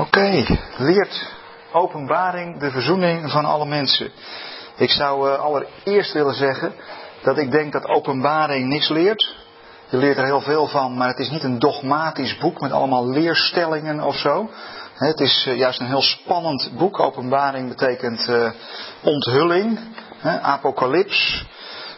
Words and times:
Oké, 0.00 0.44
leert 0.76 1.32
openbaring 1.72 2.58
de 2.58 2.70
verzoening 2.70 3.30
van 3.30 3.44
alle 3.44 3.66
mensen. 3.66 4.10
Ik 4.76 4.90
zou 4.90 5.28
uh, 5.28 5.38
allereerst 5.38 6.12
willen 6.12 6.34
zeggen 6.34 6.72
dat 7.22 7.38
ik 7.38 7.50
denk 7.50 7.72
dat 7.72 7.84
openbaring 7.84 8.68
niks 8.68 8.88
leert. 8.88 9.36
Je 9.88 9.96
leert 9.96 10.16
er 10.16 10.24
heel 10.24 10.40
veel 10.40 10.66
van, 10.66 10.96
maar 10.96 11.08
het 11.08 11.18
is 11.18 11.30
niet 11.30 11.42
een 11.42 11.58
dogmatisch 11.58 12.38
boek 12.38 12.60
met 12.60 12.72
allemaal 12.72 13.08
leerstellingen 13.08 14.00
of 14.00 14.16
zo. 14.16 14.50
Het 14.94 15.20
is 15.20 15.46
uh, 15.48 15.56
juist 15.56 15.80
een 15.80 15.86
heel 15.86 16.02
spannend 16.02 16.70
boek. 16.76 17.00
Openbaring 17.00 17.68
betekent 17.68 18.28
uh, 18.28 18.50
onthulling, 19.02 19.78
apocalyps. 20.42 21.46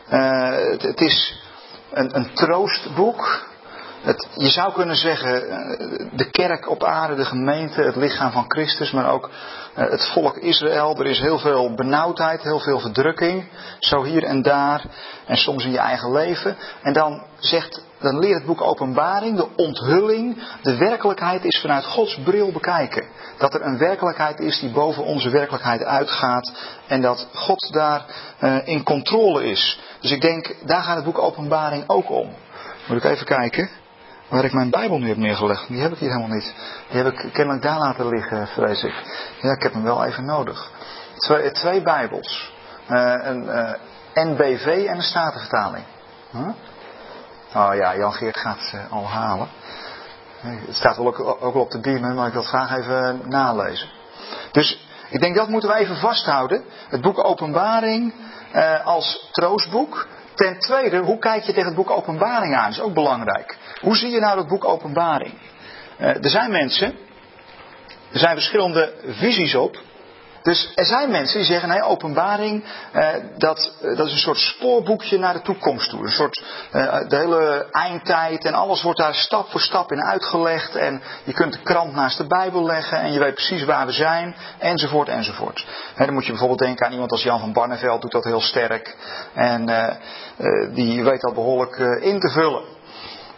Het, 0.08 0.82
het, 0.82 1.00
is 1.00 1.42
een, 1.90 2.16
een 2.16 2.34
troostboek. 2.34 3.50
Je 4.34 4.50
zou 4.50 4.72
kunnen 4.72 4.96
zeggen, 4.96 5.48
eh, 5.48 6.08
de 6.12 6.30
kerk 6.30 6.70
op 6.70 6.84
aarde, 6.84 7.14
de 7.14 7.24
gemeente, 7.24 7.82
het 7.82 7.96
lichaam 7.96 8.32
van 8.32 8.44
Christus, 8.48 8.90
maar 8.90 9.10
ook 9.10 9.30
eh, 9.74 9.90
het 9.90 10.06
volk 10.06 10.36
Israël. 10.36 10.98
Er 10.98 11.06
is 11.06 11.20
heel 11.20 11.38
veel 11.38 11.74
benauwdheid, 11.74 12.42
heel 12.42 12.58
veel 12.58 12.80
verdrukking, 12.80 13.48
zo 13.78 14.02
hier 14.02 14.24
en 14.24 14.42
daar, 14.42 14.84
en 15.26 15.36
soms 15.36 15.64
in 15.64 15.70
je 15.70 15.78
eigen 15.78 16.12
leven. 16.12 16.56
En 16.82 16.92
dan 16.92 17.22
zegt, 17.38 17.84
dan 18.00 18.18
leert 18.18 18.34
het 18.34 18.46
boek 18.46 18.60
Openbaring, 18.60 19.36
de 19.36 19.48
onthulling, 19.56 20.42
de 20.62 20.76
werkelijkheid 20.76 21.44
is 21.44 21.60
vanuit 21.60 21.84
Gods 21.84 22.18
bril 22.24 22.52
bekijken. 22.52 23.04
Dat 23.38 23.54
er 23.54 23.62
een 23.62 23.78
werkelijkheid 23.78 24.40
is 24.40 24.60
die 24.60 24.70
boven 24.70 25.04
onze 25.04 25.30
werkelijkheid 25.30 25.84
uitgaat 25.84 26.52
en 26.86 27.00
dat 27.00 27.28
God 27.34 27.72
daar 27.72 28.04
uh, 28.40 28.56
in 28.64 28.82
controle 28.82 29.44
is. 29.44 29.80
Dus 30.00 30.10
ik 30.10 30.20
denk, 30.20 30.54
daar 30.64 30.82
gaat 30.82 30.96
het 30.96 31.04
boek 31.04 31.18
Openbaring 31.18 31.84
ook 31.86 32.10
om. 32.10 32.34
Moet 32.86 33.04
ik 33.04 33.10
even 33.10 33.26
kijken 33.26 33.70
waar 34.32 34.44
ik 34.44 34.52
mijn 34.52 34.70
Bijbel 34.70 34.98
nu 34.98 35.08
heb 35.08 35.16
neergelegd. 35.16 35.68
Die 35.68 35.80
heb 35.80 35.92
ik 35.92 35.98
hier 35.98 36.08
helemaal 36.08 36.36
niet. 36.36 36.54
Die 36.88 37.02
heb 37.02 37.12
ik 37.12 37.32
kennelijk 37.32 37.62
daar 37.62 37.78
laten 37.78 38.08
liggen, 38.08 38.46
vrees 38.46 38.82
ik. 38.82 38.94
Ja, 39.40 39.52
ik 39.52 39.62
heb 39.62 39.72
hem 39.72 39.82
wel 39.82 40.04
even 40.04 40.24
nodig. 40.24 40.70
Twee, 41.16 41.50
twee 41.50 41.82
Bijbels. 41.82 42.52
Uh, 42.88 43.14
een 43.22 43.48
eh, 43.48 43.74
NBV 44.14 44.84
en 44.88 44.96
een 44.96 45.02
Statenvertaling. 45.02 45.84
Huh? 46.30 46.48
Oh 47.54 47.74
ja, 47.74 47.96
Jan 47.96 48.12
Geert 48.12 48.36
gaat 48.36 48.72
uh, 48.74 48.92
al 48.92 49.08
halen. 49.08 49.48
Het 50.40 50.76
staat 50.76 50.96
wel 50.96 51.06
ook, 51.06 51.42
ook 51.42 51.54
op 51.54 51.70
de 51.70 51.80
beamer, 51.80 52.14
maar 52.14 52.26
ik 52.26 52.32
wil 52.32 52.42
het 52.42 52.50
graag 52.50 52.76
even 52.76 53.20
nalezen. 53.28 53.88
Dus 54.52 54.86
ik 55.10 55.20
denk 55.20 55.36
dat 55.36 55.48
moeten 55.48 55.70
we 55.70 55.76
even 55.76 55.96
vasthouden. 55.96 56.64
Het 56.88 57.00
boek 57.00 57.24
Openbaring 57.24 58.14
als 58.84 59.28
troostboek. 59.32 60.06
Ten 60.34 60.58
tweede, 60.58 60.98
hoe 60.98 61.18
kijk 61.18 61.42
je 61.42 61.52
tegen 61.52 61.66
het 61.66 61.76
boek 61.76 61.90
Openbaring 61.90 62.56
aan? 62.56 62.70
Dat 62.70 62.72
is 62.72 62.80
ook 62.80 62.94
belangrijk. 62.94 63.58
Hoe 63.82 63.96
zie 63.96 64.10
je 64.10 64.20
nou 64.20 64.38
het 64.38 64.48
boek 64.48 64.64
Openbaring? 64.64 65.34
Uh, 66.00 66.08
er 66.08 66.30
zijn 66.30 66.50
mensen, 66.50 66.94
er 68.12 68.18
zijn 68.18 68.34
verschillende 68.34 68.92
visies 69.06 69.54
op. 69.54 69.76
Dus 70.42 70.72
er 70.74 70.84
zijn 70.84 71.10
mensen 71.10 71.38
die 71.38 71.46
zeggen, 71.46 71.68
nee, 71.68 71.82
openbaring, 71.82 72.64
eh, 72.92 73.08
dat, 73.36 73.76
eh, 73.82 73.96
dat 73.96 74.06
is 74.06 74.12
een 74.12 74.18
soort 74.18 74.38
spoorboekje 74.38 75.18
naar 75.18 75.32
de 75.32 75.42
toekomst 75.42 75.90
toe. 75.90 76.04
Een 76.04 76.10
soort, 76.10 76.44
eh, 76.70 77.08
de 77.08 77.16
hele 77.16 77.66
eindtijd 77.70 78.44
en 78.44 78.54
alles 78.54 78.82
wordt 78.82 78.98
daar 78.98 79.14
stap 79.14 79.50
voor 79.50 79.60
stap 79.60 79.92
in 79.92 80.02
uitgelegd. 80.02 80.74
En 80.74 81.02
je 81.24 81.32
kunt 81.32 81.52
de 81.52 81.62
krant 81.62 81.94
naast 81.94 82.18
de 82.18 82.26
Bijbel 82.26 82.64
leggen 82.64 82.98
en 82.98 83.12
je 83.12 83.18
weet 83.18 83.34
precies 83.34 83.64
waar 83.64 83.86
we 83.86 83.92
zijn, 83.92 84.36
enzovoort, 84.58 85.08
enzovoort. 85.08 85.66
dan 85.96 86.12
moet 86.12 86.24
je 86.24 86.30
bijvoorbeeld 86.30 86.60
denken 86.60 86.86
aan 86.86 86.92
iemand 86.92 87.10
als 87.10 87.22
Jan 87.22 87.40
van 87.40 87.52
Barneveld, 87.52 88.02
doet 88.02 88.12
dat 88.12 88.24
heel 88.24 88.40
sterk. 88.40 88.96
En 89.34 89.68
eh, 89.68 89.96
eh, 90.36 90.74
die 90.74 91.04
weet 91.04 91.20
dat 91.20 91.34
behoorlijk 91.34 91.76
eh, 91.76 92.06
in 92.06 92.20
te 92.20 92.30
vullen. 92.30 92.62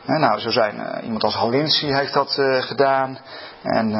Nou, 0.07 0.41
zo 0.41 0.51
zijn 0.51 1.01
iemand 1.03 1.23
als 1.23 1.35
Halinsi 1.35 1.95
heeft 1.95 2.13
dat 2.13 2.33
gedaan. 2.61 3.19
En 3.63 3.93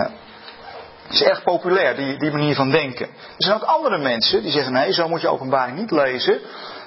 het 1.05 1.13
is 1.13 1.23
erg 1.23 1.43
populair, 1.43 1.97
die, 1.97 2.19
die 2.19 2.31
manier 2.31 2.55
van 2.55 2.71
denken. 2.71 3.07
Er 3.07 3.35
zijn 3.37 3.57
ook 3.57 3.63
andere 3.63 3.99
mensen 3.99 4.43
die 4.43 4.51
zeggen: 4.51 4.73
nee, 4.73 4.93
zo 4.93 5.09
moet 5.09 5.21
je 5.21 5.29
openbaring 5.29 5.79
niet 5.79 5.91
lezen. 5.91 6.41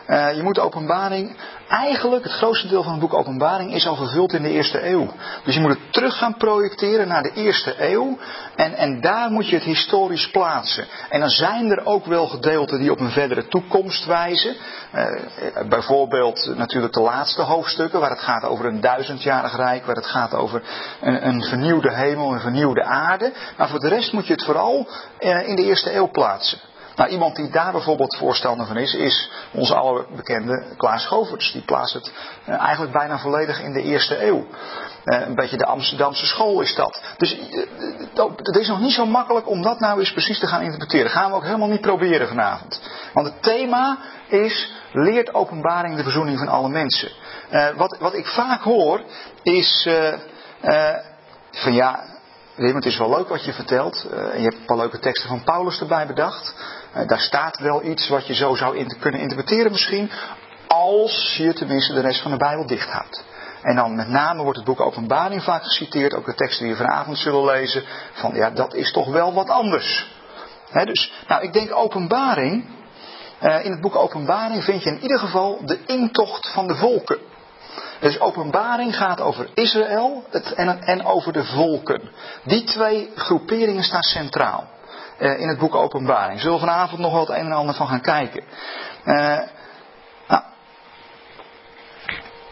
Uh, 0.07 0.35
je 0.35 0.43
moet 0.43 0.59
openbaring 0.59 1.37
eigenlijk 1.67 2.23
het 2.23 2.33
grootste 2.33 2.67
deel 2.67 2.83
van 2.83 2.91
het 2.91 3.01
boek 3.01 3.13
Openbaring 3.13 3.73
is 3.73 3.87
al 3.87 3.95
vervuld 3.95 4.33
in 4.33 4.41
de 4.41 4.49
eerste 4.49 4.87
eeuw. 4.87 5.07
Dus 5.43 5.53
je 5.53 5.59
moet 5.59 5.69
het 5.69 5.93
terug 5.93 6.17
gaan 6.17 6.37
projecteren 6.37 7.07
naar 7.07 7.23
de 7.23 7.31
eerste 7.33 7.75
eeuw. 7.91 8.17
En, 8.55 8.73
en 8.73 9.01
daar 9.01 9.31
moet 9.31 9.49
je 9.49 9.55
het 9.55 9.63
historisch 9.63 10.29
plaatsen. 10.29 10.85
En 11.09 11.19
dan 11.19 11.29
zijn 11.29 11.71
er 11.71 11.85
ook 11.85 12.05
wel 12.05 12.27
gedeelten 12.27 12.79
die 12.79 12.91
op 12.91 12.99
een 12.99 13.11
verdere 13.11 13.47
toekomst 13.47 14.05
wijzen. 14.05 14.55
Uh, 14.95 15.05
bijvoorbeeld 15.69 16.53
natuurlijk 16.55 16.93
de 16.93 17.01
laatste 17.01 17.41
hoofdstukken, 17.41 17.99
waar 17.99 18.09
het 18.09 18.19
gaat 18.19 18.43
over 18.43 18.65
een 18.65 18.81
duizendjarig 18.81 19.55
rijk, 19.55 19.85
waar 19.85 19.95
het 19.95 20.05
gaat 20.05 20.33
over 20.33 20.61
een, 21.01 21.27
een 21.27 21.43
vernieuwde 21.43 21.93
hemel, 21.93 22.33
een 22.33 22.39
vernieuwde 22.39 22.83
aarde. 22.83 23.33
Maar 23.57 23.69
voor 23.69 23.79
de 23.79 23.87
rest 23.87 24.13
moet 24.13 24.27
je 24.27 24.33
het 24.33 24.45
vooral 24.45 24.87
uh, 25.19 25.47
in 25.47 25.55
de 25.55 25.63
eerste 25.63 25.95
eeuw 25.95 26.09
plaatsen. 26.11 26.59
Nou, 26.97 27.09
iemand 27.09 27.35
die 27.35 27.49
daar 27.49 27.71
bijvoorbeeld 27.71 28.17
voorstander 28.17 28.65
van 28.67 28.77
is, 28.77 28.93
is 28.93 29.29
onze 29.53 29.75
allerbekende 29.75 30.63
Klaas 30.77 31.05
Goverts. 31.05 31.51
Die 31.51 31.61
plaatst 31.61 31.93
het 31.93 32.11
uh, 32.49 32.59
eigenlijk 32.59 32.91
bijna 32.93 33.19
volledig 33.19 33.61
in 33.61 33.73
de 33.73 33.81
eerste 33.81 34.25
eeuw. 34.25 34.45
Uh, 35.05 35.19
een 35.27 35.35
beetje 35.35 35.57
de 35.57 35.65
Amsterdamse 35.65 36.25
school 36.25 36.61
is 36.61 36.75
dat. 36.75 37.01
Dus 37.17 37.37
uh, 37.37 37.65
het 38.35 38.55
is 38.55 38.67
nog 38.67 38.79
niet 38.79 38.93
zo 38.93 39.05
makkelijk 39.05 39.49
om 39.49 39.61
dat 39.61 39.79
nou 39.79 39.99
eens 39.99 40.11
precies 40.11 40.39
te 40.39 40.47
gaan 40.47 40.61
interpreteren. 40.61 41.11
Gaan 41.11 41.29
we 41.29 41.35
ook 41.35 41.43
helemaal 41.43 41.67
niet 41.67 41.81
proberen 41.81 42.27
vanavond. 42.27 42.81
Want 43.13 43.27
het 43.27 43.41
thema 43.41 43.97
is, 44.27 44.71
leert 44.91 45.33
openbaring 45.33 45.95
de 45.95 46.03
verzoening 46.03 46.37
van 46.37 46.47
alle 46.47 46.69
mensen. 46.69 47.11
wat, 47.75 47.97
wat 47.99 48.13
ik 48.13 48.25
vaak 48.25 48.61
hoor, 48.61 49.01
is 49.43 49.87
van 51.51 51.73
ja, 51.73 51.99
Wim, 52.55 52.75
het 52.75 52.85
is 52.85 52.97
wel 52.97 53.09
leuk 53.09 53.27
wat 53.27 53.45
je 53.45 53.53
vertelt. 53.53 54.07
en 54.11 54.37
je 54.37 54.43
hebt 54.43 54.55
een 54.55 54.65
paar 54.65 54.77
leuke 54.77 54.99
teksten 54.99 55.29
van 55.29 55.43
Paulus 55.43 55.79
erbij 55.79 56.07
bedacht. 56.07 56.53
Eh, 56.97 57.07
daar 57.07 57.19
staat 57.19 57.59
wel 57.59 57.83
iets 57.83 58.07
wat 58.07 58.27
je 58.27 58.33
zo 58.33 58.55
zou 58.55 58.85
kunnen 58.99 59.21
interpreteren 59.21 59.71
misschien, 59.71 60.11
als 60.67 61.35
je 61.37 61.53
tenminste 61.53 61.93
de 61.93 62.01
rest 62.01 62.21
van 62.21 62.31
de 62.31 62.37
Bijbel 62.37 62.65
dicht 62.65 62.89
houdt. 62.89 63.23
En 63.61 63.75
dan 63.75 63.95
met 63.95 64.07
name 64.07 64.43
wordt 64.43 64.57
het 64.57 64.67
boek 64.67 64.79
Openbaring 64.79 65.43
vaak 65.43 65.63
geciteerd, 65.63 66.13
ook 66.13 66.25
de 66.25 66.33
teksten 66.33 66.65
die 66.65 66.75
we 66.75 66.83
vanavond 66.83 67.17
zullen 67.17 67.45
lezen, 67.45 67.83
van 68.13 68.35
ja, 68.35 68.49
dat 68.49 68.73
is 68.73 68.91
toch 68.91 69.07
wel 69.07 69.33
wat 69.33 69.49
anders. 69.49 70.07
dus, 70.71 71.11
nou, 71.27 71.43
ik 71.43 71.53
denk 71.53 71.75
Openbaring, 71.75 72.65
uh, 73.41 73.65
in 73.65 73.71
het 73.71 73.81
boek 73.81 73.95
Openbaring 73.95 74.63
vind 74.63 74.83
je 74.83 74.89
in 74.89 75.01
ieder 75.01 75.19
geval 75.19 75.59
de 75.65 75.79
intocht 75.85 76.51
van 76.53 76.67
de 76.67 76.75
volken. 76.75 77.19
Dus 77.99 78.19
Openbaring 78.19 78.97
gaat 78.97 79.21
over 79.21 79.49
Israël 79.53 80.23
en, 80.55 80.81
en 80.81 81.05
over 81.05 81.33
de 81.33 81.43
volken. 81.43 82.01
Die 82.43 82.63
twee 82.63 83.11
groeperingen 83.15 83.83
staan 83.83 84.01
centraal. 84.01 84.67
Eh, 85.17 85.39
in 85.39 85.47
het 85.47 85.59
boek 85.59 85.75
Openbaring. 85.75 86.39
Zullen 86.39 86.59
we 86.59 86.65
vanavond 86.65 87.01
nog 87.01 87.11
wel 87.11 87.19
het 87.19 87.29
een 87.29 87.45
en 87.45 87.51
ander 87.51 87.75
van 87.75 87.87
gaan 87.87 88.01
kijken. 88.01 88.43
Uh, 89.05 89.39
nou, 90.27 90.43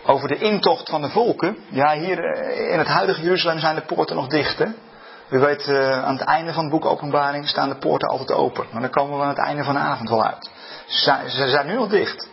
over 0.05 0.27
de 0.27 0.37
intocht 0.37 0.89
van 0.89 1.01
de 1.01 1.09
volken. 1.09 1.57
Ja, 1.69 1.93
hier 1.93 2.19
eh, 2.19 2.71
in 2.71 2.77
het 2.77 2.87
huidige 2.87 3.21
Jeruzalem 3.21 3.59
zijn 3.59 3.75
de 3.75 3.85
poorten 3.85 4.15
nog 4.15 4.27
dicht. 4.27 4.57
Hè? 4.57 4.65
U 5.29 5.39
weet, 5.39 5.67
aan 6.03 6.17
het 6.17 6.27
einde 6.27 6.53
van 6.53 6.63
het 6.63 6.71
boek 6.71 6.85
Openbaring 6.85 7.47
staan 7.47 7.69
de 7.69 7.77
poorten 7.77 8.09
altijd 8.09 8.31
open. 8.31 8.65
Maar 8.71 8.81
dan 8.81 8.89
komen 8.89 9.17
we 9.17 9.23
aan 9.23 9.29
het 9.29 9.37
einde 9.37 9.63
van 9.63 9.73
de 9.73 9.79
avond 9.79 10.09
wel 10.09 10.25
uit. 10.25 10.49
Ze 10.85 11.47
zijn 11.47 11.67
nu 11.67 11.73
nog 11.73 11.89
dicht. 11.89 12.29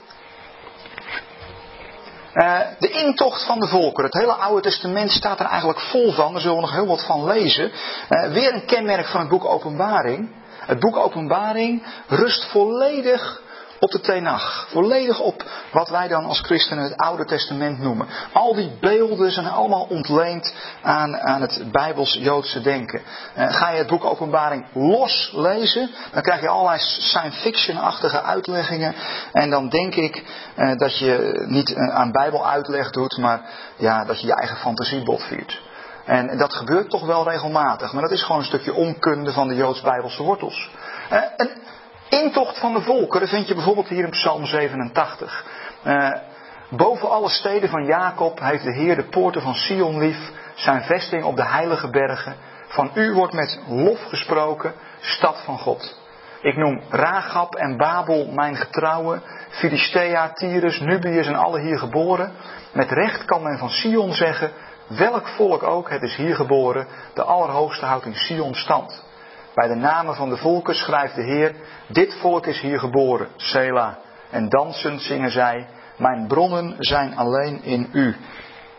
Uh, 2.35 2.59
de 2.79 2.91
intocht 2.91 3.47
van 3.47 3.61
de 3.61 3.67
volkeren. 3.67 4.11
Het 4.11 4.21
hele 4.21 4.33
Oude 4.33 4.63
Testament 4.63 5.11
staat 5.11 5.41
er 5.41 5.47
eigenlijk 5.47 5.81
vol 5.81 6.13
van. 6.13 6.33
Daar 6.33 6.41
zullen 6.41 6.57
we 6.57 6.63
nog 6.63 6.73
heel 6.73 6.87
wat 6.87 7.05
van 7.05 7.25
lezen. 7.25 7.73
Uh, 8.11 8.33
weer 8.33 8.55
een 8.55 8.67
kenmerk 8.67 9.07
van 9.07 9.21
het 9.21 9.29
boek 9.29 9.45
Openbaring. 9.45 10.31
Het 10.67 10.81
boek 10.81 10.97
Openbaring 10.97 11.83
rust 12.09 12.45
volledig 12.45 13.43
op 13.83 13.91
de 13.91 14.01
Tenach. 14.01 14.67
Volledig 14.69 15.21
op 15.21 15.45
wat 15.73 15.89
wij 15.89 16.09
dan 16.09 16.25
als 16.25 16.41
christenen 16.41 16.85
het 16.85 16.97
Oude 16.97 17.25
Testament 17.25 17.79
noemen. 17.79 18.07
Al 18.33 18.55
die 18.55 18.77
beelden 18.81 19.31
zijn 19.31 19.47
allemaal 19.47 19.87
ontleend 19.89 20.55
aan, 20.83 21.17
aan 21.19 21.41
het 21.41 21.65
Bijbels-Joodse 21.73 22.61
denken. 22.61 23.03
Uh, 23.39 23.55
ga 23.55 23.71
je 23.71 23.79
het 23.79 23.87
boek 23.87 24.05
Openbaring 24.05 24.67
los 24.73 25.33
lezen, 25.35 25.91
dan 26.13 26.23
krijg 26.23 26.41
je 26.41 26.49
allerlei 26.49 26.79
science 26.79 27.41
fiction-achtige 27.41 28.23
uitleggingen. 28.23 28.95
En 29.33 29.51
dan 29.51 29.69
denk 29.69 29.95
ik 29.95 30.25
uh, 30.57 30.77
dat 30.77 30.99
je 30.99 31.45
niet 31.47 31.71
uh, 31.71 31.95
aan 31.95 32.13
Bijbeluitleg 32.13 32.91
doet, 32.91 33.19
maar 33.19 33.41
ja, 33.77 34.05
dat 34.05 34.21
je 34.21 34.27
je 34.27 34.35
eigen 34.35 34.57
fantasie 34.57 35.03
botviert. 35.03 35.61
En 36.05 36.39
dat 36.39 36.55
gebeurt 36.55 36.91
toch 36.91 37.07
wel 37.07 37.29
regelmatig. 37.29 37.93
Maar 37.93 38.03
dat 38.03 38.11
is 38.11 38.23
gewoon 38.23 38.41
een 38.41 38.47
stukje 38.47 38.75
onkunde 38.75 39.33
van 39.33 39.49
de 39.49 39.55
Joods-Bijbelse 39.55 40.23
wortels. 40.23 40.71
En 41.09 41.51
Intocht 42.21 42.59
van 42.59 42.73
de 42.73 42.81
volkeren 42.81 43.29
vind 43.29 43.49
je 43.49 43.55
bijvoorbeeld 43.55 43.89
hier 43.89 44.05
in 44.05 44.11
Psalm 44.11 44.47
87. 44.47 45.45
Uh, 45.85 46.07
eh, 46.07 46.21
boven 46.71 47.11
alle 47.11 47.29
steden 47.29 47.69
van 47.69 47.85
Jacob 47.85 48.41
heeft 48.41 48.65
de 48.65 48.73
Heer 48.73 48.97
de 48.97 49.05
poorten 49.05 49.43
van 49.43 49.55
Sion 49.55 49.99
lief, 49.99 50.31
zijn 50.55 50.83
vesting 50.83 51.25
op 51.25 51.37
de 51.37 51.47
heilige 51.47 51.91
bergen. 51.91 52.37
Van 52.67 52.91
u 52.95 53.13
wordt 53.13 53.33
met 53.33 53.61
lof 53.69 54.03
gesproken, 54.03 54.73
stad 55.01 55.43
van 55.45 55.59
God. 55.59 56.01
Ik 56.41 56.57
noem 56.57 56.81
Ragab 56.91 57.55
en 57.55 57.77
Babel 57.77 58.27
mijn 58.33 58.57
getrouwe, 58.57 59.21
Filistea, 59.51 60.33
Tyrus, 60.33 60.81
Nubius 60.81 61.27
en 61.27 61.35
alle 61.35 61.61
hier 61.61 61.79
geboren. 61.79 62.33
Met 62.73 62.91
recht 62.91 63.25
kan 63.25 63.43
men 63.43 63.59
van 63.59 63.71
Sion 63.71 64.13
zeggen, 64.13 64.51
welk 64.89 65.29
volk 65.29 65.63
ook, 65.63 65.91
het 65.91 66.03
is 66.03 66.17
hier 66.17 66.35
geboren, 66.35 66.87
de 67.15 67.23
Allerhoogste 67.23 67.85
houdt 67.85 68.05
in 68.05 68.15
Sion 68.15 68.55
stand. 68.55 69.05
Bij 69.55 69.69
de 69.69 69.75
namen 69.75 70.15
van 70.15 70.29
de 70.29 70.37
volken 70.37 70.75
schrijft 70.75 71.15
de 71.15 71.23
Heer, 71.23 71.55
dit 71.87 72.15
volk 72.15 72.47
is 72.47 72.61
hier 72.61 72.79
geboren, 72.79 73.29
Sela. 73.37 73.99
En 74.31 74.49
dansend 74.49 75.01
zingen 75.01 75.31
zij, 75.31 75.67
mijn 75.97 76.27
bronnen 76.27 76.75
zijn 76.79 77.17
alleen 77.17 77.63
in 77.63 77.89
u. 77.93 78.17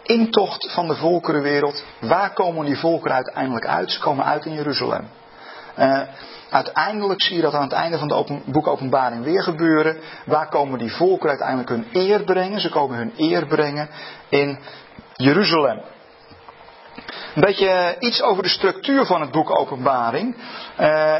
Intocht 0.04 0.72
van 0.72 0.88
de 0.88 0.96
volkerenwereld, 0.96 1.86
waar 2.00 2.34
komen 2.34 2.66
die 2.66 2.78
volkeren 2.78 3.16
uiteindelijk 3.16 3.66
uit? 3.66 3.92
Ze 3.92 4.00
komen 4.00 4.26
uit 4.26 4.46
in 4.46 4.54
Jeruzalem. 4.54 5.08
Uh, 5.80 6.02
uiteindelijk 6.50 7.24
zie 7.24 7.36
je 7.36 7.42
dat 7.42 7.54
aan 7.54 7.62
het 7.62 7.72
einde 7.72 7.98
van 7.98 8.14
het 8.14 8.46
boek 8.46 8.68
Openbaring 8.68 9.24
weer 9.24 9.44
gebeuren. 9.44 9.98
Waar 10.26 10.50
komen 10.50 10.80
die 10.80 10.92
volkeren 10.92 11.30
uiteindelijk 11.30 11.70
hun 11.70 11.88
eer 11.92 12.24
brengen? 12.24 12.60
Ze 12.60 12.70
komen 12.70 12.98
hun 12.98 13.14
eer 13.18 13.48
brengen 13.48 13.90
in 14.30 14.60
Jeruzalem. 15.14 15.82
Een 17.36 17.42
beetje 17.42 17.96
iets 18.00 18.22
over 18.22 18.44
de 18.44 18.50
structuur 18.50 19.06
van 19.06 19.22
het 19.22 19.32
boek 19.32 19.60
Openbaring. 19.60 20.36
Uh, 20.80 21.16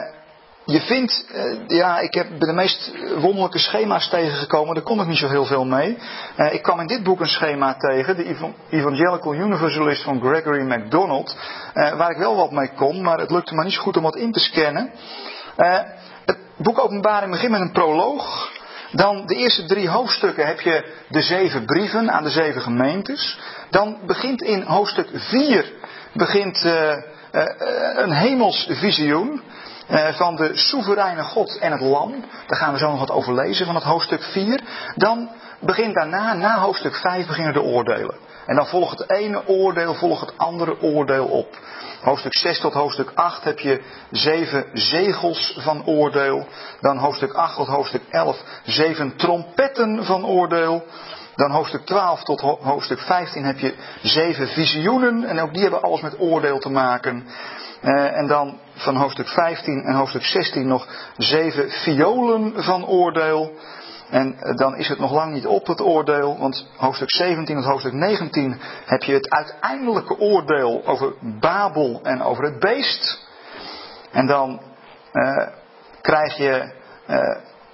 je 0.66 0.80
vindt, 0.80 1.26
uh, 1.36 1.68
ja, 1.68 2.00
ik 2.00 2.14
heb 2.14 2.40
de 2.40 2.54
meest 2.54 2.92
wonderlijke 3.20 3.60
schema's 3.60 4.10
tegengekomen, 4.10 4.76
daar 4.76 4.84
kom 4.84 5.02
ik 5.02 5.08
niet 5.08 5.18
zo 5.18 5.28
heel 5.28 5.46
veel 5.46 5.66
mee. 5.66 5.98
Uh, 6.38 6.54
ik 6.54 6.62
kwam 6.62 6.80
in 6.80 6.88
dit 6.88 7.04
boek 7.04 7.20
een 7.20 7.28
schema 7.28 7.76
tegen, 7.78 8.16
de 8.16 8.36
Evangelical 8.70 9.34
Universalist 9.34 10.04
van 10.04 10.22
Gregory 10.22 10.62
MacDonald, 10.62 11.38
waar 11.74 12.12
ik 12.12 12.18
wel 12.18 12.36
wat 12.36 12.52
mee 12.52 12.74
kon, 12.76 13.02
maar 13.02 13.20
het 13.20 13.32
lukte 13.32 13.56
me 13.56 13.64
niet 13.64 13.74
zo 13.74 13.82
goed 13.82 13.98
om 13.98 14.04
wat 14.04 14.16
in 14.16 14.32
te 14.32 14.40
scannen. 14.40 14.92
het 16.26 16.38
boek 16.58 16.80
Openbaring 16.80 17.32
begint 17.32 17.52
met 17.52 17.62
een 17.62 17.72
proloog. 17.72 18.52
Dan 18.92 19.26
de 19.26 19.36
eerste 19.36 19.66
drie 19.66 19.90
hoofdstukken 19.90 20.46
heb 20.46 20.60
je 20.60 20.94
de 21.10 21.22
zeven 21.22 21.66
brieven 21.66 22.12
aan 22.12 22.24
de 22.24 22.30
zeven 22.30 22.62
gemeentes. 22.62 23.40
Dan 23.70 23.98
begint 24.06 24.42
in 24.42 24.62
hoofdstuk 24.62 25.10
4 25.14 25.72
begint, 26.14 26.64
een 27.96 28.12
hemels 28.12 28.68
visioen. 28.70 29.42
Eh, 29.88 30.14
van 30.14 30.36
de 30.36 30.52
soevereine 30.54 31.24
God 31.24 31.58
en 31.58 31.72
het 31.72 31.82
lam. 31.82 32.12
Daar 32.48 32.58
gaan 32.58 32.74
we 32.74 32.80
zo 32.80 32.90
nog 32.90 33.00
wat 33.00 33.12
over 33.12 33.34
lezen 33.34 33.66
van 33.66 33.76
het 33.76 33.84
hoofdstuk 33.84 34.24
4. 34.24 34.62
Dan 34.96 35.30
begint 35.60 35.94
daarna, 35.94 36.34
na 36.34 36.60
hoofdstuk 36.60 36.96
5, 36.96 37.28
beginnen 37.28 37.54
de 37.54 37.62
oordelen. 37.62 38.16
En 38.46 38.56
dan 38.56 38.68
volgt 38.68 39.00
het 39.00 39.12
ene 39.12 39.48
oordeel, 39.48 39.94
volgt 39.94 40.22
het 40.22 40.38
andere 40.38 40.82
oordeel 40.82 41.26
op. 41.26 41.58
Hoofdstuk 42.02 42.38
6 42.38 42.60
tot 42.60 42.74
hoofdstuk 42.74 43.12
8 43.16 43.44
heb 43.44 43.60
je 43.60 43.82
zeven 44.12 44.66
zegels 44.74 45.58
van 45.60 45.86
oordeel. 45.86 46.48
Dan 46.82 46.98
hoofdstuk 46.98 47.34
8 47.34 47.56
tot 47.56 47.68
hoofdstuk 47.68 48.04
11 48.10 48.38
zeven 48.64 49.16
trompetten 49.16 50.06
van 50.06 50.26
oordeel. 50.26 50.84
Dan 51.36 51.52
hoofdstuk 51.52 51.86
12 51.86 52.24
tot 52.24 52.42
hoofdstuk 52.42 53.00
15 53.00 53.44
heb 53.44 53.58
je 53.60 53.76
zeven 54.02 54.48
visioenen. 54.48 55.24
En 55.24 55.40
ook 55.40 55.54
die 55.54 55.62
hebben 55.62 55.82
alles 55.82 56.02
met 56.02 56.20
oordeel 56.20 56.60
te 56.60 56.70
maken. 56.70 57.28
Uh, 57.84 58.18
en 58.18 58.28
dan 58.28 58.60
van 58.74 58.96
hoofdstuk 58.96 59.28
15 59.28 59.84
en 59.84 59.96
hoofdstuk 59.96 60.24
16 60.24 60.68
nog 60.68 60.88
zeven 61.18 61.70
violen 61.70 62.64
van 62.64 62.86
oordeel. 62.86 63.52
En 64.10 64.36
uh, 64.40 64.56
dan 64.56 64.76
is 64.76 64.88
het 64.88 65.00
nog 65.00 65.12
lang 65.12 65.34
niet 65.34 65.48
op 65.48 65.68
het 65.68 65.82
oordeel, 65.82 66.38
want 66.38 66.68
hoofdstuk 66.78 67.12
17 67.12 67.58
en 67.58 67.64
hoofdstuk 67.64 67.94
19 67.94 68.60
heb 68.86 69.04
je 69.04 69.14
het 69.14 69.30
uiteindelijke 69.30 70.20
oordeel 70.20 70.82
over 70.86 71.14
Babel 71.40 72.00
en 72.04 72.22
over 72.22 72.44
het 72.44 72.60
beest. 72.60 73.28
En 74.12 74.28
dan 74.28 74.62
uh, 75.14 75.48
krijg 76.02 76.38
je 76.38 76.82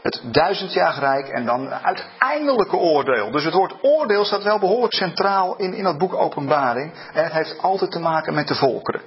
het 0.01 0.21
duizendjaarrijk 0.23 1.27
en 1.27 1.45
dan 1.45 1.71
het 1.71 1.83
uiteindelijke 1.83 2.75
oordeel. 2.75 3.31
Dus 3.31 3.43
het 3.43 3.53
woord 3.53 3.75
oordeel 3.81 4.25
staat 4.25 4.43
wel 4.43 4.59
behoorlijk 4.59 4.93
centraal 4.93 5.55
in, 5.55 5.73
in 5.73 5.83
dat 5.83 5.97
boek 5.97 6.13
Openbaring. 6.13 6.93
En 7.13 7.23
het 7.23 7.33
heeft 7.33 7.61
altijd 7.61 7.91
te 7.91 7.99
maken 7.99 8.33
met 8.33 8.47
de 8.47 8.55
volkeren. 8.55 9.01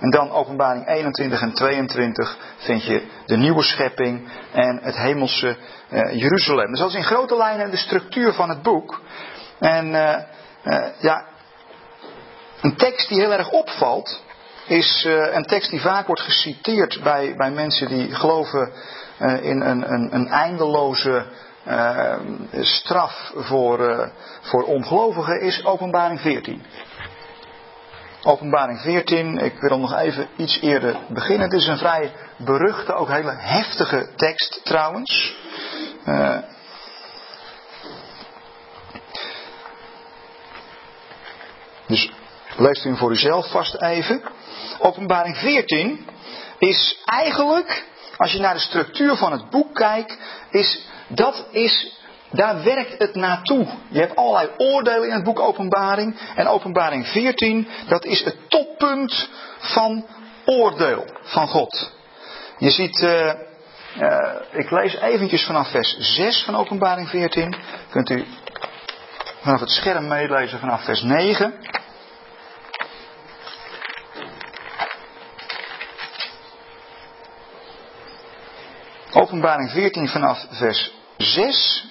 En 0.00 0.10
dan 0.10 0.30
Openbaring 0.30 0.88
21 0.88 1.40
en 1.40 1.52
22 1.52 2.38
vind 2.56 2.84
je 2.84 3.06
de 3.26 3.36
nieuwe 3.36 3.62
schepping 3.62 4.28
en 4.52 4.78
het 4.82 4.96
hemelse 4.96 5.56
uh, 5.90 6.14
Jeruzalem. 6.20 6.70
Dus 6.70 6.78
dat 6.78 6.88
is 6.88 6.94
in 6.94 7.04
grote 7.04 7.36
lijnen 7.36 7.70
de 7.70 7.76
structuur 7.76 8.32
van 8.32 8.48
het 8.48 8.62
boek. 8.62 9.00
En 9.58 9.86
uh, 9.86 10.16
uh, 10.64 10.86
ja, 10.98 11.24
een 12.60 12.76
tekst 12.76 13.08
die 13.08 13.20
heel 13.20 13.32
erg 13.32 13.50
opvalt, 13.50 14.22
is 14.66 15.04
een 15.32 15.44
tekst 15.44 15.70
die 15.70 15.80
vaak 15.80 16.06
wordt 16.06 16.22
geciteerd 16.22 17.00
bij, 17.02 17.34
bij 17.36 17.50
mensen 17.50 17.88
die 17.88 18.14
geloven 18.14 18.72
uh, 19.18 19.44
in 19.44 19.60
een, 19.60 19.92
een, 19.92 20.14
een 20.14 20.28
eindeloze 20.28 21.26
uh, 21.68 22.16
straf 22.60 23.32
voor, 23.34 24.10
voor 24.40 24.62
ongelovigen 24.62 25.40
is 25.40 25.64
openbaring 25.64 26.20
14. 26.20 26.62
Openbaring 28.22 28.80
14, 28.80 29.38
ik 29.38 29.60
wil 29.60 29.78
nog 29.78 29.94
even 29.94 30.28
iets 30.36 30.60
eerder 30.60 30.96
beginnen. 31.08 31.50
Het 31.50 31.60
is 31.60 31.66
een 31.66 31.78
vrij 31.78 32.12
beruchte, 32.36 32.92
ook 32.92 33.08
hele 33.08 33.34
heftige 33.36 34.08
tekst 34.16 34.60
trouwens. 34.64 35.36
dus 41.86 42.12
leest 42.56 42.84
u 42.84 42.88
hem 42.88 42.98
voor 42.98 43.10
uzelf 43.10 43.50
vast 43.50 43.82
even. 43.82 44.22
Openbaring 44.78 45.36
14 45.36 46.06
is 46.58 47.02
eigenlijk 47.04 47.84
als 48.16 48.32
je 48.32 48.38
naar 48.38 48.54
de 48.54 48.60
structuur 48.60 49.16
van 49.16 49.32
het 49.32 49.50
boek 49.50 49.74
kijkt, 49.74 50.18
is 50.50 50.86
dat 51.08 51.46
is, 51.50 51.98
daar 52.30 52.62
werkt 52.62 52.98
het 52.98 53.14
naartoe. 53.14 53.66
Je 53.88 53.98
hebt 53.98 54.16
allerlei 54.16 54.48
oordelen 54.56 55.08
in 55.08 55.14
het 55.14 55.24
boek 55.24 55.40
Openbaring. 55.40 56.18
En 56.34 56.46
Openbaring 56.46 57.06
14, 57.06 57.68
dat 57.88 58.04
is 58.04 58.24
het 58.24 58.36
toppunt 58.48 59.28
van 59.58 60.06
oordeel 60.44 61.04
van 61.22 61.48
God. 61.48 61.92
Je 62.58 62.70
ziet, 62.70 63.00
uh, 63.02 63.32
uh, 64.00 64.34
ik 64.52 64.70
lees 64.70 64.96
eventjes 64.96 65.44
vanaf 65.44 65.70
vers 65.70 65.96
6 65.98 66.42
van 66.44 66.56
Openbaring 66.56 67.08
14. 67.08 67.54
Kunt 67.90 68.10
u 68.10 68.24
vanaf 69.40 69.60
het 69.60 69.70
scherm 69.70 70.08
meelezen 70.08 70.58
vanaf 70.58 70.84
vers 70.84 71.02
9. 71.02 71.54
Openbaring 79.16 79.70
14 79.70 80.08
vanaf 80.08 80.46
vers 80.50 80.92
6. 81.16 81.86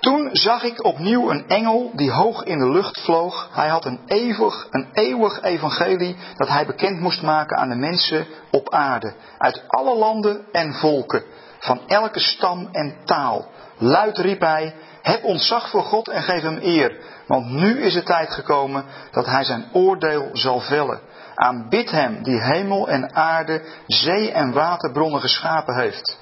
Toen 0.00 0.28
zag 0.32 0.62
ik 0.62 0.84
opnieuw 0.84 1.30
een 1.30 1.48
engel 1.48 1.90
die 1.94 2.10
hoog 2.10 2.44
in 2.44 2.58
de 2.58 2.70
lucht 2.70 3.00
vloog. 3.00 3.48
Hij 3.52 3.68
had 3.68 3.84
een 3.84 4.00
eeuwig, 4.06 4.66
een 4.70 4.88
eeuwig 4.92 5.42
evangelie 5.42 6.16
dat 6.36 6.48
hij 6.48 6.66
bekend 6.66 7.00
moest 7.00 7.22
maken 7.22 7.56
aan 7.56 7.68
de 7.68 7.74
mensen 7.74 8.26
op 8.50 8.70
aarde. 8.70 9.14
Uit 9.38 9.62
alle 9.66 9.96
landen 9.96 10.46
en 10.52 10.74
volken, 10.74 11.24
van 11.58 11.80
elke 11.86 12.20
stam 12.20 12.68
en 12.72 12.96
taal. 13.04 13.46
Luid 13.78 14.18
riep 14.18 14.40
hij, 14.40 14.74
heb 15.02 15.24
ontzag 15.24 15.70
voor 15.70 15.82
God 15.82 16.08
en 16.08 16.22
geef 16.22 16.42
hem 16.42 16.58
eer. 16.60 16.96
Want 17.26 17.50
nu 17.50 17.80
is 17.82 17.94
de 17.94 18.02
tijd 18.02 18.30
gekomen 18.30 18.84
dat 19.10 19.26
hij 19.26 19.44
zijn 19.44 19.68
oordeel 19.72 20.28
zal 20.32 20.60
vellen. 20.60 21.00
Aanbid 21.42 21.90
hem 21.90 22.22
die 22.22 22.40
hemel 22.42 22.88
en 22.88 23.14
aarde, 23.14 23.62
zee 23.86 24.32
en 24.32 24.52
waterbronnen 24.52 25.20
geschapen 25.20 25.74
heeft. 25.74 26.18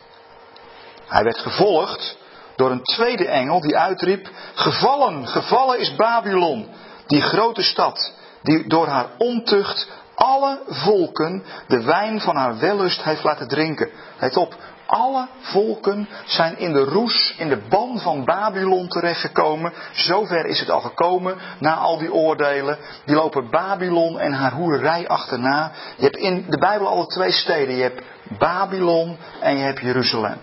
Hij 1.06 1.24
werd 1.24 1.38
gevolgd 1.38 2.18
door 2.56 2.70
een 2.70 2.82
tweede 2.82 3.28
engel 3.28 3.60
die 3.60 3.76
uitriep: 3.76 4.30
Gevallen, 4.54 5.26
gevallen 5.28 5.78
is 5.78 5.94
Babylon, 5.94 6.68
die 7.06 7.20
grote 7.20 7.62
stad, 7.62 8.12
die 8.42 8.68
door 8.68 8.86
haar 8.86 9.06
ontucht 9.18 9.88
alle 10.14 10.60
volken 10.66 11.44
de 11.66 11.82
wijn 11.82 12.20
van 12.20 12.36
haar 12.36 12.58
wellust 12.58 13.02
heeft 13.02 13.24
laten 13.24 13.48
drinken. 13.48 13.90
Let 14.18 14.36
op, 14.36 14.56
alle 14.90 15.28
volken 15.40 16.08
zijn 16.24 16.58
in 16.58 16.72
de 16.72 16.84
roes, 16.84 17.34
in 17.38 17.48
de 17.48 17.62
ban 17.68 17.98
van 17.98 18.24
Babylon 18.24 18.88
terechtgekomen. 18.88 19.72
Zover 19.92 20.46
is 20.46 20.60
het 20.60 20.70
al 20.70 20.80
gekomen, 20.80 21.36
na 21.58 21.74
al 21.74 21.98
die 21.98 22.12
oordelen. 22.12 22.78
Die 23.04 23.14
lopen 23.14 23.50
Babylon 23.50 24.20
en 24.20 24.32
haar 24.32 24.52
hoerij 24.52 25.08
achterna. 25.08 25.72
Je 25.96 26.02
hebt 26.02 26.16
in 26.16 26.46
de 26.48 26.58
Bijbel 26.58 26.88
alle 26.88 27.06
twee 27.06 27.32
steden. 27.32 27.76
Je 27.76 27.82
hebt 27.82 28.02
Babylon 28.38 29.16
en 29.40 29.56
je 29.56 29.64
hebt 29.64 29.80
Jeruzalem. 29.80 30.38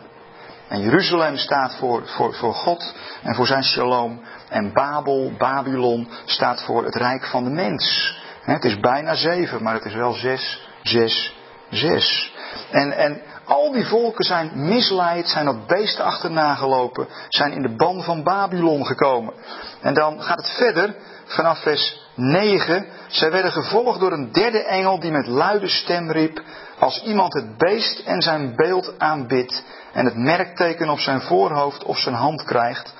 En 0.67 0.81
Jeruzalem 0.81 1.37
staat 1.37 1.75
voor, 1.75 2.07
voor, 2.07 2.33
voor 2.33 2.53
God 2.53 2.93
en 3.23 3.35
voor 3.35 3.47
zijn 3.47 3.63
shalom. 3.63 4.21
En 4.49 4.73
Babel, 4.73 5.31
Babylon, 5.37 6.09
staat 6.25 6.63
voor 6.63 6.83
het 6.83 6.95
rijk 6.95 7.25
van 7.25 7.43
de 7.43 7.49
mens. 7.49 8.15
Het 8.41 8.63
is 8.63 8.79
bijna 8.79 9.15
zeven, 9.15 9.63
maar 9.63 9.73
het 9.73 9.85
is 9.85 9.93
wel 9.93 10.13
zes, 10.13 10.67
zes, 10.83 11.35
zes. 11.69 12.33
En, 12.71 12.91
en 12.91 13.21
al 13.47 13.71
die 13.71 13.85
volken 13.85 14.25
zijn 14.25 14.51
misleid, 14.53 15.27
zijn 15.27 15.47
op 15.47 15.67
beesten 15.67 16.05
achterna 16.05 16.55
gelopen, 16.55 17.07
zijn 17.29 17.51
in 17.51 17.61
de 17.61 17.75
ban 17.75 18.03
van 18.03 18.23
Babylon 18.23 18.85
gekomen. 18.85 19.33
En 19.81 19.93
dan 19.93 20.21
gaat 20.21 20.37
het 20.37 20.55
verder 20.57 20.95
vanaf 21.25 21.61
vers 21.61 22.09
9. 22.15 22.85
Zij 23.07 23.31
werden 23.31 23.51
gevolgd 23.51 23.99
door 23.99 24.11
een 24.11 24.31
derde 24.31 24.63
engel 24.63 24.99
die 24.99 25.11
met 25.11 25.27
luide 25.27 25.67
stem 25.67 26.11
riep: 26.11 26.41
Als 26.79 27.03
iemand 27.03 27.33
het 27.33 27.57
beest 27.57 27.99
en 27.99 28.21
zijn 28.21 28.55
beeld 28.55 28.99
aanbidt 28.99 29.63
en 29.93 30.05
het 30.05 30.15
merkteken 30.15 30.89
op 30.89 30.99
zijn 30.99 31.21
voorhoofd 31.21 31.83
of 31.83 31.97
zijn 31.97 32.15
hand 32.15 32.43
krijgt, 32.43 32.93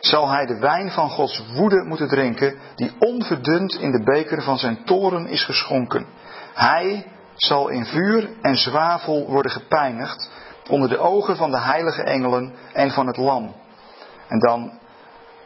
zal 0.00 0.28
hij 0.28 0.46
de 0.46 0.58
wijn 0.58 0.90
van 0.90 1.10
Gods 1.10 1.42
woede 1.54 1.84
moeten 1.84 2.08
drinken, 2.08 2.58
die 2.74 2.92
onverdund 2.98 3.74
in 3.74 3.90
de 3.90 4.02
beker 4.02 4.42
van 4.42 4.58
zijn 4.58 4.84
toren 4.84 5.26
is 5.26 5.44
geschonken. 5.44 6.06
Hij 6.54 7.06
zal 7.40 7.68
in 7.68 7.86
vuur 7.86 8.30
en 8.42 8.56
zwavel 8.56 9.26
worden 9.26 9.52
gepijnigd 9.52 10.30
onder 10.68 10.88
de 10.88 10.98
ogen 10.98 11.36
van 11.36 11.50
de 11.50 11.60
heilige 11.60 12.02
engelen 12.02 12.54
en 12.72 12.90
van 12.90 13.06
het 13.06 13.16
lam. 13.16 13.54
En 14.28 14.38
dan 14.38 14.78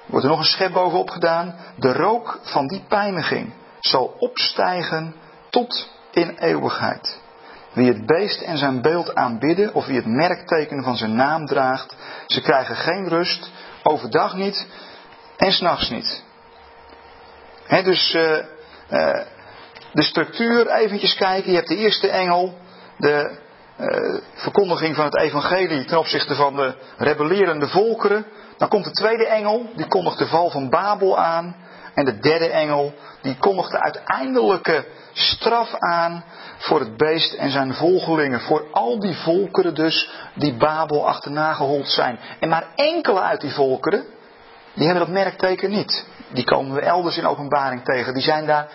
wordt 0.07 0.25
er 0.25 0.31
nog 0.31 0.41
een 0.41 0.45
schep 0.45 0.73
bovenop 0.73 1.11
gedaan. 1.11 1.55
De 1.77 1.93
rook 1.93 2.39
van 2.43 2.67
die 2.67 2.85
pijniging 2.89 3.53
zal 3.81 4.15
opstijgen 4.19 5.15
tot 5.51 5.89
in 6.11 6.37
eeuwigheid. 6.39 7.23
Wie 7.73 7.89
het 7.89 8.07
beest 8.07 8.41
en 8.41 8.59
zijn 8.59 8.83
beeld 8.83 9.15
aanbidden, 9.15 9.75
of 9.75 9.87
wie 9.87 9.97
het 9.97 10.07
merkteken 10.07 10.83
van 10.83 10.97
zijn 10.97 11.15
naam 11.15 11.47
draagt, 11.47 11.97
ze 12.27 12.41
krijgen 12.41 12.77
geen 12.77 13.09
rust, 13.09 13.51
overdag 13.83 14.35
niet 14.35 14.67
en 15.37 15.53
s'nachts 15.53 15.91
niet. 15.91 16.23
He, 17.67 17.83
dus 17.83 18.15
uh, 18.15 18.39
uh, 18.91 19.21
de 19.95 20.03
structuur 20.03 20.71
eventjes 20.71 21.15
kijken. 21.15 21.51
Je 21.51 21.57
hebt 21.57 21.69
de 21.69 21.77
eerste 21.77 22.09
engel, 22.09 22.55
de 22.99 23.39
uh, 23.81 24.21
verkondiging 24.35 24.97
van 24.97 25.05
het 25.05 25.19
evangelie 25.19 25.85
ten 25.85 25.99
opzichte 25.99 26.35
van 26.35 26.57
de 26.57 26.75
rebellerende 26.97 27.69
volkeren. 27.69 28.27
Dan 28.57 28.69
komt 28.69 28.85
de 28.85 28.91
tweede 28.91 29.27
engel, 29.27 29.71
die 29.77 29.87
kondigt 29.87 30.19
de 30.19 30.27
val 30.27 30.51
van 30.51 30.71
Babel 30.71 31.19
aan. 31.19 31.57
En 31.95 32.05
de 32.05 32.19
derde 32.19 32.49
engel, 32.49 32.95
die 33.23 33.37
kondigt 33.39 33.71
de 33.71 33.81
uiteindelijke 33.81 34.85
straf 35.13 35.75
aan 35.75 36.25
voor 36.59 36.81
het 36.81 36.97
beest 36.97 37.33
en 37.35 37.51
zijn 37.51 37.75
volgelingen. 37.75 38.41
Voor 38.41 38.67
al 38.71 39.01
die 39.01 39.17
volkeren 39.17 39.75
dus 39.75 40.11
die 40.35 40.55
Babel 40.55 41.09
achterna 41.09 41.53
gehold 41.53 41.89
zijn. 41.89 42.19
En 42.41 42.49
maar 42.49 42.67
enkele 42.75 43.21
uit 43.21 43.41
die 43.41 43.53
volkeren, 43.53 44.05
die 44.75 44.87
hebben 44.87 45.05
dat 45.05 45.15
merkteken 45.15 45.71
niet. 45.71 46.07
Die 46.33 46.45
komen 46.45 46.75
we 46.75 46.81
elders 46.81 47.17
in 47.17 47.27
openbaring 47.27 47.85
tegen. 47.85 48.15
Die 48.15 48.23
zijn 48.23 48.47
daar 48.47 48.69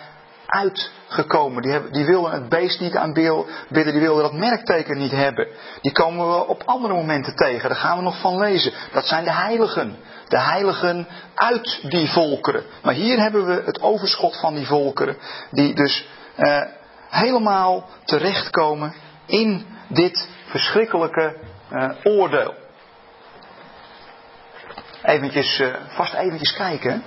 uitgekomen. 0.50 1.62
Die, 1.62 1.72
hebben, 1.72 1.92
die 1.92 2.04
wilden 2.04 2.32
het 2.32 2.48
beest 2.48 2.80
niet 2.80 2.96
aanbidden, 2.96 3.46
die 3.68 4.00
wilden 4.00 4.22
dat 4.22 4.32
merkteken 4.32 4.98
niet 4.98 5.10
hebben. 5.10 5.48
Die 5.80 5.92
komen 5.92 6.28
we 6.28 6.46
op 6.46 6.62
andere 6.64 6.94
momenten 6.94 7.34
tegen, 7.34 7.68
daar 7.68 7.78
gaan 7.78 7.96
we 7.96 8.02
nog 8.02 8.20
van 8.20 8.38
lezen. 8.38 8.72
Dat 8.92 9.06
zijn 9.06 9.24
de 9.24 9.32
heiligen. 9.32 9.96
De 10.28 10.40
heiligen 10.40 11.08
uit 11.34 11.80
die 11.82 12.08
volkeren. 12.08 12.64
Maar 12.82 12.94
hier 12.94 13.18
hebben 13.18 13.46
we 13.46 13.62
het 13.64 13.80
overschot 13.80 14.40
van 14.40 14.54
die 14.54 14.66
volkeren, 14.66 15.16
die 15.50 15.74
dus 15.74 16.06
eh, 16.36 16.62
helemaal 17.08 17.88
terechtkomen 18.04 18.94
in 19.26 19.66
dit 19.88 20.28
verschrikkelijke 20.46 21.36
eh, 21.68 21.90
oordeel. 22.02 22.54
Eventjes, 25.02 25.58
uh, 25.60 25.74
vast 25.88 26.14
eventjes 26.14 26.52
kijken. 26.52 27.02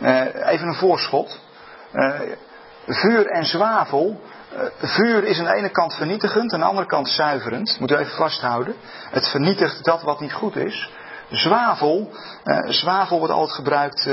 Uh, 0.00 0.50
even 0.50 0.68
een 0.68 0.74
voorschot. 0.74 1.40
Uh, 1.92 2.20
vuur 2.88 3.26
en 3.26 3.46
zwavel. 3.46 4.20
vuur 4.78 5.24
is 5.24 5.38
aan 5.38 5.44
de 5.44 5.54
ene 5.54 5.70
kant 5.70 5.94
vernietigend, 5.94 6.52
aan 6.52 6.60
de 6.60 6.66
andere 6.66 6.86
kant 6.86 7.08
zuiverend. 7.08 7.76
Moet 7.80 7.90
u 7.90 7.96
even 7.96 8.16
vasthouden. 8.16 8.74
Het 9.10 9.28
vernietigt 9.28 9.84
dat 9.84 10.02
wat 10.02 10.20
niet 10.20 10.32
goed 10.32 10.56
is. 10.56 10.90
Zwavel, 11.30 12.10
zwavel 12.64 13.18
wordt 13.18 13.32
altijd 13.32 13.56
gebruikt 13.56 14.08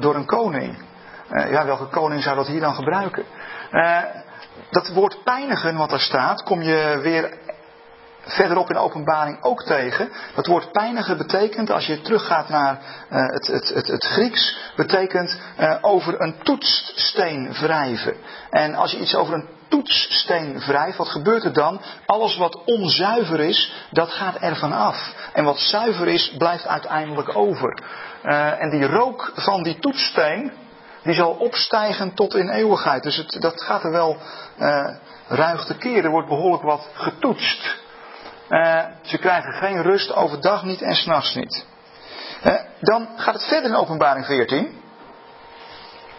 door 0.00 0.14
een 0.14 0.26
koning. 0.26 0.84
ja, 1.28 1.64
welke 1.64 1.86
koning 1.86 2.22
zou 2.22 2.36
dat 2.36 2.46
hier 2.46 2.60
dan 2.60 2.74
gebruiken? 2.74 3.24
dat 4.70 4.88
woord 4.88 5.24
pijnigen 5.24 5.76
wat 5.76 5.92
er 5.92 6.00
staat, 6.00 6.42
kom 6.42 6.62
je 6.62 6.98
weer 7.02 7.38
verderop 8.26 8.68
in 8.68 8.74
de 8.74 8.80
openbaring 8.80 9.42
ook 9.42 9.62
tegen. 9.62 10.10
Dat 10.34 10.46
woord 10.46 10.72
pijnigen 10.72 11.16
betekent, 11.16 11.70
als 11.70 11.86
je 11.86 12.00
teruggaat 12.00 12.48
naar 12.48 12.78
uh, 13.10 13.26
het, 13.26 13.46
het, 13.46 13.68
het, 13.74 13.86
het, 13.86 14.04
Grieks, 14.04 14.56
betekent 14.76 15.40
uh, 15.58 15.78
over 15.80 16.20
een 16.20 16.34
toetssteen 16.42 17.52
wrijven. 17.52 18.16
En 18.50 18.74
als 18.74 18.90
je 18.90 18.98
iets 18.98 19.14
over 19.14 19.34
een 19.34 19.48
toetssteen 19.68 20.60
wrijft, 20.66 20.96
wat 20.96 21.08
gebeurt 21.08 21.44
er 21.44 21.52
dan? 21.52 21.80
Alles 22.06 22.36
wat 22.36 22.64
onzuiver 22.64 23.40
is, 23.40 23.86
dat 23.90 24.10
gaat 24.10 24.36
ervan 24.36 24.72
af. 24.72 25.14
En 25.32 25.44
wat 25.44 25.58
zuiver 25.58 26.08
is, 26.08 26.34
blijft 26.38 26.66
uiteindelijk 26.66 27.36
over. 27.36 27.82
Uh, 28.24 28.62
en 28.62 28.70
die 28.70 28.86
rook 28.86 29.32
van 29.34 29.62
die 29.62 29.78
toetssteen, 29.78 30.52
die 31.02 31.14
zal 31.14 31.30
opstijgen 31.30 32.14
tot 32.14 32.34
in 32.34 32.48
eeuwigheid. 32.48 33.02
Dus 33.02 33.16
het, 33.16 33.36
dat 33.40 33.62
gaat 33.62 33.84
er 33.84 33.90
wel 33.90 34.16
ruig 35.28 35.64
te 35.64 35.76
keren. 35.76 36.04
Er 36.04 36.10
wordt 36.10 36.28
behoorlijk 36.28 36.62
wat 36.62 36.88
getoetst. 36.94 37.81
Uh, 38.52 38.84
ze 39.02 39.18
krijgen 39.18 39.52
geen 39.52 39.82
rust 39.82 40.14
overdag 40.14 40.64
niet 40.64 40.82
en 40.82 40.94
s'nachts 40.94 41.34
niet. 41.34 41.66
Uh, 42.44 42.54
dan 42.80 43.08
gaat 43.16 43.34
het 43.34 43.44
verder 43.44 43.70
in 43.70 43.76
openbaring 43.76 44.26
14. 44.26 44.80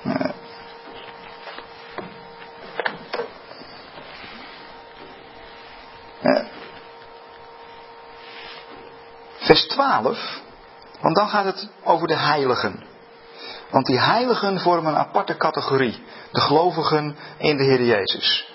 Uh, 0.03 0.15
vers 9.37 9.67
12. 9.67 10.41
Want 11.01 11.15
dan 11.15 11.29
gaat 11.29 11.45
het 11.45 11.69
over 11.83 12.07
de 12.07 12.17
heiligen. 12.17 12.83
Want 13.69 13.85
die 13.85 13.99
heiligen 13.99 14.59
vormen 14.59 14.93
een 14.93 14.99
aparte 14.99 15.37
categorie. 15.37 16.03
De 16.31 16.39
gelovigen 16.39 17.17
in 17.37 17.57
de 17.57 17.63
Heer 17.63 17.83
Jezus. 17.83 18.52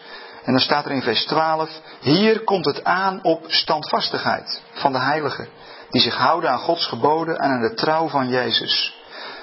En 0.48 0.54
dan 0.54 0.62
staat 0.62 0.84
er 0.84 0.90
in 0.90 1.02
vers 1.02 1.24
12, 1.24 1.70
hier 2.00 2.44
komt 2.44 2.64
het 2.64 2.84
aan 2.84 3.22
op 3.22 3.44
standvastigheid 3.46 4.62
van 4.72 4.92
de 4.92 4.98
heiligen, 4.98 5.48
die 5.90 6.00
zich 6.00 6.16
houden 6.16 6.50
aan 6.50 6.58
Gods 6.58 6.86
geboden 6.86 7.36
en 7.36 7.50
aan 7.50 7.60
de 7.60 7.74
trouw 7.74 8.08
van 8.08 8.28
Jezus. 8.28 8.94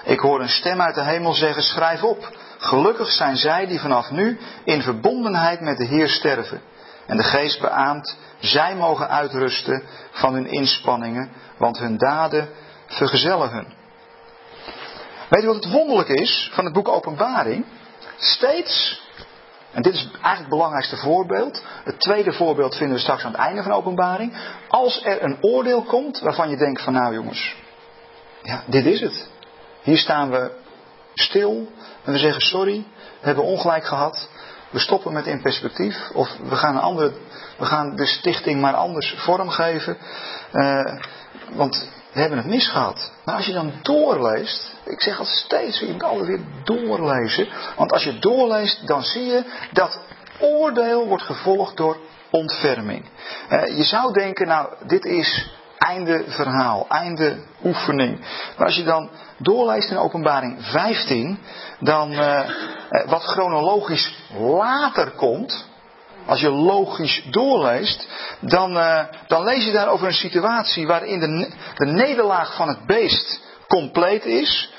Ik 0.04 0.20
hoor 0.20 0.42
een 0.42 0.50
stem 0.50 0.82
uit 0.82 0.96
de 0.96 1.04
hemel 1.04 1.34
zeggen, 1.34 1.64
schrijf 1.64 2.04
op, 2.04 2.38
gelukkig 2.58 3.12
zijn 3.12 3.38
zij 3.38 3.66
die 3.66 3.80
vanaf 3.80 4.12
nu 4.12 4.40
in 4.64 4.82
verbondenheid 4.82 5.62
met 5.62 5.78
de 5.78 5.86
Heer 5.86 6.10
sterven. 6.10 6.62
En 7.08 7.18
de 7.18 7.24
geest 7.24 7.60
beaamt, 7.60 8.18
zij 8.40 8.76
mogen 8.76 9.10
uitrusten 9.10 9.84
van 10.12 10.34
hun 10.34 10.48
inspanningen, 10.48 11.32
want 11.58 11.78
hun 11.78 11.98
daden 11.98 12.50
vergezellen 12.88 13.50
hun. 13.50 13.74
Weet 15.30 15.42
je 15.42 15.48
wat 15.48 15.64
het 15.64 15.72
wonderlijk 15.72 16.10
is 16.10 16.50
van 16.54 16.66
het 16.66 16.74
boek 16.74 16.88
Openbaring? 16.88 17.66
Steeds 18.18 19.04
en 19.76 19.82
dit 19.82 19.94
is 19.94 20.04
eigenlijk 20.04 20.38
het 20.38 20.50
belangrijkste 20.50 20.98
voorbeeld. 20.98 21.64
Het 21.84 22.00
tweede 22.00 22.34
voorbeeld 22.34 22.76
vinden 22.76 22.96
we 22.96 23.02
straks 23.02 23.24
aan 23.24 23.32
het 23.32 23.40
einde 23.40 23.62
van 23.62 23.72
de 23.72 23.78
openbaring. 23.78 24.34
Als 24.68 25.06
er 25.06 25.24
een 25.24 25.38
oordeel 25.42 25.82
komt 25.82 26.20
waarvan 26.20 26.50
je 26.50 26.58
denkt 26.58 26.82
van 26.82 26.94
nou 26.94 27.14
jongens, 27.14 27.56
ja, 28.42 28.64
dit 28.66 28.86
is 28.86 29.02
het. 29.02 29.30
Hier 29.82 29.98
staan 29.98 30.32
we 30.32 30.52
stil 31.14 31.68
en 32.04 32.12
we 32.12 32.18
zeggen 32.18 32.42
sorry, 32.42 32.86
we 33.20 33.26
hebben 33.26 33.44
ongelijk 33.44 33.86
gehad. 33.86 34.30
We 34.70 34.80
stoppen 34.80 35.14
met 35.14 35.26
in 35.26 35.42
perspectief 35.42 36.10
of 36.14 36.38
we 36.50 36.56
gaan, 36.56 36.76
een 36.76 36.82
andere, 36.82 37.12
we 37.58 37.66
gaan 37.66 37.96
de 37.96 38.06
stichting 38.06 38.62
maar 38.62 38.74
anders 38.74 39.16
vormgeven. 39.18 39.98
Uh, 40.54 41.02
want 41.54 41.90
we 42.16 42.22
hebben 42.22 42.38
het 42.38 42.48
misgehad. 42.48 43.12
Maar 43.26 43.36
als 43.36 43.46
je 43.46 43.54
dan 43.54 43.74
doorleest, 43.82 44.74
ik 44.84 45.02
zeg 45.02 45.18
altijd 45.20 45.38
steeds, 45.38 45.80
je 45.80 45.92
moet 45.92 46.04
altijd 46.04 46.28
weer 46.28 46.40
doorlezen. 46.64 47.48
Want 47.76 47.92
als 47.92 48.04
je 48.04 48.20
doorleest, 48.20 48.88
dan 48.88 49.04
zie 49.04 49.26
je 49.26 49.44
dat 49.72 50.00
oordeel 50.40 51.08
wordt 51.08 51.24
gevolgd 51.24 51.78
door 51.78 51.98
ontferming. 52.30 53.06
Uh, 53.50 53.78
je 53.78 53.84
zou 53.84 54.14
denken, 54.14 54.48
nou, 54.48 54.74
dit 54.88 55.06
is 55.06 55.50
einde 55.78 56.24
verhaal, 56.28 56.86
einde 56.90 57.38
oefening. 57.64 58.20
Maar 58.58 58.66
als 58.66 58.76
je 58.76 58.84
dan 58.84 59.10
doorleest 59.38 59.90
in 59.90 59.98
openbaring 59.98 60.66
15, 60.66 61.40
dan 61.80 62.12
uh, 62.12 62.50
wat 63.06 63.24
chronologisch 63.24 64.16
later 64.38 65.12
komt, 65.12 65.66
als 66.26 66.42
je 66.42 66.50
logisch 66.50 67.24
doorleest, 67.30 68.08
dan, 68.40 68.78
uh, 68.78 69.04
dan 69.28 69.44
lees 69.44 69.66
je 69.66 69.72
daar 69.72 69.90
over 69.90 70.08
een 70.08 70.14
situatie 70.14 70.88
waarin 70.88 71.20
de, 71.20 71.54
de 71.76 71.86
nederlaag 71.86 72.56
van 72.56 72.68
het 72.68 72.86
beest 72.86 73.42
compleet 73.68 74.26
is. 74.26 74.74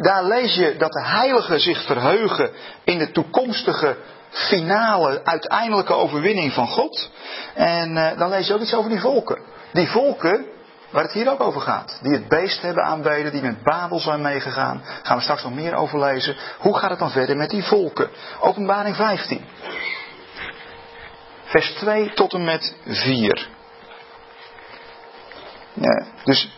Daar 0.00 0.24
lees 0.24 0.54
je 0.54 0.76
dat 0.78 0.92
de 0.92 1.04
heiligen 1.04 1.60
zich 1.60 1.84
verheugen 1.84 2.50
in 2.84 2.98
de 2.98 3.10
toekomstige 3.10 3.96
finale, 4.30 5.20
uiteindelijke 5.24 5.94
overwinning 5.94 6.52
van 6.52 6.66
God. 6.66 7.10
En 7.54 7.96
uh, 7.96 8.18
dan 8.18 8.28
lees 8.28 8.46
je 8.46 8.54
ook 8.54 8.60
iets 8.60 8.74
over 8.74 8.90
die 8.90 9.00
volken. 9.00 9.38
Die 9.72 9.88
volken, 9.88 10.46
waar 10.90 11.02
het 11.02 11.12
hier 11.12 11.30
ook 11.30 11.40
over 11.40 11.60
gaat. 11.60 11.98
Die 12.02 12.12
het 12.12 12.28
beest 12.28 12.62
hebben 12.62 12.84
aanbeden, 12.84 13.32
die 13.32 13.42
met 13.42 13.62
Babel 13.62 13.98
zijn 13.98 14.20
meegegaan. 14.20 14.82
Gaan 15.02 15.16
we 15.16 15.22
straks 15.22 15.42
nog 15.42 15.54
meer 15.54 15.74
over 15.74 15.98
lezen. 15.98 16.36
Hoe 16.58 16.78
gaat 16.78 16.90
het 16.90 16.98
dan 16.98 17.10
verder 17.10 17.36
met 17.36 17.50
die 17.50 17.64
volken? 17.64 18.10
Openbaring 18.40 18.96
15 18.96 19.44
vers 21.46 21.72
2 21.72 22.12
tot 22.14 22.32
en 22.32 22.44
met 22.44 22.74
4. 22.84 23.48
Ja, 25.72 26.06
dus 26.24 26.48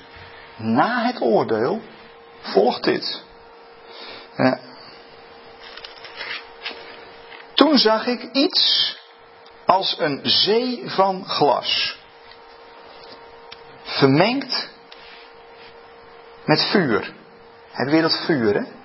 na 0.56 1.04
het 1.04 1.20
oordeel 1.20 1.82
volgt 2.40 2.84
dit. 2.84 3.22
Ja. 4.36 4.58
Toen 7.54 7.78
zag 7.78 8.06
ik 8.06 8.22
iets 8.32 8.96
als 9.66 9.98
een 9.98 10.20
zee 10.22 10.82
van 10.86 11.24
glas, 11.24 11.98
vermengd 13.82 14.68
met 16.44 16.62
vuur. 16.70 17.12
Het 17.70 17.90
weer 17.90 18.02
dat 18.02 18.24
vuur, 18.26 18.54
hè? 18.54 18.76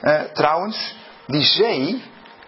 Eh, 0.00 0.32
trouwens, 0.32 0.94
die 1.26 1.42
zee, 1.42 2.02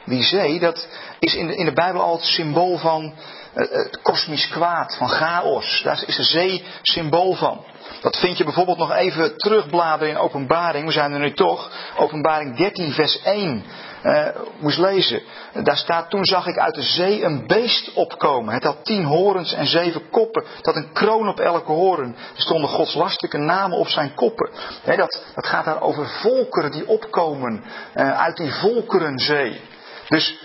die 0.05 0.23
zee, 0.23 0.59
dat 0.59 0.89
is 1.25 1.35
in 1.35 1.47
de, 1.47 1.57
in 1.57 1.65
de 1.65 1.73
Bijbel 1.73 2.01
al 2.01 2.17
het 2.17 2.25
symbool 2.25 2.79
van 2.79 3.03
uh, 3.05 3.71
het 3.71 4.01
kosmisch 4.03 4.49
kwaad, 4.49 4.97
van 4.97 5.09
chaos. 5.09 5.81
Daar 5.85 6.03
is 6.07 6.17
de 6.17 6.23
zee 6.23 6.65
symbool 6.83 7.35
van. 7.35 7.65
Dat 8.01 8.19
vind 8.19 8.39
je 8.39 8.45
bijvoorbeeld 8.45 8.79
nog 8.79 8.93
even 8.93 9.37
terugbladeren 9.37 10.15
in 10.15 10.21
Openbaring. 10.21 10.87
We 10.87 10.93
zijn 10.93 11.13
er 11.13 11.19
nu 11.19 11.33
toch. 11.33 11.71
Openbaring 11.97 12.57
13, 12.57 12.93
vers 12.93 13.23
1 13.23 13.65
uh, 14.05 14.29
moest 14.59 14.79
lezen. 14.79 15.23
Daar 15.63 15.77
staat, 15.77 16.11
toen 16.11 16.25
zag 16.25 16.47
ik 16.47 16.59
uit 16.59 16.75
de 16.75 16.83
zee 16.83 17.25
een 17.25 17.47
beest 17.47 17.93
opkomen. 17.95 18.55
Het 18.55 18.65
had 18.65 18.85
tien 18.85 19.05
horens 19.05 19.53
en 19.53 19.67
zeven 19.67 20.11
koppen. 20.11 20.45
Had 20.63 20.77
een 20.77 20.93
kroon 20.93 21.29
op 21.29 21.41
elke 21.41 21.73
horen. 21.73 22.17
Er 22.37 22.43
stonden 22.43 22.71
godslastelijke 22.71 23.39
namen 23.39 23.79
op 23.79 23.89
zijn 23.89 24.15
koppen. 24.15 24.51
dat, 24.85 25.25
dat 25.35 25.47
gaat 25.47 25.65
daar 25.65 25.81
over 25.81 26.09
volkeren 26.09 26.71
die 26.71 26.89
opkomen 26.89 27.65
uit 27.95 28.37
die 28.37 28.53
volkerenzee. 28.53 29.61
Dus 30.09 30.39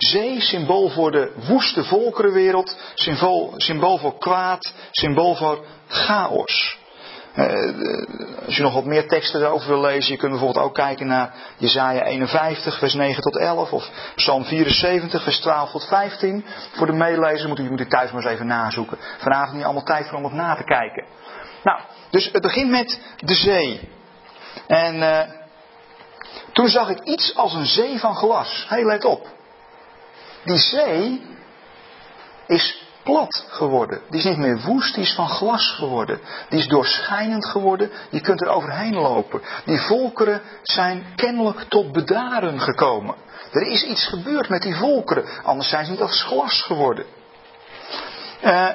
zee, 0.00 0.40
symbool 0.40 0.88
voor 0.88 1.10
de 1.10 1.32
woeste 1.48 1.84
volkerenwereld, 1.84 2.76
symbool, 2.94 3.52
symbool 3.56 3.98
voor 3.98 4.18
kwaad, 4.18 4.72
symbool 4.90 5.34
voor 5.34 5.64
chaos. 5.88 6.78
Uh, 7.36 7.46
als 8.46 8.56
je 8.56 8.62
nog 8.62 8.74
wat 8.74 8.84
meer 8.84 9.08
teksten 9.08 9.40
erover 9.40 9.68
wil 9.68 9.80
lezen, 9.80 10.12
je 10.12 10.18
kunt 10.18 10.30
bijvoorbeeld 10.30 10.64
ook 10.64 10.74
kijken 10.74 11.06
naar 11.06 11.34
Jesaja 11.56 12.02
51, 12.02 12.78
vers 12.78 12.94
9 12.94 13.22
tot 13.22 13.36
11, 13.36 13.72
of 13.72 13.90
Psalm 14.14 14.44
74, 14.44 15.22
vers 15.22 15.40
12 15.40 15.70
tot 15.70 15.84
15. 15.84 16.44
Voor 16.72 16.86
de 16.86 16.92
meelezer 16.92 17.48
moet 17.48 17.58
u, 17.58 17.70
moet 17.70 17.90
thuis 17.90 18.10
maar 18.10 18.22
eens 18.22 18.32
even 18.32 18.46
nazoeken. 18.46 18.98
Vanavond 19.18 19.56
niet 19.56 19.64
allemaal 19.64 19.84
tijd 19.84 20.08
voor 20.08 20.18
om 20.18 20.24
op 20.24 20.32
na 20.32 20.56
te 20.56 20.64
kijken. 20.64 21.04
Nou, 21.62 21.80
dus 22.10 22.30
het 22.32 22.42
begint 22.42 22.70
met 22.70 23.00
de 23.16 23.34
zee. 23.34 23.88
En 24.66 24.96
uh, 24.96 25.20
toen 26.52 26.68
zag 26.68 26.88
ik 26.88 27.00
iets 27.00 27.36
als 27.36 27.54
een 27.54 27.66
zee 27.66 27.98
van 27.98 28.14
glas. 28.14 28.64
Hey, 28.68 28.84
let 28.84 29.04
op. 29.04 29.38
Die 30.44 30.58
zee 30.58 31.22
is 32.46 32.88
plat 33.02 33.44
geworden. 33.48 34.00
Die 34.10 34.18
is 34.18 34.24
niet 34.24 34.36
meer 34.36 34.60
woest, 34.60 34.94
die 34.94 35.02
is 35.02 35.14
van 35.14 35.28
glas 35.28 35.74
geworden. 35.76 36.20
Die 36.48 36.58
is 36.58 36.66
doorschijnend 36.66 37.46
geworden, 37.46 37.90
je 38.10 38.20
kunt 38.20 38.42
er 38.42 38.48
overheen 38.48 38.94
lopen. 38.94 39.40
Die 39.64 39.80
volkeren 39.80 40.42
zijn 40.62 41.04
kennelijk 41.16 41.60
tot 41.68 41.92
bedaren 41.92 42.60
gekomen. 42.60 43.14
Er 43.52 43.66
is 43.66 43.84
iets 43.84 44.06
gebeurd 44.06 44.48
met 44.48 44.62
die 44.62 44.74
volkeren, 44.74 45.24
anders 45.42 45.68
zijn 45.68 45.84
ze 45.84 45.90
niet 45.90 46.00
als 46.00 46.22
glas 46.22 46.62
geworden. 46.62 47.04
Uh, 48.44 48.68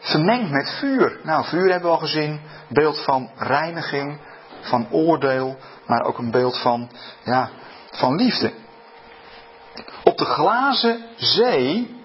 vermengd 0.00 0.50
met 0.50 0.70
vuur. 0.70 1.20
Nou, 1.22 1.44
vuur 1.44 1.70
hebben 1.70 1.90
we 1.90 1.96
al 1.96 2.02
gezien. 2.02 2.40
Beeld 2.68 3.04
van 3.04 3.30
reiniging, 3.36 4.20
van 4.60 4.86
oordeel, 4.90 5.56
maar 5.86 6.04
ook 6.04 6.18
een 6.18 6.30
beeld 6.30 6.58
van, 6.58 6.90
ja, 7.24 7.50
van 7.90 8.16
liefde. 8.16 8.52
De 10.20 10.26
glazen 10.26 11.04
zee 11.16 11.96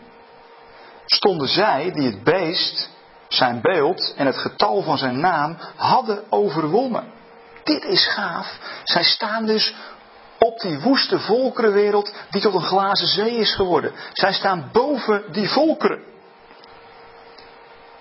stonden 1.05 1.47
zij 1.47 1.91
die 1.93 2.05
het 2.05 2.23
beest, 2.23 2.89
zijn 3.27 3.61
beeld 3.61 4.13
en 4.17 4.25
het 4.25 4.37
getal 4.37 4.81
van 4.81 4.97
zijn 4.97 5.19
naam 5.19 5.57
hadden 5.75 6.23
overwonnen. 6.29 7.11
Dit 7.63 7.83
is 7.83 8.07
gaaf. 8.07 8.59
Zij 8.83 9.03
staan 9.03 9.45
dus 9.45 9.73
op 10.39 10.59
die 10.59 10.79
woeste 10.79 11.19
volkerenwereld 11.19 12.13
die 12.29 12.41
tot 12.41 12.53
een 12.53 12.61
glazen 12.61 13.07
zee 13.07 13.35
is 13.35 13.55
geworden. 13.55 13.93
Zij 14.13 14.33
staan 14.33 14.69
boven 14.71 15.23
die 15.31 15.49
volkeren. 15.49 16.03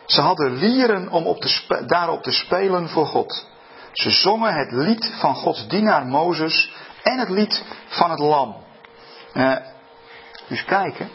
Ze 0.06 0.20
hadden 0.20 0.56
lieren 0.56 1.08
om 1.08 1.26
op 1.26 1.44
daarop 1.86 2.22
te 2.22 2.32
spelen 2.32 2.88
voor 2.88 3.06
God. 3.06 3.46
Ze 3.92 4.10
zongen 4.10 4.54
het 4.54 4.72
lied 4.72 5.12
van 5.18 5.34
Gods 5.34 5.68
dienaar 5.68 6.06
Mozes 6.06 6.72
en 7.02 7.18
het 7.18 7.28
lied 7.28 7.62
van 7.86 8.10
het 8.10 8.18
lam. 8.18 8.56
Uh, 9.34 9.56
dus 10.48 10.64
kijken, 10.64 11.08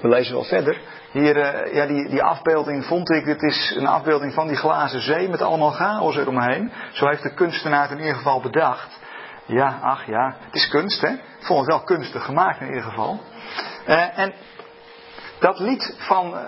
we 0.00 0.08
lezen 0.08 0.34
wel 0.34 0.44
verder. 0.44 0.80
Hier, 1.12 1.36
uh, 1.36 1.74
ja, 1.74 1.86
die, 1.86 2.08
die 2.08 2.22
afbeelding 2.22 2.84
vond 2.84 3.10
ik, 3.10 3.24
dit 3.24 3.42
is 3.42 3.74
een 3.76 3.86
afbeelding 3.86 4.34
van 4.34 4.46
die 4.46 4.56
glazen 4.56 5.00
zee 5.00 5.28
met 5.28 5.42
allemaal 5.42 5.70
chaos 5.70 6.16
eromheen. 6.16 6.72
Zo 6.92 7.06
heeft 7.06 7.22
de 7.22 7.34
kunstenaar 7.34 7.82
het 7.82 7.90
in 7.90 7.98
ieder 7.98 8.14
geval 8.14 8.40
bedacht. 8.40 8.98
Ja, 9.46 9.78
ach 9.82 10.06
ja, 10.06 10.36
het 10.40 10.54
is 10.54 10.68
kunst 10.68 11.00
hè. 11.00 11.08
Ik 11.08 11.46
vond 11.46 11.60
het 11.60 11.68
wel 11.68 11.84
kunstig 11.84 12.24
gemaakt 12.24 12.60
in 12.60 12.66
ieder 12.66 12.82
geval. 12.82 13.20
Uh, 13.88 14.18
en 14.18 14.34
dat 15.38 15.58
lied 15.58 15.94
van, 15.98 16.34
uh, 16.34 16.38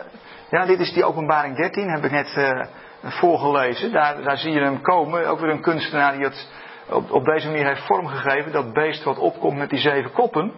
ja 0.51 0.65
dit 0.65 0.81
is 0.81 0.93
die 0.93 1.05
openbaring 1.05 1.57
13, 1.57 1.91
heb 1.91 2.05
ik 2.05 2.11
net 2.11 2.69
voorgelezen. 3.03 3.93
Daar, 3.93 4.23
daar 4.23 4.37
zie 4.37 4.53
je 4.53 4.61
hem 4.61 4.81
komen, 4.83 5.27
ook 5.27 5.41
weer 5.41 5.51
een 5.51 5.63
kunstenaar 5.63 6.13
die 6.13 6.25
het 6.25 6.49
op, 6.89 7.11
op 7.11 7.25
deze 7.25 7.47
manier 7.47 7.67
heeft 7.67 7.87
vormgegeven. 7.87 8.53
Dat 8.53 8.73
beest 8.73 9.03
wat 9.03 9.19
opkomt 9.19 9.59
met 9.59 9.71
die 9.71 9.79
zeven 9.79 10.13
koppen. 10.13 10.53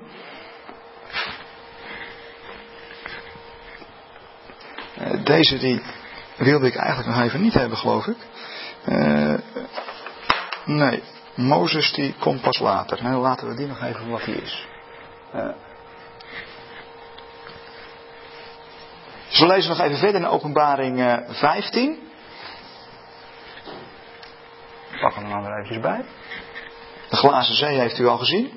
Deze 5.24 5.58
die 5.58 5.82
wilde 6.36 6.66
ik 6.66 6.76
eigenlijk 6.76 7.08
nog 7.08 7.24
even 7.24 7.40
niet 7.40 7.54
hebben, 7.54 7.78
geloof 7.78 8.06
ik. 8.06 8.16
Uh, 8.86 9.34
nee, 10.64 11.02
Mozes 11.34 11.92
die 11.92 12.14
komt 12.18 12.40
pas 12.40 12.58
later. 12.58 13.02
Nou, 13.02 13.20
laten 13.20 13.48
we 13.48 13.54
die 13.54 13.66
nog 13.66 13.82
even 13.82 14.08
wat 14.08 14.24
hij 14.24 14.34
is. 14.34 14.66
Dus 19.28 19.38
we 19.38 19.46
lezen 19.46 19.70
nog 19.70 19.80
even 19.80 19.98
verder 19.98 20.20
in 20.20 20.26
openbaring 20.26 21.24
15. 21.28 21.98
Pak 25.00 25.14
hem 25.14 25.44
er 25.44 25.52
eventjes 25.52 25.80
bij. 25.80 26.04
De 27.08 27.16
glazen 27.16 27.54
zee 27.54 27.78
heeft 27.78 27.98
u 27.98 28.06
al 28.06 28.18
gezien. 28.18 28.50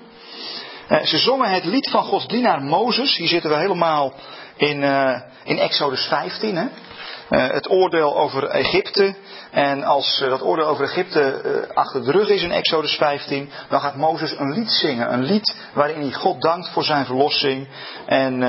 ze 1.04 1.18
zongen 1.18 1.50
het 1.50 1.66
lied 1.66 1.90
van 1.90 2.04
Gods 2.04 2.28
dienaar 2.28 2.62
Mozes. 2.62 3.18
Hier 3.18 3.28
zitten 3.28 3.50
we 3.50 3.58
helemaal 3.58 4.14
in, 4.62 4.82
uh, 4.82 5.22
in 5.44 5.58
Exodus 5.58 6.08
15. 6.08 6.56
Hè? 6.56 6.66
Uh, 7.30 7.54
het 7.54 7.70
oordeel 7.70 8.18
over 8.18 8.48
Egypte. 8.48 9.16
En 9.52 9.84
als 9.84 10.22
uh, 10.22 10.30
dat 10.30 10.42
oordeel 10.42 10.68
over 10.68 10.84
Egypte 10.84 11.70
achter 11.74 12.04
de 12.04 12.12
rug 12.12 12.30
is 12.30 12.44
in 12.44 12.52
Exodus 12.52 12.96
15, 12.96 13.50
dan 13.70 13.80
gaat 13.80 13.96
Mozes 13.96 14.40
een 14.40 14.54
lied 14.54 14.72
zingen. 14.72 15.14
Een 15.14 15.24
lied 15.24 15.56
waarin 15.74 16.02
hij 16.02 16.12
God 16.12 16.42
dankt 16.42 16.70
voor 16.70 16.84
zijn 16.84 17.06
verlossing. 17.06 17.68
En 18.06 18.42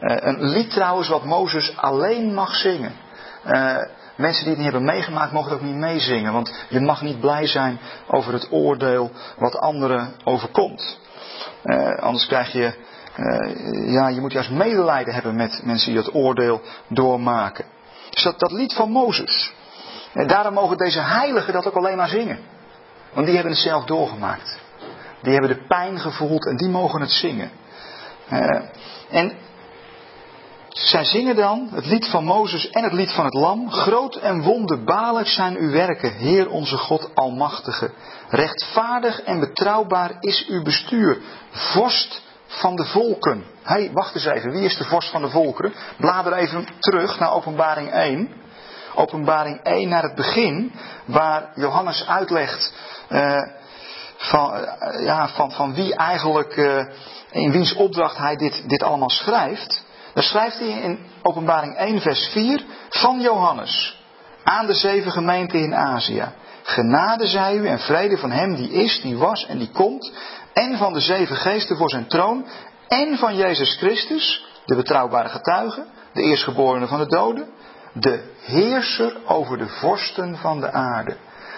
een 0.00 0.48
lied 0.48 0.70
trouwens 0.70 1.08
wat 1.08 1.24
Mozes 1.24 1.76
alleen 1.76 2.34
mag 2.34 2.54
zingen. 2.54 2.92
Mensen 4.16 4.44
die 4.44 4.54
het 4.54 4.62
niet 4.62 4.72
hebben 4.72 4.84
meegemaakt 4.84 5.32
mogen 5.32 5.50
het 5.50 5.60
ook 5.60 5.66
niet 5.66 5.76
meezingen. 5.76 6.32
Want 6.32 6.54
je 6.68 6.80
mag 6.80 7.02
niet 7.02 7.20
blij 7.20 7.46
zijn 7.46 7.80
over 8.06 8.32
het 8.32 8.48
oordeel 8.50 9.10
wat 9.36 9.56
anderen 9.56 10.14
overkomt. 10.24 10.98
anders 12.00 12.26
krijg 12.26 12.52
je 12.52 12.74
uh, 13.18 13.92
ja, 13.92 14.08
je 14.08 14.20
moet 14.20 14.32
juist 14.32 14.50
medelijden 14.50 15.14
hebben 15.14 15.36
met 15.36 15.60
mensen 15.64 15.92
die 15.92 16.02
dat 16.02 16.14
oordeel 16.14 16.60
doormaken. 16.88 17.64
Dus 18.10 18.22
dat, 18.22 18.38
dat 18.38 18.52
lied 18.52 18.72
van 18.72 18.90
Mozes. 18.90 19.52
En 20.12 20.26
daarom 20.26 20.54
mogen 20.54 20.76
deze 20.76 21.00
heiligen 21.00 21.52
dat 21.52 21.66
ook 21.66 21.74
alleen 21.74 21.96
maar 21.96 22.08
zingen. 22.08 22.38
Want 23.12 23.26
die 23.26 23.34
hebben 23.34 23.52
het 23.52 23.62
zelf 23.62 23.84
doorgemaakt. 23.84 24.58
Die 25.22 25.32
hebben 25.32 25.50
de 25.50 25.66
pijn 25.66 26.00
gevoeld 26.00 26.46
en 26.46 26.56
die 26.56 26.68
mogen 26.68 27.00
het 27.00 27.10
zingen. 27.10 27.50
Uh, 28.32 28.62
en 29.10 29.32
zij 30.68 31.04
zingen 31.04 31.36
dan 31.36 31.68
het 31.72 31.86
lied 31.86 32.08
van 32.08 32.24
Mozes 32.24 32.70
en 32.70 32.84
het 32.84 32.92
lied 32.92 33.12
van 33.12 33.24
het 33.24 33.34
Lam. 33.34 33.70
Groot 33.70 34.16
en 34.16 34.42
wonderbaarlijk 34.42 35.28
zijn 35.28 35.56
uw 35.56 35.70
werken, 35.70 36.12
Heer 36.12 36.50
onze 36.50 36.76
God 36.76 37.10
Almachtige. 37.14 37.90
Rechtvaardig 38.28 39.22
en 39.22 39.40
betrouwbaar 39.40 40.16
is 40.20 40.46
uw 40.48 40.62
bestuur. 40.62 41.20
Vorst 41.50 42.22
van 42.48 42.76
de 42.76 42.84
volken. 42.84 43.44
Hé, 43.62 43.74
hey, 43.74 43.90
wacht 43.92 44.14
eens 44.14 44.24
even. 44.24 44.50
Wie 44.50 44.64
is 44.64 44.76
de 44.76 44.84
vorst 44.84 45.10
van 45.10 45.22
de 45.22 45.30
volkeren? 45.30 45.74
Blader 45.96 46.32
even 46.32 46.66
terug 46.78 47.18
naar 47.18 47.32
openbaring 47.32 47.90
1. 47.90 48.30
Openbaring 48.94 49.60
1 49.62 49.88
naar 49.88 50.02
het 50.02 50.14
begin, 50.14 50.72
waar 51.04 51.50
Johannes 51.54 52.06
uitlegt 52.06 52.72
uh, 53.10 53.42
van, 54.16 54.54
uh, 54.54 55.04
ja, 55.04 55.28
van, 55.28 55.52
van 55.52 55.74
wie 55.74 55.94
eigenlijk, 55.94 56.56
uh, 56.56 56.84
in 57.30 57.50
wiens 57.50 57.74
opdracht 57.74 58.16
hij 58.16 58.36
dit, 58.36 58.68
dit 58.68 58.82
allemaal 58.82 59.10
schrijft. 59.10 59.84
Dan 60.14 60.22
schrijft 60.22 60.58
hij 60.58 60.68
in 60.68 60.98
openbaring 61.22 61.76
1 61.76 62.00
vers 62.00 62.28
4 62.32 62.64
van 62.88 63.20
Johannes 63.20 64.02
aan 64.42 64.66
de 64.66 64.74
zeven 64.74 65.10
gemeenten 65.12 65.58
in 65.58 65.74
Azië. 65.74 66.24
Genade 66.62 67.26
zij 67.26 67.56
u 67.56 67.68
en 67.68 67.78
vrede 67.78 68.18
van 68.18 68.30
hem 68.30 68.54
die 68.54 68.70
is, 68.70 69.00
die 69.00 69.16
was 69.16 69.46
en 69.46 69.58
die 69.58 69.70
komt 69.70 70.12
en 70.58 70.76
van 70.76 70.92
de 70.92 71.00
zeven 71.00 71.36
geesten 71.36 71.76
voor 71.76 71.90
zijn 71.90 72.06
troon 72.06 72.46
en 72.88 73.18
van 73.18 73.36
Jezus 73.36 73.76
Christus, 73.76 74.44
de 74.64 74.74
betrouwbare 74.74 75.28
getuige, 75.28 75.86
de 76.12 76.22
eerstgeborene 76.22 76.86
van 76.86 76.98
de 76.98 77.06
doden, 77.06 77.48
de 77.92 78.22
heerser 78.44 79.16
over 79.26 79.58
de 79.58 79.68
vorsten 79.68 80.36
van 80.36 80.60
de 80.60 80.72
aarde. 80.72 81.16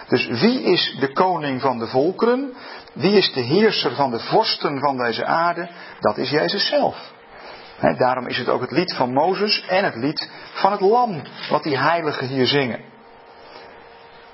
Dus 0.09 0.27
wie 0.27 0.63
is 0.63 0.97
de 1.01 1.13
koning 1.13 1.61
van 1.61 1.79
de 1.79 1.87
volkeren? 1.87 2.55
Wie 2.93 3.17
is 3.17 3.33
de 3.33 3.41
heerser 3.41 3.95
van 3.95 4.11
de 4.11 4.19
vorsten 4.19 4.81
van 4.81 4.97
deze 4.97 5.25
aarde? 5.25 5.71
Dat 6.01 6.19
is 6.19 6.31
Jezus 6.31 6.67
zelf. 6.67 7.13
daarom 7.97 8.27
is 8.27 8.39
het 8.39 8.49
ook 8.49 8.61
het 8.61 8.71
lied 8.71 8.95
van 8.95 9.13
Mozes 9.13 9.65
en 9.67 9.85
het 9.85 9.95
lied 9.95 10.31
van 10.53 10.73
het 10.73 10.81
Lam, 10.81 11.23
wat 11.51 11.63
die 11.63 11.79
heiligen 11.79 12.27
hier 12.27 12.47
zingen. 12.47 12.81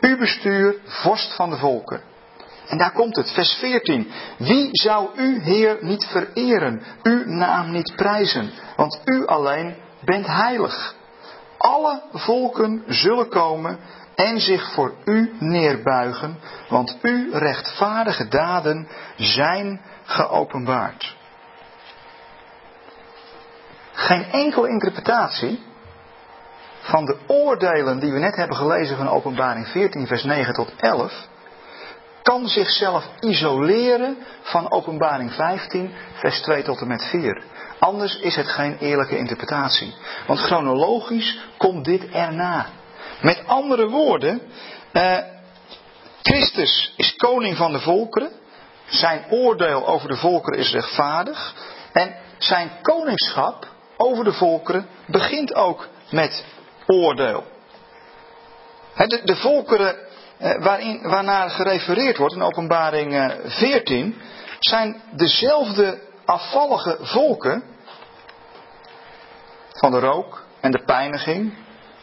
U 0.01 0.17
bestuur, 0.17 0.77
vorst 0.85 1.35
van 1.35 1.51
de 1.51 1.57
volken. 1.57 2.16
En 2.67 2.79
daar 2.79 2.93
komt 2.93 3.17
het, 3.17 3.33
vers 3.33 3.53
14. 3.53 4.11
Wie 4.39 4.69
zou 4.73 5.09
u, 5.17 5.41
Heer, 5.41 5.79
niet 5.81 6.05
vereren, 6.05 6.83
uw 7.03 7.25
naam 7.25 7.71
niet 7.71 7.93
prijzen? 7.97 8.51
Want 8.77 9.01
u 9.05 9.27
alleen 9.27 9.77
bent 10.05 10.27
heilig. 10.27 10.95
Alle 11.59 12.03
volken 12.13 12.83
zullen 12.87 13.29
komen 13.29 13.79
en 14.15 14.41
zich 14.41 14.73
voor 14.73 14.95
u 15.05 15.37
neerbuigen, 15.39 16.39
want 16.69 16.99
uw 17.03 17.33
rechtvaardige 17.33 18.29
daden 18.29 18.89
zijn 19.17 19.81
geopenbaard. 20.05 21.17
Geen 23.93 24.25
enkele 24.31 24.69
interpretatie 24.69 25.63
van 26.81 27.05
de 27.05 27.17
oordelen 27.27 27.99
die 27.99 28.13
we 28.13 28.19
net 28.19 28.37
hebben 28.37 28.57
gelezen 28.57 28.97
van 28.97 29.09
Openbaring 29.09 29.67
14, 29.69 30.07
vers 30.07 30.25
9 30.25 30.55
tot 30.55 30.73
11, 30.77 31.29
kan 32.27 32.49
zichzelf 32.49 33.09
isoleren 33.21 34.17
van 34.43 34.71
Openbaring 34.71 35.33
15, 35.33 35.95
vers 36.12 36.41
2 36.41 36.62
tot 36.62 36.81
en 36.81 36.87
met 36.87 37.05
4. 37.05 37.43
Anders 37.79 38.19
is 38.19 38.37
het 38.37 38.49
geen 38.49 38.79
eerlijke 38.79 39.19
interpretatie. 39.19 39.95
Want 40.27 40.41
chronologisch 40.41 41.39
komt 41.57 41.85
dit 41.85 42.09
erna. 42.09 42.67
Met 43.21 43.43
andere 43.47 43.89
woorden, 43.89 44.43
eh, 44.93 45.19
Christus 46.23 46.93
is 46.97 47.17
koning 47.17 47.57
van 47.57 47.73
de 47.73 47.81
volkeren. 47.81 48.31
Zijn 48.87 49.25
oordeel 49.31 49.87
over 49.87 50.09
de 50.09 50.17
volkeren 50.17 50.59
is 50.59 50.73
rechtvaardig. 50.73 51.55
En 51.93 52.17
zijn 52.39 52.71
koningschap 52.83 53.67
over 53.97 54.25
de 54.25 54.33
volkeren 54.33 54.87
begint 55.07 55.55
ook 55.55 55.89
met 56.11 56.45
oordeel. 56.87 57.45
De, 59.25 59.37
volkeren 59.37 60.06
waarin, 60.38 61.03
waarnaar 61.03 61.51
gerefereerd 61.51 62.16
wordt 62.16 62.35
in 62.35 62.42
openbaring 62.42 63.40
14 63.46 64.14
eh, 64.14 64.25
zijn 64.59 65.03
dezelfde 65.11 65.99
afvallige 66.25 66.96
volken 67.01 67.62
van 69.72 69.90
de 69.90 69.99
rook 69.99 70.44
en 70.61 70.70
de 70.70 70.83
pijniging 70.85 71.55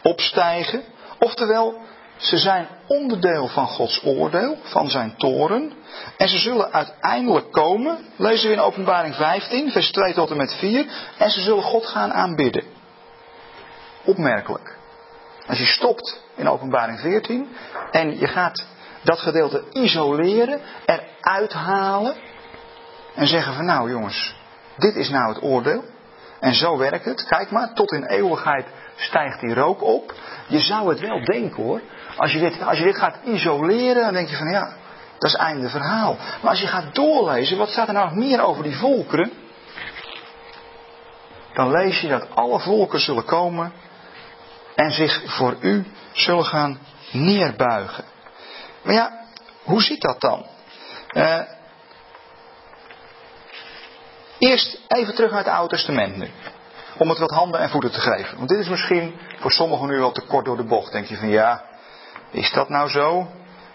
opstijgen. 0.01 0.83
Oftewel, 1.19 1.81
ze 2.17 2.37
zijn 2.37 2.67
onderdeel 2.87 3.47
van 3.47 3.67
Gods 3.67 4.03
oordeel, 4.03 4.57
van 4.63 4.89
zijn 4.89 5.17
toren. 5.17 5.73
En 6.17 6.27
ze 6.27 6.37
zullen 6.37 6.71
uiteindelijk 6.71 7.51
komen, 7.51 8.05
lezen 8.15 8.47
we 8.47 8.53
in 8.53 8.61
openbaring 8.61 9.15
15, 9.15 9.71
vers 9.71 9.91
2 9.91 10.13
tot 10.13 10.31
en 10.31 10.37
met 10.37 10.53
4. 10.53 10.85
En 11.17 11.29
ze 11.29 11.41
zullen 11.41 11.63
God 11.63 11.85
gaan 11.85 12.13
aanbidden. 12.13 12.63
Opmerkelijk. 14.03 14.72
Als 15.47 15.57
je 15.57 15.65
stopt 15.65 16.21
in 16.35 16.47
openbaring 16.47 16.99
14 16.99 17.47
en 17.91 18.19
je 18.19 18.27
gaat 18.27 18.65
dat 19.03 19.19
gedeelte 19.19 19.63
isoleren, 19.71 20.59
eruit 20.85 21.53
halen 21.53 22.15
en 23.15 23.27
zeggen 23.27 23.53
van 23.53 23.65
nou 23.65 23.89
jongens, 23.89 24.35
dit 24.77 24.95
is 24.95 25.09
nou 25.09 25.33
het 25.33 25.43
oordeel. 25.43 25.83
En 26.39 26.53
zo 26.53 26.77
werkt 26.77 27.05
het. 27.05 27.25
Kijk 27.25 27.51
maar, 27.51 27.73
tot 27.73 27.91
in 27.91 28.05
eeuwigheid 28.05 28.65
stijgt 28.95 29.39
die 29.39 29.53
rook 29.53 29.83
op. 29.83 30.13
Je 30.47 30.59
zou 30.59 30.89
het 30.89 30.99
wel 30.99 31.23
denken 31.23 31.63
hoor. 31.63 31.81
Als 32.17 32.31
je 32.31 32.39
dit, 32.39 32.61
als 32.61 32.77
je 32.77 32.83
dit 32.83 32.97
gaat 32.97 33.17
isoleren, 33.23 34.03
dan 34.03 34.13
denk 34.13 34.29
je 34.29 34.35
van 34.35 34.51
ja, 34.51 34.73
dat 35.17 35.29
is 35.29 35.35
einde 35.35 35.69
verhaal. 35.69 36.15
Maar 36.41 36.49
als 36.49 36.61
je 36.61 36.67
gaat 36.67 36.95
doorlezen, 36.95 37.57
wat 37.57 37.69
staat 37.69 37.87
er 37.87 37.93
nou 37.93 38.05
nog 38.05 38.15
meer 38.15 38.41
over 38.41 38.63
die 38.63 38.77
volkeren? 38.77 39.31
Dan 41.53 41.71
lees 41.71 42.01
je 42.01 42.07
dat 42.07 42.35
alle 42.35 42.59
volken 42.59 42.99
zullen 42.99 43.25
komen 43.25 43.73
en 44.75 44.91
zich 44.91 45.23
voor 45.25 45.55
u 45.59 45.85
zullen 46.11 46.45
gaan 46.45 46.79
neerbuigen. 47.11 48.03
Maar 48.83 48.93
ja, 48.93 49.19
hoe 49.63 49.81
zit 49.81 50.01
dat 50.01 50.21
dan? 50.21 50.45
Uh, 51.11 51.41
eerst 54.37 54.79
even 54.87 55.15
terug 55.15 55.31
naar 55.31 55.43
het 55.43 55.53
Oude 55.53 55.75
Testament 55.75 56.15
nu. 56.17 56.29
Om 56.97 57.09
het 57.09 57.17
wat 57.17 57.31
handen 57.31 57.59
en 57.59 57.69
voeten 57.69 57.91
te 57.91 57.99
geven. 57.99 58.37
Want 58.37 58.49
dit 58.49 58.59
is 58.59 58.69
misschien 58.69 59.19
voor 59.39 59.51
sommigen 59.51 59.87
nu 59.87 59.97
wel 59.97 60.11
te 60.11 60.25
kort 60.25 60.45
door 60.45 60.57
de 60.57 60.63
bocht. 60.63 60.91
Denk 60.91 61.05
je 61.05 61.17
van 61.17 61.29
ja, 61.29 61.63
is 62.31 62.51
dat 62.51 62.69
nou 62.69 62.89
zo? 62.89 63.27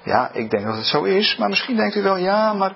Ja, 0.02 0.30
ik 0.32 0.50
denk 0.50 0.64
dat 0.64 0.76
het 0.76 0.86
zo 0.86 1.02
is. 1.02 1.36
Maar 1.36 1.48
misschien 1.48 1.76
denkt 1.76 1.96
u 1.96 2.02
wel 2.02 2.16
ja, 2.16 2.52
maar 2.52 2.74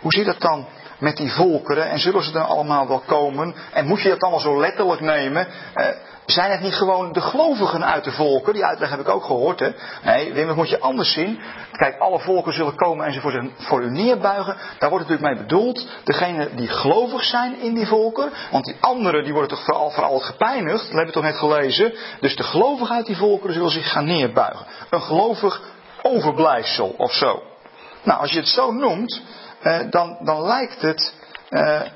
hoe 0.00 0.12
zit 0.12 0.26
dat 0.26 0.40
dan 0.40 0.66
met 0.98 1.16
die 1.16 1.32
volkeren? 1.32 1.90
En 1.90 1.98
zullen 1.98 2.22
ze 2.22 2.32
dan 2.32 2.46
allemaal 2.46 2.88
wel 2.88 3.02
komen? 3.06 3.54
En 3.72 3.86
moet 3.86 4.02
je 4.02 4.08
dat 4.08 4.20
allemaal 4.20 4.40
zo 4.40 4.60
letterlijk 4.60 5.00
nemen? 5.00 5.48
Uh, 5.74 5.86
zijn 6.26 6.50
het 6.50 6.60
niet 6.60 6.74
gewoon 6.74 7.12
de 7.12 7.20
gelovigen 7.20 7.84
uit 7.84 8.04
de 8.04 8.12
volken? 8.12 8.52
Die 8.52 8.64
uitleg 8.64 8.90
heb 8.90 9.00
ik 9.00 9.08
ook 9.08 9.24
gehoord. 9.24 9.60
Hè? 9.60 9.70
Nee, 10.02 10.32
Wim, 10.32 10.46
dat 10.46 10.56
moet 10.56 10.70
je 10.70 10.80
anders 10.80 11.12
zien. 11.12 11.40
Kijk, 11.72 11.98
alle 11.98 12.18
volken 12.18 12.52
zullen 12.52 12.74
komen 12.74 13.06
en 13.06 13.12
ze 13.12 13.20
voor, 13.20 13.50
voor 13.56 13.82
u 13.82 13.90
neerbuigen. 13.90 14.56
Daar 14.78 14.90
wordt 14.90 15.08
natuurlijk 15.08 15.34
mee 15.34 15.46
bedoeld. 15.46 15.88
Degene 16.04 16.54
die 16.54 16.68
gelovig 16.68 17.24
zijn 17.24 17.60
in 17.60 17.74
die 17.74 17.86
volken. 17.86 18.30
Want 18.50 18.64
die 18.64 18.76
anderen 18.80 19.24
die 19.24 19.32
worden 19.32 19.50
toch 19.50 19.64
vooral, 19.64 19.90
vooral 19.90 20.18
gepijnigd. 20.18 20.78
Dat 20.78 20.88
hebben 20.88 21.06
we 21.06 21.12
toch 21.12 21.22
net 21.22 21.36
gelezen. 21.36 21.94
Dus 22.20 22.36
de 22.36 22.42
gelovigen 22.42 22.96
uit 22.96 23.06
die 23.06 23.16
volkeren 23.16 23.54
zullen 23.54 23.70
zich 23.70 23.92
gaan 23.92 24.06
neerbuigen. 24.06 24.66
Een 24.90 25.02
gelovig 25.02 25.60
overblijfsel 26.02 26.94
of 26.96 27.12
zo. 27.12 27.42
Nou, 28.02 28.20
als 28.20 28.32
je 28.32 28.38
het 28.38 28.48
zo 28.48 28.70
noemt, 28.70 29.22
eh, 29.60 29.80
dan, 29.90 30.16
dan 30.20 30.42
lijkt 30.42 30.82
het 30.82 31.14
eh, 31.48 31.80
eh, 31.80 31.90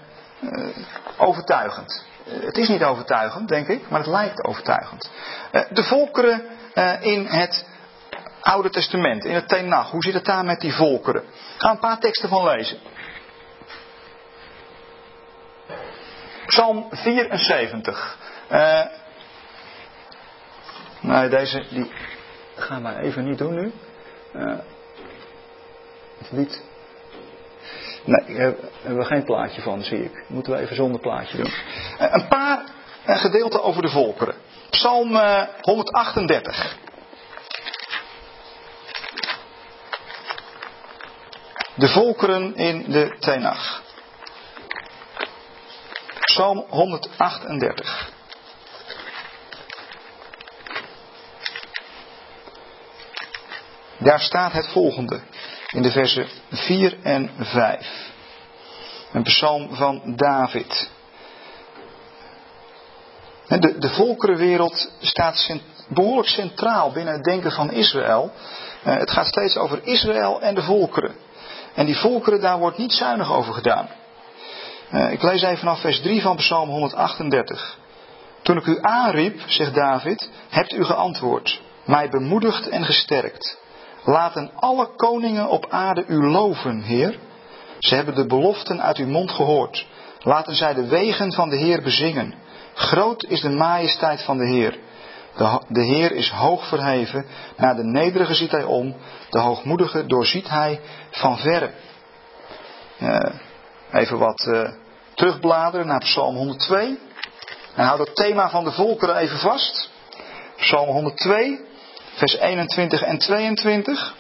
overtuigend. 1.17 2.05
Eh, 2.27 2.33
het 2.41 2.57
is 2.57 2.69
niet 2.69 2.83
overtuigend, 2.83 3.49
denk 3.49 3.69
ik, 3.69 3.89
maar 3.89 4.01
het 4.01 4.09
lijkt 4.09 4.45
overtuigend. 4.45 5.11
Eh, 5.51 5.63
de 5.71 5.83
volkeren 5.83 6.43
in 7.01 7.27
het 7.27 7.67
Oude 8.41 8.71
Testament, 8.71 9.25
in 9.25 9.35
het 9.35 9.49
Tenach, 9.49 9.91
hoe 9.91 10.03
zit 10.03 10.15
het 10.15 10.25
daar 10.25 10.45
met 10.45 10.61
die 10.61 10.75
volkeren? 10.75 11.23
Ik 11.23 11.55
ga 11.57 11.71
een 11.71 11.79
paar 11.79 11.99
teksten 11.99 12.29
van 12.29 12.45
lezen. 12.45 12.79
Psalm 16.47 16.87
74. 16.91 18.19
Uh, 18.51 18.81
nee, 21.01 21.29
deze 21.29 21.65
die 21.71 21.93
gaan 22.57 22.83
we 22.83 22.99
even 22.99 23.25
niet 23.25 23.39
doen 23.39 23.55
nu. 23.55 23.73
Uh, 24.35 24.59
het 26.19 26.63
Nee, 28.05 28.37
daar 28.37 28.55
hebben 28.81 28.99
we 28.99 29.05
geen 29.05 29.25
plaatje 29.25 29.61
van, 29.63 29.83
zie 29.83 30.05
ik. 30.05 30.25
Moeten 30.29 30.53
we 30.53 30.59
even 30.59 30.77
zonder 30.77 31.01
plaatje 31.01 31.37
doen. 31.37 31.53
Eh, 31.99 32.09
een 32.13 32.29
paar 32.29 32.65
eh, 33.05 33.21
gedeelten 33.21 33.63
over 33.63 33.83
de 33.83 33.89
volkeren. 33.89 34.35
Psalm 34.71 35.17
138. 35.61 36.65
Eh, 36.65 36.71
de 41.75 41.89
volkeren 41.89 42.57
in 42.57 42.85
de 42.89 43.17
Tenach. 43.19 43.83
Psalm 46.21 46.65
138. 46.69 48.11
Daar 53.99 54.21
staat 54.21 54.53
het 54.53 54.69
volgende 54.69 55.21
in 55.73 55.83
de 55.83 55.91
versen 55.91 56.27
4 56.51 56.97
en 57.03 57.31
5. 57.39 58.11
Een 59.13 59.23
psalm 59.23 59.75
van 59.75 60.17
David. 60.17 60.91
De, 63.47 63.79
de 63.79 63.89
volkerenwereld 63.89 64.93
staat 65.01 65.61
behoorlijk 65.89 66.29
centraal 66.29 66.93
binnen 66.93 67.15
het 67.15 67.25
denken 67.25 67.53
van 67.53 67.73
Israël. 67.73 68.33
Eh, 68.83 68.97
het 68.97 69.11
gaat 69.11 69.27
steeds 69.27 69.57
over 69.57 69.81
Israël 69.83 70.41
en 70.41 70.55
de 70.55 70.63
volkeren. 70.63 71.15
En 71.75 71.87
die 71.87 71.97
volkeren, 71.97 72.41
daar 72.41 72.59
wordt 72.59 72.79
niet 72.79 72.93
zuinig 72.93 73.33
over 73.33 73.55
gedaan. 73.55 73.89
Eh, 74.91 75.13
ik 75.13 75.23
lees 75.23 75.43
even 75.43 75.59
vanaf 75.59 75.81
vers 75.81 76.01
3 76.01 76.23
van 76.23 76.37
Psalm 76.37 76.69
138. 76.69 77.79
Toen 78.43 78.57
ik 78.57 78.67
u 78.67 78.79
aanriep, 78.81 79.41
zegt 79.47 79.75
David, 79.75 80.31
hebt 80.49 80.73
u 80.73 80.85
geantwoord, 80.85 81.61
mij 81.85 82.09
bemoedigd 82.09 82.69
en 82.69 82.85
gesterkt. 82.85 83.61
Laten 84.05 84.51
alle 84.55 84.89
koningen 84.97 85.49
op 85.49 85.67
aarde 85.69 86.05
u 86.07 86.27
loven, 86.27 86.83
Heer. 86.83 87.19
Ze 87.79 87.95
hebben 87.95 88.15
de 88.15 88.27
beloften 88.27 88.83
uit 88.83 88.97
uw 88.97 89.07
mond 89.07 89.31
gehoord. 89.31 89.87
Laten 90.19 90.55
zij 90.55 90.75
de 90.75 90.87
wegen 90.87 91.33
van 91.33 91.49
de 91.49 91.57
Heer 91.57 91.83
bezingen. 91.83 92.35
Groot 92.75 93.25
is 93.25 93.41
de 93.41 93.51
majesteit 93.51 94.23
van 94.23 94.39
de 94.39 94.47
Heer. 94.47 94.79
De, 95.69 95.83
Heer 95.83 96.13
is 96.13 96.31
hoog 96.31 96.69
verheven. 96.69 97.27
Naar 97.57 97.77
de 97.77 97.85
nederige 97.85 98.35
ziet 98.35 98.51
hij 98.51 98.65
om. 98.65 98.97
De 99.31 99.39
hoogmoedige 99.39 100.07
doorziet 100.07 100.49
hij 100.49 100.81
van 101.11 101.39
verre. 101.39 101.71
Uh, 103.01 103.19
even 103.93 104.19
wat 104.19 104.47
uh, 104.49 104.69
terugbladeren 105.15 105.87
naar 105.87 106.01
Psalm 106.01 106.37
102. 106.37 106.99
En 107.75 107.85
houd 107.85 107.99
het 107.99 108.15
thema 108.15 108.51
van 108.51 108.65
de 108.65 108.73
volkeren 108.73 109.17
even 109.17 109.39
vast. 109.39 109.91
Psalm 110.57 110.89
102 110.89 111.71
vers 112.15 112.37
21 112.37 113.03
en 113.03 113.19
22. 113.19 114.15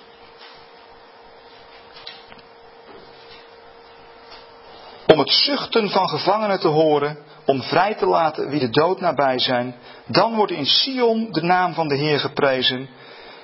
Om 5.07 5.19
het 5.19 5.33
zuchten 5.33 5.91
van 5.91 6.09
gevangenen 6.09 6.61
te 6.61 6.69
horen, 6.69 7.19
om 7.45 7.63
vrij 7.63 7.95
te 7.95 8.07
laten 8.07 8.49
wie 8.49 8.61
de 8.61 8.71
dood 8.71 9.01
nabij 9.01 9.39
zijn. 9.39 9.75
Dan 10.07 10.35
wordt 10.35 10.53
in 10.53 10.67
Sion 10.67 11.29
de 11.31 11.43
naam 11.43 11.75
van 11.75 11.89
de 11.89 11.97
Heer 11.97 12.21
geprezen. 12.21 12.89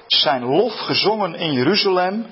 zijn 0.07 0.45
lof 0.45 0.79
gezongen 0.79 1.35
in 1.35 1.53
Jeruzalem, 1.53 2.27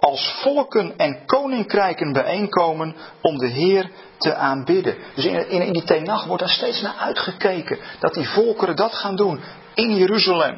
als 0.00 0.34
volken 0.42 0.94
en 0.96 1.26
koninkrijken 1.26 2.12
bijeenkomen 2.12 2.96
om 3.20 3.38
de 3.38 3.46
Heer 3.46 3.90
te 4.18 4.34
aanbidden. 4.34 4.96
Dus 5.14 5.24
in, 5.24 5.50
in, 5.50 5.62
in 5.62 5.72
die 5.72 6.02
wordt 6.26 6.42
daar 6.42 6.52
steeds 6.52 6.80
naar 6.80 6.96
uitgekeken. 6.98 7.78
Dat 8.00 8.14
die 8.14 8.28
volkeren 8.28 8.76
dat 8.76 8.94
gaan 8.94 9.16
doen 9.16 9.40
in 9.74 9.96
Jeruzalem. 9.96 10.56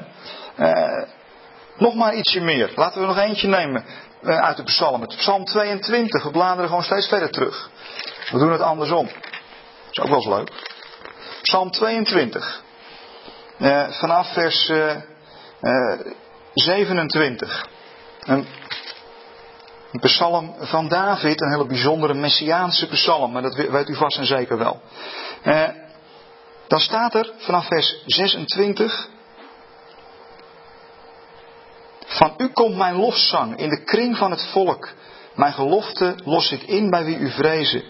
Uh, 0.61 1.09
nog 1.77 1.95
maar 1.95 2.15
ietsje 2.15 2.41
meer. 2.41 2.73
Laten 2.75 3.01
we 3.01 3.07
nog 3.07 3.19
eentje 3.19 3.49
nemen 3.49 3.85
uh, 4.23 4.39
uit 4.39 4.57
de 4.57 4.63
psalmen. 4.63 5.09
Psalm 5.09 5.45
22. 5.45 6.23
We 6.23 6.31
bladeren 6.31 6.69
gewoon 6.69 6.85
steeds 6.85 7.09
verder 7.09 7.31
terug. 7.31 7.71
We 8.31 8.39
doen 8.39 8.53
het 8.53 8.61
andersom. 8.61 9.07
Is 9.91 9.99
ook 10.01 10.09
wel 10.09 10.17
eens 10.17 10.27
leuk. 10.27 10.51
Psalm 11.43 11.71
22. 11.71 12.63
Uh, 13.59 13.89
vanaf 13.91 14.33
vers 14.33 14.73
27. 16.55 17.67
Een 18.21 18.47
een 19.93 20.01
psalm 20.01 20.55
van 20.59 20.89
David, 20.89 21.41
een 21.41 21.51
hele 21.51 21.67
bijzondere 21.67 22.15
messiaanse 22.15 22.89
psalm, 22.89 23.33
maar 23.33 23.43
dat 23.43 23.55
weet 23.55 23.89
u 23.89 23.95
vast 23.95 24.19
en 24.19 24.27
zeker 24.27 24.59
wel. 24.59 24.81
Eh, 25.43 25.69
dan 26.69 26.81
staat 26.81 27.15
er 27.15 27.33
vanaf 27.37 27.67
vers 27.67 28.03
26. 28.07 29.09
Van 32.21 32.35
u 32.37 32.49
komt 32.49 32.77
mijn 32.77 32.97
lofzang 32.97 33.57
in 33.57 33.69
de 33.69 33.85
kring 33.85 34.17
van 34.17 34.31
het 34.31 34.47
volk. 34.47 34.89
Mijn 35.35 35.53
gelofte 35.53 36.15
los 36.25 36.53
ik 36.53 36.63
in 36.63 36.91
bij 36.91 37.05
wie 37.05 37.17
u 37.17 37.31
vrezen. 37.31 37.83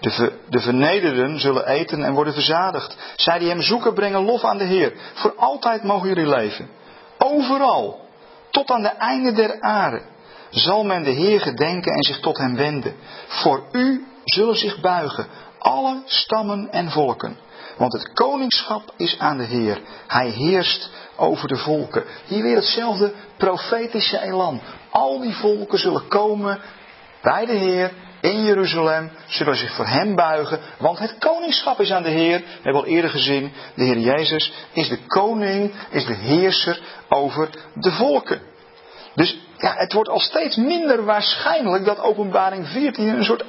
De, 0.00 0.32
de 0.48 0.60
vernederden 0.60 1.40
zullen 1.40 1.66
eten 1.66 2.04
en 2.04 2.14
worden 2.14 2.32
verzadigd. 2.32 2.96
Zij 3.16 3.38
die 3.38 3.48
hem 3.48 3.62
zoeken 3.62 3.94
brengen 3.94 4.24
lof 4.24 4.44
aan 4.44 4.58
de 4.58 4.64
Heer. 4.64 4.92
Voor 5.14 5.34
altijd 5.36 5.82
mogen 5.82 6.08
jullie 6.08 6.26
leven. 6.26 6.68
Overal. 7.18 8.00
Tot 8.50 8.70
aan 8.70 8.82
de 8.82 8.88
einde 8.88 9.32
der 9.32 9.60
aarde 9.60 10.02
zal 10.50 10.84
men 10.84 11.02
de 11.02 11.10
Heer 11.10 11.40
gedenken 11.40 11.92
en 11.92 12.02
zich 12.02 12.20
tot 12.20 12.38
hem 12.38 12.56
wenden. 12.56 12.94
Voor 13.26 13.64
u 13.72 14.06
zullen 14.24 14.56
zich 14.56 14.80
buigen 14.80 15.26
alle 15.58 16.02
stammen 16.04 16.68
en 16.70 16.90
volken. 16.90 17.36
Want 17.76 17.92
het 17.92 18.12
koningschap 18.12 18.92
is 18.96 19.18
aan 19.18 19.36
de 19.36 19.44
Heer. 19.44 19.80
Hij 20.06 20.28
heerst 20.28 20.90
over 21.16 21.48
de 21.48 21.56
volken. 21.56 22.04
Hier 22.26 22.42
weer 22.42 22.56
hetzelfde 22.56 23.12
profetische 23.36 24.20
elan. 24.20 24.60
Al 24.90 25.20
die 25.20 25.34
volken 25.34 25.78
zullen 25.78 26.08
komen 26.08 26.60
bij 27.22 27.46
de 27.46 27.52
Heer 27.52 27.92
in 28.20 28.44
Jeruzalem, 28.44 29.10
zullen 29.26 29.56
zich 29.56 29.74
voor 29.74 29.86
hem 29.86 30.14
buigen, 30.14 30.60
want 30.78 30.98
het 30.98 31.18
koningschap 31.18 31.80
is 31.80 31.90
aan 31.90 32.02
de 32.02 32.10
Heer. 32.10 32.38
We 32.38 32.60
hebben 32.62 32.82
al 32.82 32.88
eerder 32.88 33.10
gezien, 33.10 33.52
de 33.74 33.84
Heer 33.84 33.98
Jezus 33.98 34.52
is 34.72 34.88
de 34.88 35.06
koning, 35.06 35.72
is 35.90 36.06
de 36.06 36.14
heerser 36.14 36.80
over 37.08 37.50
de 37.74 37.92
volken. 37.92 38.40
Dus 39.14 39.38
ja, 39.58 39.74
het 39.76 39.92
wordt 39.92 40.08
al 40.08 40.20
steeds 40.20 40.56
minder 40.56 41.04
waarschijnlijk 41.04 41.84
dat 41.84 42.00
openbaring 42.00 42.68
14 42.68 43.08
een 43.08 43.24
soort 43.24 43.44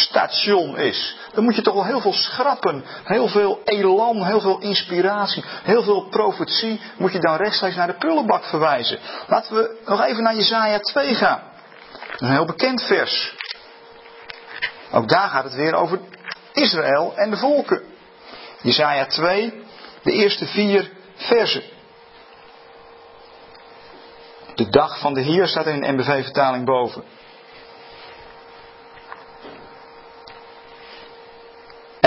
eindstation 0.00 0.76
is. 0.78 1.16
Dan 1.32 1.44
moet 1.44 1.54
je 1.54 1.62
toch 1.62 1.74
wel 1.74 1.84
heel 1.84 2.00
veel 2.00 2.12
schrappen, 2.12 2.84
heel 3.04 3.28
veel 3.28 3.60
elan, 3.64 4.24
heel 4.24 4.40
veel 4.40 4.58
inspiratie, 4.58 5.44
heel 5.62 5.82
veel 5.82 6.08
profetie, 6.08 6.80
moet 6.98 7.12
je 7.12 7.18
dan 7.18 7.36
rechtstreeks 7.36 7.76
naar 7.76 7.86
de 7.86 7.98
pullenbak 7.98 8.44
verwijzen. 8.44 8.98
Laten 9.26 9.54
we 9.54 9.78
nog 9.86 10.04
even 10.04 10.22
naar 10.22 10.34
Jezaja 10.34 10.78
2 10.78 11.14
gaan. 11.14 11.42
Een 12.16 12.30
heel 12.30 12.44
bekend 12.44 12.82
vers. 12.82 13.34
Ook 14.92 15.08
daar 15.08 15.28
gaat 15.28 15.44
het 15.44 15.54
weer 15.54 15.74
over 15.74 16.00
Israël 16.52 17.12
en 17.16 17.30
de 17.30 17.36
volken. 17.36 17.82
Jezaja 18.62 19.06
2, 19.06 19.64
de 20.02 20.12
eerste 20.12 20.46
vier 20.46 20.90
versen. 21.14 21.62
De 24.54 24.68
dag 24.68 24.98
van 24.98 25.14
de 25.14 25.20
Heer 25.20 25.46
staat 25.46 25.66
in 25.66 25.82
een 25.82 25.94
MBV-vertaling 25.94 26.64
boven. 26.64 27.04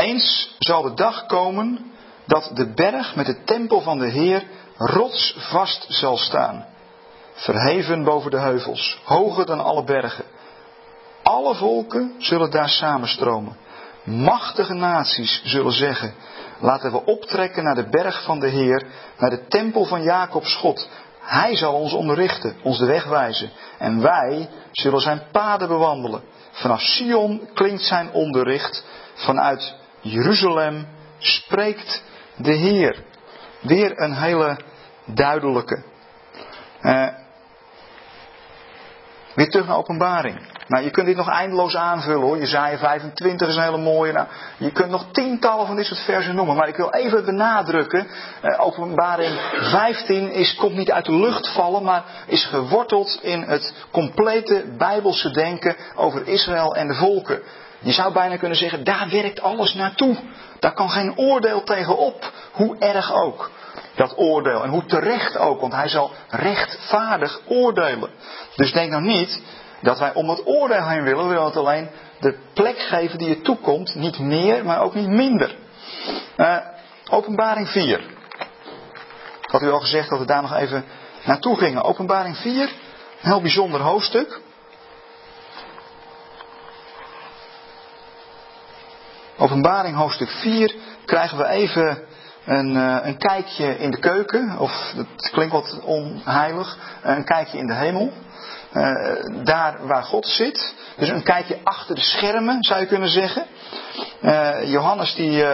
Eens 0.03 0.55
zal 0.59 0.81
de 0.81 0.93
dag 0.93 1.25
komen 1.25 1.91
dat 2.25 2.51
de 2.53 2.73
berg 2.73 3.15
met 3.15 3.25
de 3.25 3.43
tempel 3.43 3.81
van 3.81 3.99
de 3.99 4.07
Heer 4.07 4.43
rotsvast 4.77 5.85
zal 5.89 6.17
staan. 6.17 6.65
Verheven 7.33 8.03
boven 8.03 8.31
de 8.31 8.39
heuvels, 8.39 9.01
hoger 9.03 9.45
dan 9.45 9.59
alle 9.59 9.83
bergen. 9.83 10.25
Alle 11.23 11.55
volken 11.55 12.15
zullen 12.17 12.51
daar 12.51 12.69
samenstromen. 12.69 13.57
Machtige 14.03 14.73
naties 14.73 15.41
zullen 15.43 15.73
zeggen: 15.73 16.13
Laten 16.59 16.91
we 16.91 17.05
optrekken 17.05 17.63
naar 17.63 17.75
de 17.75 17.89
berg 17.89 18.23
van 18.23 18.39
de 18.39 18.49
Heer, 18.49 18.85
naar 19.17 19.29
de 19.29 19.47
tempel 19.47 19.85
van 19.85 20.03
Jacobs 20.03 20.55
God, 20.55 20.89
hij 21.19 21.55
zal 21.55 21.73
ons 21.73 21.93
onderrichten, 21.93 22.55
ons 22.63 22.77
de 22.77 22.85
weg 22.85 23.05
wijzen. 23.05 23.51
En 23.77 24.01
wij 24.01 24.49
zullen 24.71 25.01
zijn 25.01 25.21
paden 25.31 25.67
bewandelen. 25.67 26.23
Vanaf 26.51 26.81
Sion 26.81 27.49
klinkt 27.53 27.83
zijn 27.83 28.11
onderricht. 28.11 28.85
Vanuit 29.13 29.81
Jeruzalem 30.03 30.87
spreekt 31.17 32.03
de 32.35 32.51
Heer. 32.51 33.03
Weer 33.61 34.01
een 34.01 34.13
hele 34.13 34.59
duidelijke. 35.05 35.83
Uh, 36.81 37.07
weer 39.35 39.49
terug 39.49 39.67
naar 39.67 39.77
openbaring. 39.77 40.51
Nou, 40.67 40.83
je 40.83 40.91
kunt 40.91 41.05
dit 41.05 41.15
nog 41.15 41.29
eindeloos 41.29 41.75
aanvullen 41.75 42.21
hoor. 42.21 42.37
Jezaja 42.37 42.77
25 42.77 43.47
is 43.47 43.55
een 43.55 43.63
hele 43.63 43.77
mooie. 43.77 44.11
Nou, 44.11 44.27
je 44.57 44.71
kunt 44.71 44.89
nog 44.89 45.05
tientallen 45.11 45.67
van 45.67 45.75
dit 45.75 45.85
soort 45.85 45.99
versen 45.99 46.35
noemen. 46.35 46.55
Maar 46.55 46.67
ik 46.67 46.75
wil 46.75 46.91
even 46.91 47.25
benadrukken. 47.25 48.07
Eh, 48.41 48.65
openbaring 48.65 49.39
15 49.53 50.31
is, 50.31 50.55
komt 50.55 50.75
niet 50.75 50.91
uit 50.91 51.05
de 51.05 51.15
lucht 51.15 51.53
vallen. 51.53 51.83
Maar 51.83 52.03
is 52.27 52.45
geworteld 52.45 53.19
in 53.21 53.41
het 53.41 53.73
complete 53.91 54.65
bijbelse 54.77 55.31
denken 55.31 55.75
over 55.95 56.27
Israël 56.27 56.75
en 56.75 56.87
de 56.87 56.95
volken. 56.95 57.41
Je 57.83 57.91
zou 57.91 58.13
bijna 58.13 58.37
kunnen 58.37 58.57
zeggen, 58.57 58.83
daar 58.83 59.07
werkt 59.09 59.41
alles 59.41 59.73
naartoe. 59.73 60.17
Daar 60.59 60.73
kan 60.73 60.89
geen 60.89 61.17
oordeel 61.17 61.63
tegenop. 61.63 62.31
Hoe 62.51 62.77
erg 62.77 63.13
ook. 63.13 63.51
Dat 63.95 64.17
oordeel. 64.17 64.63
En 64.63 64.69
hoe 64.69 64.85
terecht 64.85 65.37
ook. 65.37 65.61
Want 65.61 65.73
hij 65.73 65.87
zal 65.87 66.11
rechtvaardig 66.29 67.39
oordelen. 67.47 68.09
Dus 68.55 68.71
denk 68.71 68.91
nou 68.91 69.03
niet 69.03 69.41
dat 69.81 69.99
wij 69.99 70.13
om 70.13 70.29
het 70.29 70.45
oordeel 70.45 70.87
heen 70.87 71.03
willen. 71.03 71.23
We 71.23 71.29
willen 71.29 71.45
het 71.45 71.57
alleen 71.57 71.89
de 72.19 72.37
plek 72.53 72.79
geven 72.79 73.17
die 73.17 73.27
je 73.27 73.41
toekomt. 73.41 73.95
Niet 73.95 74.19
meer, 74.19 74.65
maar 74.65 74.81
ook 74.81 74.93
niet 74.93 75.07
minder. 75.07 75.55
Uh, 76.37 76.57
openbaring 77.09 77.69
4. 77.69 77.99
Ik 79.41 79.49
had 79.49 79.61
u 79.61 79.71
al 79.71 79.79
gezegd 79.79 80.09
dat 80.09 80.19
we 80.19 80.25
daar 80.25 80.41
nog 80.41 80.55
even 80.55 80.85
naartoe 81.25 81.57
gingen. 81.57 81.83
Openbaring 81.83 82.37
4, 82.37 82.61
een 82.61 82.69
heel 83.21 83.41
bijzonder 83.41 83.81
hoofdstuk. 83.81 84.41
Openbaring 89.43 89.95
hoofdstuk 89.95 90.29
4 90.29 90.75
krijgen 91.06 91.38
we 91.38 91.47
even 91.47 92.03
een, 92.45 92.75
uh, 92.75 92.97
een 93.01 93.17
kijkje 93.17 93.77
in 93.77 93.91
de 93.91 93.99
keuken. 93.99 94.60
Of 94.60 94.93
dat 94.95 95.29
klinkt 95.32 95.53
wat 95.53 95.79
onheilig. 95.84 96.77
Een 97.01 97.25
kijkje 97.25 97.58
in 97.58 97.67
de 97.67 97.73
hemel. 97.73 98.12
Uh, 98.73 99.43
daar 99.43 99.88
waar 99.88 100.03
God 100.03 100.27
zit. 100.27 100.73
Dus 100.97 101.10
een 101.10 101.23
kijkje 101.23 101.60
achter 101.63 101.95
de 101.95 102.01
schermen, 102.01 102.63
zou 102.63 102.79
je 102.79 102.86
kunnen 102.86 103.10
zeggen. 103.10 103.45
Johannes 104.65 105.15
die, 105.15 105.45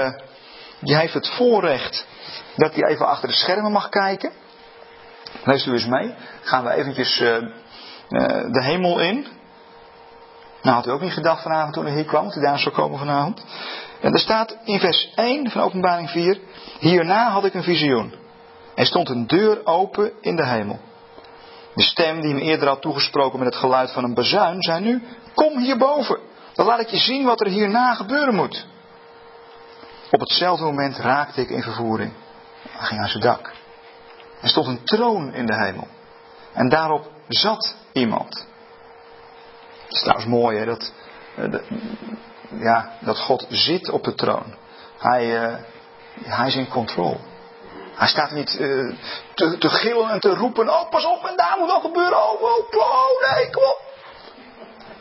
die 0.80 0.95
heeft 0.95 1.13
het 1.13 1.30
voorrecht 1.30 2.06
dat 2.56 2.73
hij 2.75 2.84
even 2.84 3.08
achter 3.08 3.28
de 3.28 3.36
schermen 3.36 3.71
mag 3.71 3.89
kijken. 3.89 4.32
Lees 5.43 5.65
u 5.65 5.71
eens 5.71 5.86
mee. 5.86 6.13
Gaan 6.41 6.63
we 6.63 6.71
eventjes 6.71 7.17
de 8.52 8.63
hemel 8.63 8.99
in. 8.99 9.38
Nou 10.62 10.76
had 10.76 10.88
u 10.88 10.91
ook 10.91 11.02
niet 11.02 11.13
gedacht 11.13 11.41
vanavond 11.41 11.74
toen 11.74 11.86
hij 11.86 11.93
hier 11.93 12.06
kwam, 12.06 12.24
dat 12.24 12.34
hij 12.34 12.43
daar 12.43 12.60
zou 12.60 12.76
komen 12.76 13.00
vanavond. 13.00 13.45
En 14.02 14.13
er 14.13 14.19
staat 14.19 14.58
in 14.63 14.80
vers 14.80 15.12
1 15.15 15.52
van 15.52 15.62
openbaring 15.62 16.10
4. 16.10 16.39
Hierna 16.80 17.30
had 17.30 17.45
ik 17.45 17.54
een 17.54 17.63
visioen. 17.63 18.13
Er 18.76 18.86
stond 18.86 19.10
een 19.10 19.28
deur 19.28 19.65
open 19.65 20.12
in 20.22 20.36
de 20.36 20.45
hemel. 20.45 20.80
De 21.74 21.84
stem 21.84 22.22
die 22.22 22.30
hem 22.30 22.39
eerder 22.39 22.67
had 22.67 22.82
toegesproken 22.82 23.39
met 23.39 23.48
het 23.48 23.58
geluid 23.58 23.91
van 23.91 24.04
een 24.04 24.13
bazuin, 24.13 24.62
zei 24.62 24.84
nu: 24.84 25.04
Kom 25.34 25.58
hierboven, 25.58 26.19
dan 26.54 26.65
laat 26.65 26.80
ik 26.80 26.88
je 26.88 26.98
zien 26.98 27.26
wat 27.26 27.41
er 27.41 27.48
hierna 27.48 27.93
gebeuren 27.93 28.36
moet. 28.36 28.65
Op 30.12 30.19
hetzelfde 30.19 30.65
moment 30.65 30.98
raakte 30.98 31.41
ik 31.41 31.50
in 31.50 31.62
vervoering. 31.62 32.13
Hij 32.69 32.88
ging 32.88 33.02
aan 33.02 33.08
zijn 33.08 33.24
dak. 33.24 33.54
Er 34.41 34.50
stond 34.50 34.67
een 34.67 34.84
troon 34.84 35.34
in 35.34 35.45
de 35.45 35.56
hemel. 35.56 35.88
En 36.54 36.69
daarop 36.69 37.12
zat 37.28 37.76
iemand. 37.93 38.48
Het 39.89 39.97
is 39.97 40.04
trouwens 40.04 40.30
mooi 40.30 40.58
hè, 40.58 40.65
dat, 40.65 40.91
eh, 41.36 41.54
ja, 42.60 42.91
dat 42.99 43.17
God 43.17 43.45
zit 43.49 43.89
op 43.89 44.04
de 44.04 44.13
troon. 44.13 44.56
Hij, 44.97 45.43
uh, 45.43 45.56
hij 46.23 46.47
is 46.47 46.56
in 46.56 46.67
control. 46.67 47.17
Hij 47.95 48.08
staat 48.08 48.32
niet 48.32 48.60
uh, 48.60 48.95
te, 49.34 49.58
te, 49.58 49.69
gillen 49.69 50.10
en 50.10 50.19
te 50.19 50.36
roepen. 50.36 50.69
Oh, 50.69 50.89
pas 50.89 51.06
op, 51.06 51.25
en 51.25 51.36
daar 51.36 51.56
moet 51.60 51.67
wel 51.67 51.80
gebeuren. 51.80 52.17
Oh, 52.17 52.41
oh, 52.41 52.58
oh 52.71 53.36
nee, 53.36 53.49
kom 53.49 53.63
op. 53.63 53.82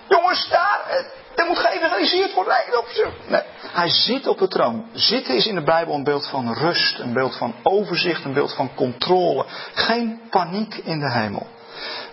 Jongens, 0.08 0.48
daar. 0.48 1.04
Er 1.34 1.46
moet 1.46 1.58
geëvangeliseerd 1.58 2.34
worden. 2.34 2.54
Nee, 2.96 3.12
nee. 3.26 3.42
Hij 3.72 3.88
zit 3.88 4.26
op 4.26 4.38
de 4.38 4.48
troon. 4.48 4.88
Zitten 4.92 5.34
is 5.34 5.46
in 5.46 5.54
de 5.54 5.62
Bijbel 5.62 5.94
een 5.94 6.04
beeld 6.04 6.28
van 6.28 6.54
rust, 6.54 6.98
een 6.98 7.12
beeld 7.12 7.36
van 7.36 7.54
overzicht, 7.62 8.24
een 8.24 8.32
beeld 8.32 8.54
van 8.54 8.74
controle. 8.74 9.44
Geen 9.74 10.20
paniek 10.30 10.74
in 10.74 10.98
de 10.98 11.12
hemel. 11.12 11.46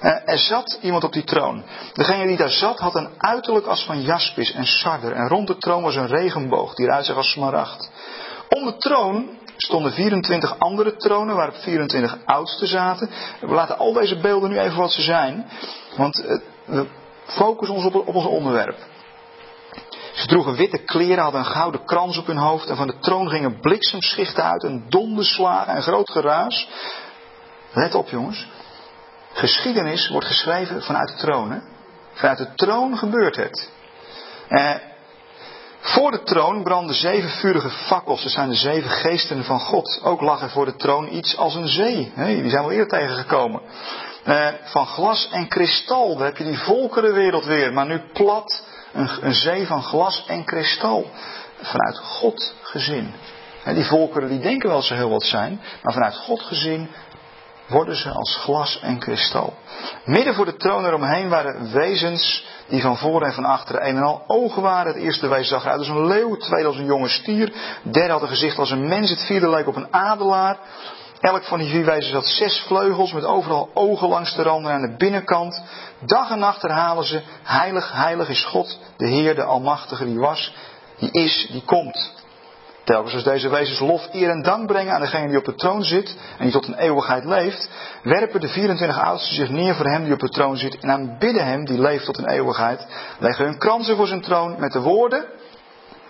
Eh, 0.06 0.12
er 0.26 0.38
zat 0.38 0.78
iemand 0.82 1.04
op 1.04 1.14
die 1.14 1.24
troon. 1.24 1.64
Degene 1.94 2.28
die 2.28 2.38
daar 2.38 2.50
zat 2.50 2.80
had 2.80 2.96
een 2.96 3.10
uiterlijk 3.18 3.66
als 3.66 3.86
van 3.86 4.02
jaspis 4.02 4.52
en 4.52 4.66
sarder. 4.66 5.12
En 5.12 5.28
rond 5.28 5.48
de 5.48 5.58
troon 5.58 5.84
was 5.84 5.96
een 5.96 6.08
regenboog 6.08 6.74
die 6.74 6.86
eruit 6.86 7.06
zag 7.06 7.16
als 7.16 7.32
smaragd. 7.32 7.90
Om 8.50 8.66
de 8.66 8.78
troon 8.78 9.30
stonden 9.58 9.92
24 9.92 10.60
andere 10.60 10.96
tronen 10.96 11.36
waarop 11.36 11.56
24 11.56 12.18
oudsten 12.26 12.68
zaten. 12.68 13.10
We 13.40 13.48
laten 13.48 13.78
al 13.78 13.94
deze 13.94 14.20
beelden 14.20 14.50
nu 14.50 14.60
even 14.60 14.78
wat 14.78 14.92
ze 14.92 15.02
zijn. 15.02 15.46
Want 15.98 16.26
eh, 16.26 16.38
we 16.66 16.88
focussen 17.26 17.76
ons 17.76 17.86
op, 17.86 17.96
op 17.96 18.16
ons 18.16 18.26
onderwerp. 18.26 18.78
Ze 20.14 20.28
droegen 20.28 20.56
witte 20.56 20.84
kleren, 20.84 21.24
hadden 21.24 21.42
een 21.42 21.52
gouden 21.52 21.86
krans 21.86 22.18
op 22.18 22.28
hun 22.28 22.38
hoofd 22.38 22.70
en 22.70 22.76
van 22.76 22.88
de 22.88 23.00
troon 23.00 23.30
gingen 23.30 23.60
bliksemschichten 23.60 24.44
uit, 24.44 24.64
een 24.64 24.86
donderslagen 24.90 25.74
en 25.74 25.82
groot 25.82 26.10
geraas. 26.10 26.68
Let 27.74 27.96
op 27.96 28.10
jongens, 28.10 28.48
geschiedenis 29.36 30.10
wordt 30.10 30.28
geschreven 30.28 30.82
vanuit 30.82 31.08
de 31.08 31.16
troon. 31.16 31.52
Hè? 31.52 31.60
Vanuit 32.14 32.38
de 32.38 32.54
troon 32.56 32.98
gebeurt 32.98 33.36
het. 33.36 33.70
Eh, 34.48 34.76
voor 35.80 36.12
de 36.12 36.24
troon 36.24 36.64
brandden 36.64 36.96
zeven 36.96 37.30
vurige 37.30 37.70
fakkels. 37.70 38.24
Dat 38.24 38.32
zijn 38.32 38.50
de 38.50 38.56
zeven 38.56 38.90
geesten 38.90 39.44
van 39.44 39.60
God. 39.60 40.00
Ook 40.04 40.22
lag 40.22 40.42
er 40.42 40.50
voor 40.50 40.66
de 40.66 40.76
troon 40.76 41.14
iets 41.14 41.38
als 41.38 41.56
een 41.56 41.68
zee. 41.68 42.12
Hey, 42.16 42.42
die 42.42 42.50
zijn 42.50 42.66
we 42.66 42.72
eerder 42.72 43.00
tegengekomen. 43.00 43.62
Eh, 44.24 44.48
van 44.64 44.86
glas 44.86 45.30
en 45.32 45.48
kristal. 45.48 46.16
Daar 46.16 46.26
heb 46.26 46.38
je 46.38 46.44
die 46.44 46.60
volkerenwereld 46.60 47.46
weer. 47.46 47.74
Maar 47.74 47.86
nu 47.86 48.02
plat. 48.14 48.64
Een, 48.94 49.10
een 49.22 49.34
zee 49.34 49.68
van 49.68 49.84
glas 49.84 50.26
en 50.28 50.46
kristal. 50.46 51.06
Vanuit 51.62 51.98
God 51.98 52.54
gezien. 52.62 53.14
die 53.64 53.86
volkeren 53.86 54.30
die 54.30 54.40
denken 54.40 54.70
wel 54.70 54.82
ze 54.82 54.94
heel 54.94 55.10
wat 55.10 55.24
zijn. 55.24 55.62
Maar 55.82 55.94
vanuit 55.94 56.16
God 56.16 56.42
gezien 56.42 56.90
worden 57.68 57.96
ze 57.96 58.10
als 58.10 58.36
glas 58.36 58.80
en 58.82 59.00
kristal. 59.00 59.54
Midden 60.06 60.36
voor 60.36 60.46
de 60.46 60.56
troon 60.56 60.86
eromheen 60.86 61.30
waren 61.30 61.72
wezens 61.72 62.46
die 62.68 62.82
van 62.82 62.98
voren 62.98 63.28
en 63.28 63.34
van 63.34 63.46
achteren 63.46 63.88
een 63.88 63.96
en 63.96 64.04
al 64.04 64.24
ogen 64.28 64.62
waren. 64.62 64.94
Het 64.94 65.02
eerste 65.02 65.28
wezen 65.28 65.46
zag 65.46 65.64
eruit 65.64 65.80
als 65.80 65.88
een 65.88 66.08
leeuw, 66.08 66.36
tweede 66.38 66.68
als 66.68 66.78
een 66.78 66.86
jonge 66.86 67.10
stier, 67.10 67.54
derde 67.84 68.12
had 68.12 68.22
een 68.22 68.28
gezicht 68.28 68.58
als 68.58 68.72
een 68.72 68.88
mens, 68.88 69.10
het 69.10 69.26
vierde 69.26 69.50
leek 69.50 69.68
op 69.68 69.76
een 69.76 69.94
adelaar. 69.94 70.58
Elk 71.20 71.44
van 71.44 71.60
die 71.60 71.70
vier 71.70 71.86
wezens 71.86 72.14
had 72.14 72.26
zes 72.26 72.64
vleugels 72.68 73.14
met 73.14 73.26
overal 73.26 73.70
ogen 73.74 74.08
langs 74.08 74.36
de 74.36 74.44
randen 74.44 74.72
aan 74.72 74.82
de 74.82 74.96
binnenkant. 74.98 75.64
Dag 76.00 76.30
en 76.30 76.40
nacht 76.40 76.62
herhalen 76.62 77.04
ze, 77.04 77.22
heilig, 77.44 77.92
heilig 77.92 78.30
is 78.30 78.46
God, 78.46 78.80
de 78.98 79.08
Heer, 79.08 79.36
de 79.36 79.44
Almachtige, 79.44 80.06
die 80.06 80.20
was, 80.20 80.54
die 80.98 81.12
is, 81.12 81.48
die 81.52 81.64
komt. 81.66 82.25
Telkens 82.86 83.14
als 83.14 83.24
deze 83.24 83.50
wezens 83.50 83.80
lof, 83.80 84.08
eer 84.12 84.30
en 84.30 84.42
dank 84.42 84.68
brengen 84.68 84.94
aan 84.94 85.02
degene 85.02 85.28
die 85.28 85.38
op 85.38 85.46
de 85.46 85.56
troon 85.56 85.84
zit 85.84 86.16
en 86.38 86.44
die 86.44 86.52
tot 86.52 86.68
een 86.68 86.78
eeuwigheid 86.78 87.26
leeft, 87.26 87.70
werpen 88.04 88.42
de 88.42 88.48
24 88.48 89.00
oudsten 89.00 89.36
zich 89.36 89.50
neer 89.50 89.76
voor 89.76 89.86
hem 89.86 90.04
die 90.04 90.14
op 90.14 90.20
de 90.20 90.30
troon 90.30 90.58
zit 90.58 90.80
en 90.80 90.92
aanbidden 90.92 91.46
hem 91.46 91.66
die 91.66 91.80
leeft 91.80 92.06
tot 92.06 92.18
een 92.18 92.30
eeuwigheid, 92.30 92.88
leggen 93.20 93.46
hun 93.46 93.58
kransen 93.58 93.96
voor 93.96 94.08
zijn 94.08 94.22
troon 94.22 94.60
met 94.60 94.72
de 94.72 94.82
woorden, 94.82 95.26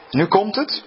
nu 0.09 0.25
komt 0.25 0.55
het, 0.55 0.83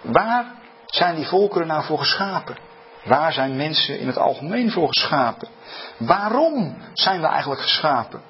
waar 0.00 0.44
zijn 0.86 1.14
die 1.14 1.26
volkeren 1.26 1.66
nou 1.66 1.84
voor 1.84 1.98
geschapen? 1.98 2.56
Waar 3.04 3.32
zijn 3.32 3.56
mensen 3.56 3.98
in 3.98 4.06
het 4.06 4.18
algemeen 4.18 4.70
voor 4.70 4.88
geschapen? 4.88 5.48
Waarom 5.96 6.76
zijn 6.92 7.20
we 7.20 7.26
eigenlijk 7.26 7.60
geschapen? 7.60 8.20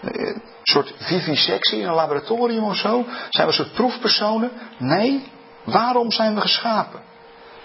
Een 0.00 0.42
soort 0.62 0.94
vivisectie 0.98 1.80
in 1.80 1.86
een 1.86 1.94
laboratorium 1.94 2.64
of 2.64 2.76
zo? 2.76 3.04
Zijn 3.28 3.46
we 3.46 3.52
een 3.52 3.52
soort 3.52 3.72
proefpersonen? 3.72 4.50
Nee, 4.78 5.32
waarom 5.64 6.10
zijn 6.10 6.34
we 6.34 6.40
geschapen? 6.40 7.00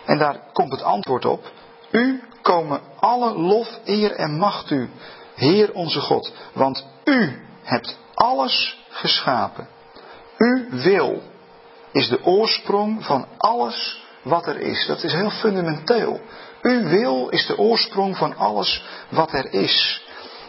En 0.06 0.18
daar 0.18 0.40
komt 0.54 0.72
het 0.72 0.84
antwoord 0.84 1.26
op. 1.26 1.52
U 1.92 2.24
komen 2.42 2.82
alle 3.00 3.34
lof, 3.34 3.80
eer 3.86 4.12
en 4.12 4.38
macht 4.38 4.72
u, 4.72 4.90
Heer 5.36 5.74
onze 5.74 6.00
God. 6.00 6.34
Want 6.54 6.86
u 7.04 7.42
hebt 7.64 7.98
alles 8.14 8.86
geschapen. 8.90 9.68
Uw 10.38 10.70
wil 10.70 11.22
is 11.92 12.08
de 12.10 12.24
oorsprong 12.24 13.06
van 13.06 13.28
alles 13.38 14.02
wat 14.24 14.48
er 14.48 14.60
is. 14.60 14.86
Dat 14.88 15.04
is 15.04 15.14
heel 15.14 15.30
fundamenteel. 15.30 16.22
Uw 16.62 16.84
wil 16.84 17.30
is 17.30 17.46
de 17.46 17.58
oorsprong 17.58 18.18
van 18.18 18.36
alles 18.36 18.84
wat 19.10 19.34
er 19.34 19.54
is. 19.54 20.02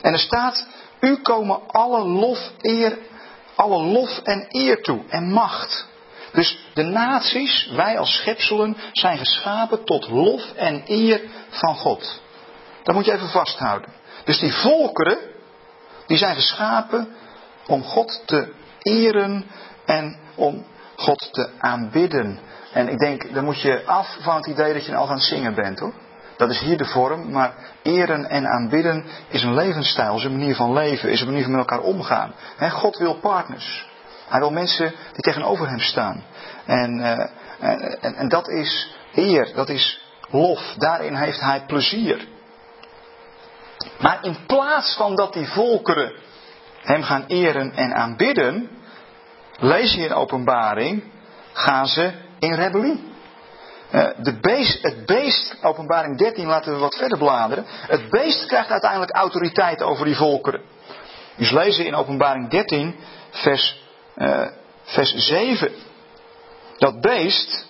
En 0.02 0.12
er 0.12 0.18
staat 0.18 0.66
u 1.00 1.16
komen 1.16 1.60
alle 1.66 2.04
lof, 2.04 2.52
eer, 2.60 2.98
alle 3.54 3.82
lof 3.82 4.18
en 4.18 4.46
eer 4.48 4.82
toe 4.82 5.02
en 5.08 5.30
macht. 5.30 5.86
Dus 6.32 6.58
de 6.74 6.82
naties, 6.82 7.70
wij 7.74 7.98
als 7.98 8.16
schepselen, 8.16 8.76
zijn 8.92 9.18
geschapen 9.18 9.84
tot 9.84 10.08
lof 10.08 10.52
en 10.52 10.82
eer 10.86 11.20
van 11.48 11.74
God. 11.74 12.20
Dat 12.82 12.94
moet 12.94 13.04
je 13.04 13.12
even 13.12 13.28
vasthouden. 13.28 13.92
Dus 14.24 14.38
die 14.38 14.52
volkeren, 14.52 15.18
die 16.06 16.16
zijn 16.16 16.34
geschapen 16.34 17.14
om 17.66 17.82
God 17.82 18.22
te 18.26 18.52
eren 18.82 19.46
en 19.84 20.18
om 20.34 20.66
God 20.96 21.28
te 21.32 21.50
aanbidden. 21.58 22.38
En 22.72 22.88
ik 22.88 22.98
denk, 22.98 23.34
dan 23.34 23.44
moet 23.44 23.60
je 23.60 23.82
af 23.86 24.16
van 24.20 24.36
het 24.36 24.46
idee 24.46 24.72
dat 24.72 24.86
je 24.86 24.96
al 24.96 25.08
aan 25.08 25.14
het 25.14 25.22
zingen 25.22 25.54
bent 25.54 25.78
hoor. 25.78 25.94
Dat 26.36 26.50
is 26.50 26.60
hier 26.60 26.76
de 26.76 26.84
vorm, 26.84 27.30
maar 27.30 27.54
eren 27.82 28.28
en 28.28 28.46
aanbidden 28.46 29.04
is 29.28 29.42
een 29.42 29.54
levensstijl, 29.54 30.16
is 30.16 30.24
een 30.24 30.38
manier 30.38 30.54
van 30.54 30.72
leven, 30.72 31.10
is 31.10 31.20
een 31.20 31.26
manier 31.26 31.42
van 31.42 31.50
met 31.50 31.60
elkaar 31.60 31.80
omgaan. 31.80 32.34
God 32.58 32.96
wil 32.96 33.14
partners. 33.14 33.86
Hij 34.28 34.40
wil 34.40 34.50
mensen 34.50 34.92
die 35.12 35.22
tegenover 35.22 35.68
hem 35.68 35.80
staan. 35.80 36.24
En, 36.64 36.98
uh, 36.98 37.26
en, 38.00 38.14
en 38.14 38.28
dat 38.28 38.48
is 38.48 38.96
eer, 39.14 39.52
dat 39.54 39.68
is 39.68 40.00
lof. 40.30 40.74
Daarin 40.76 41.14
heeft 41.14 41.40
hij 41.40 41.64
plezier. 41.66 42.26
Maar 43.98 44.18
in 44.22 44.36
plaats 44.46 44.96
van 44.96 45.16
dat 45.16 45.32
die 45.32 45.48
volkeren 45.48 46.12
hem 46.82 47.02
gaan 47.02 47.24
eren 47.26 47.72
en 47.72 47.94
aanbidden, 47.94 48.70
lees 49.58 49.94
je 49.94 50.04
in 50.04 50.14
openbaring, 50.14 51.04
gaan 51.52 51.86
ze 51.86 52.12
in 52.38 52.54
rebellie. 52.54 53.12
Eh, 53.90 54.08
de 54.16 54.38
beest, 54.40 54.82
het 54.82 55.06
beest, 55.06 55.56
openbaring 55.62 56.18
13, 56.18 56.46
laten 56.46 56.72
we 56.72 56.78
wat 56.78 56.96
verder 56.96 57.18
bladeren. 57.18 57.64
Het 57.68 58.10
beest 58.10 58.46
krijgt 58.46 58.70
uiteindelijk 58.70 59.12
autoriteit 59.12 59.82
over 59.82 60.04
die 60.04 60.16
volkeren. 60.16 60.62
Dus 61.36 61.50
lezen 61.50 61.86
in 61.86 61.94
openbaring 61.94 62.50
13, 62.50 62.96
vers, 63.30 63.82
uh, 64.16 64.46
vers 64.82 65.14
7. 65.14 65.72
Dat 66.76 67.00
beest, 67.00 67.66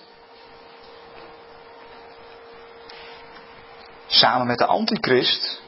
samen 4.07 4.47
met 4.47 4.57
de 4.57 4.65
antichrist, 4.65 5.61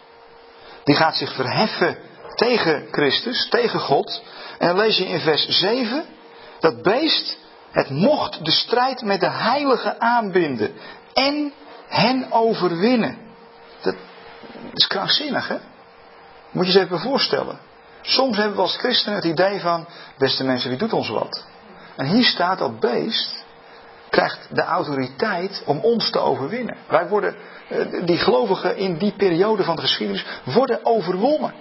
die 0.83 0.95
gaat 0.95 1.15
zich 1.15 1.35
verheffen 1.35 1.97
tegen 2.35 2.87
Christus, 2.91 3.49
tegen 3.49 3.79
God. 3.79 4.21
En 4.57 4.67
dan 4.67 4.77
lees 4.77 4.97
je 4.97 5.05
in 5.05 5.19
vers 5.19 5.47
7, 5.47 6.05
dat 6.59 6.81
beest 6.81 7.37
het 7.71 7.89
mocht 7.89 8.45
de 8.45 8.51
strijd 8.51 9.01
met 9.01 9.19
de 9.19 9.31
heiligen 9.31 10.01
aanbinden 10.01 10.73
en 11.13 11.53
hen 11.87 12.31
overwinnen. 12.31 13.17
Dat 13.81 13.95
is 14.73 14.87
krankzinnig, 14.87 15.47
hè? 15.47 15.57
Moet 16.51 16.67
je 16.67 16.73
je 16.73 16.79
even 16.79 16.99
voorstellen. 16.99 17.59
Soms 18.01 18.37
hebben 18.37 18.55
we 18.55 18.61
als 18.61 18.77
christenen 18.77 19.15
het 19.15 19.25
idee 19.25 19.59
van, 19.59 19.87
beste 20.17 20.43
mensen, 20.43 20.69
wie 20.69 20.79
doet 20.79 20.93
ons 20.93 21.09
wat? 21.09 21.45
En 21.95 22.05
hier 22.05 22.25
staat 22.25 22.59
dat 22.59 22.79
beest, 22.79 23.45
krijgt 24.09 24.47
de 24.51 24.61
autoriteit 24.61 25.63
om 25.65 25.79
ons 25.79 26.09
te 26.09 26.19
overwinnen. 26.19 26.77
Wij 26.87 27.07
worden, 27.07 27.35
eh, 27.69 28.05
die 28.05 28.17
gelovigen 28.17 28.77
in 28.77 28.97
die 28.97 29.13
periode 29.13 29.63
van 29.63 29.75
de 29.75 29.81
geschiedenis, 29.81 30.25
worden 30.43 30.85
overwonnen. 30.85 31.53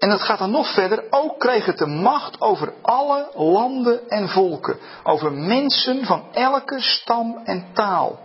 En 0.00 0.08
dat 0.08 0.22
gaat 0.22 0.38
dan 0.38 0.50
nog 0.50 0.74
verder. 0.74 1.04
Ook 1.10 1.38
kreeg 1.38 1.66
het 1.66 1.78
de 1.78 1.86
macht 1.86 2.40
over 2.40 2.72
alle 2.82 3.30
landen 3.34 4.08
en 4.08 4.28
volken. 4.28 4.78
Over 5.02 5.32
mensen 5.32 6.04
van 6.04 6.24
elke 6.32 6.80
stam 6.80 7.40
en 7.44 7.64
taal. 7.72 8.18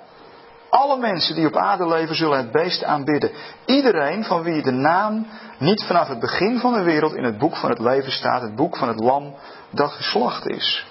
Alle 0.69 0.97
mensen 0.97 1.35
die 1.35 1.47
op 1.47 1.55
aarde 1.55 1.87
leven 1.87 2.15
zullen 2.15 2.37
het 2.37 2.51
beest 2.51 2.83
aanbidden. 2.83 3.31
Iedereen 3.65 4.23
van 4.23 4.43
wie 4.43 4.61
de 4.61 4.71
naam 4.71 5.27
niet 5.57 5.83
vanaf 5.83 6.07
het 6.07 6.19
begin 6.19 6.59
van 6.59 6.73
de 6.73 6.83
wereld 6.83 7.13
in 7.13 7.23
het 7.23 7.37
boek 7.37 7.55
van 7.55 7.69
het 7.69 7.79
leven 7.79 8.11
staat. 8.11 8.41
Het 8.41 8.55
boek 8.55 8.77
van 8.77 8.87
het 8.87 8.99
lam 8.99 9.35
dat 9.69 9.91
geslacht 9.91 10.47
is. 10.49 10.85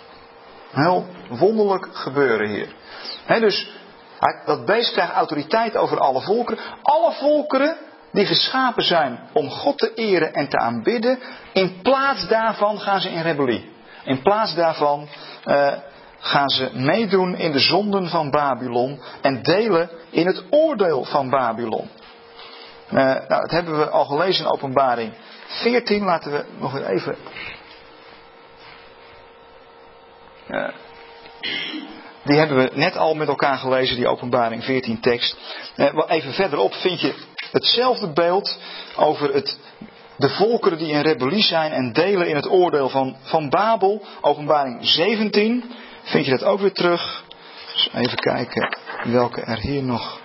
Heel 0.70 1.06
wonderlijk 1.28 1.88
gebeuren 1.92 2.48
hier. 2.48 2.74
dus 3.26 3.72
dat 4.44 4.64
beest 4.64 4.92
krijgt 4.92 5.12
autoriteit 5.12 5.76
over 5.76 5.98
alle 5.98 6.20
volkeren. 6.20 6.64
Alle 6.82 7.12
volkeren 7.12 7.76
die 8.14 8.26
geschapen 8.26 8.82
zijn 8.82 9.18
om 9.32 9.50
God 9.50 9.78
te 9.78 9.94
eren 9.94 10.32
en 10.32 10.48
te 10.48 10.58
aanbidden, 10.58 11.18
in 11.52 11.80
plaats 11.82 12.28
daarvan 12.28 12.80
gaan 12.80 13.00
ze 13.00 13.10
in 13.10 13.22
rebellie. 13.22 13.72
In 14.04 14.22
plaats 14.22 14.54
daarvan 14.54 15.08
uh, 15.44 15.72
gaan 16.18 16.48
ze 16.48 16.70
meedoen 16.72 17.36
in 17.36 17.52
de 17.52 17.58
zonden 17.58 18.08
van 18.08 18.30
Babylon 18.30 19.00
en 19.20 19.42
delen 19.42 19.90
in 20.10 20.26
het 20.26 20.44
oordeel 20.50 21.04
van 21.04 21.30
Babylon. 21.30 21.88
Uh, 22.86 22.92
nou, 23.00 23.26
dat 23.28 23.50
hebben 23.50 23.78
we 23.78 23.88
al 23.88 24.04
gelezen 24.04 24.44
in 24.44 24.50
Openbaring 24.50 25.12
14. 25.46 26.04
Laten 26.04 26.32
we 26.32 26.44
nog 26.58 26.80
even 26.80 27.16
Uh, 30.48 30.68
die 32.24 32.38
hebben 32.38 32.56
we 32.56 32.70
net 32.74 32.96
al 32.96 33.14
met 33.14 33.28
elkaar 33.28 33.58
gelezen, 33.58 33.96
die 33.96 34.08
openbaring 34.08 34.64
14 34.64 35.00
tekst. 35.00 35.36
Even 36.08 36.32
verderop 36.32 36.74
vind 36.74 37.00
je 37.00 37.14
hetzelfde 37.54 38.12
beeld 38.12 38.58
over 38.96 39.34
het, 39.34 39.58
de 40.16 40.28
volkeren 40.28 40.78
die 40.78 40.92
in 40.92 41.00
rebellie 41.00 41.42
zijn 41.42 41.72
en 41.72 41.92
delen 41.92 42.28
in 42.28 42.36
het 42.36 42.50
oordeel 42.50 42.88
van, 42.88 43.16
van 43.22 43.48
Babel. 43.48 44.02
Openbaring 44.20 44.78
17 44.80 45.64
vind 46.02 46.24
je 46.24 46.30
dat 46.30 46.44
ook 46.44 46.60
weer 46.60 46.72
terug. 46.72 47.24
Dus 47.72 47.88
even 47.92 48.18
kijken 48.18 48.76
welke 49.04 49.40
er 49.40 49.58
hier 49.58 49.82
nog 49.82 50.22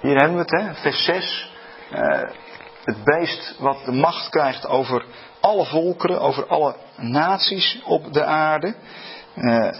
Hier 0.00 0.16
hebben 0.16 0.36
we 0.36 0.40
het, 0.40 0.50
hè, 0.50 0.74
vers 0.74 1.04
6. 1.04 1.50
Uh, 1.92 2.22
het 2.84 3.04
beest 3.04 3.54
wat 3.58 3.84
de 3.84 3.92
macht 3.92 4.28
krijgt 4.28 4.66
over 4.66 5.04
alle 5.42 5.64
volkeren, 5.64 6.20
over 6.20 6.46
alle 6.46 6.74
naties 6.96 7.80
op 7.84 8.12
de 8.12 8.24
aarde. 8.24 8.74
Uh, 9.36 9.70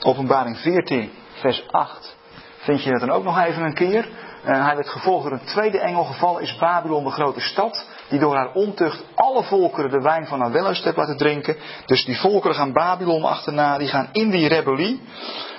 openbaring 0.00 0.58
14, 0.58 1.12
vers 1.32 1.64
8. 1.70 2.16
Vind 2.56 2.82
je 2.82 2.90
dat 2.90 3.00
dan 3.00 3.10
ook 3.10 3.24
nog 3.24 3.38
even 3.38 3.62
een 3.62 3.74
keer? 3.74 4.08
Uh, 4.44 4.64
hij 4.66 4.74
werd 4.74 4.88
gevolgd 4.88 5.22
door 5.22 5.32
een 5.32 5.46
tweede 5.46 5.78
engel. 5.78 6.04
Gevallen 6.04 6.42
is 6.42 6.56
Babylon 6.56 7.04
de 7.04 7.10
grote 7.10 7.40
stad. 7.40 7.86
Die 8.08 8.18
door 8.18 8.36
haar 8.36 8.52
ontucht 8.52 9.04
alle 9.14 9.42
volkeren 9.42 9.90
de 9.90 10.00
wijn 10.00 10.26
van 10.26 10.40
haar 10.40 10.52
wellust 10.52 10.84
heeft 10.84 10.96
laten 10.96 11.16
drinken. 11.16 11.56
Dus 11.86 12.04
die 12.04 12.18
volkeren 12.18 12.56
gaan 12.56 12.72
Babylon 12.72 13.24
achterna. 13.24 13.78
Die 13.78 13.88
gaan 13.88 14.08
in 14.12 14.30
die 14.30 14.48
rebellie. 14.48 15.02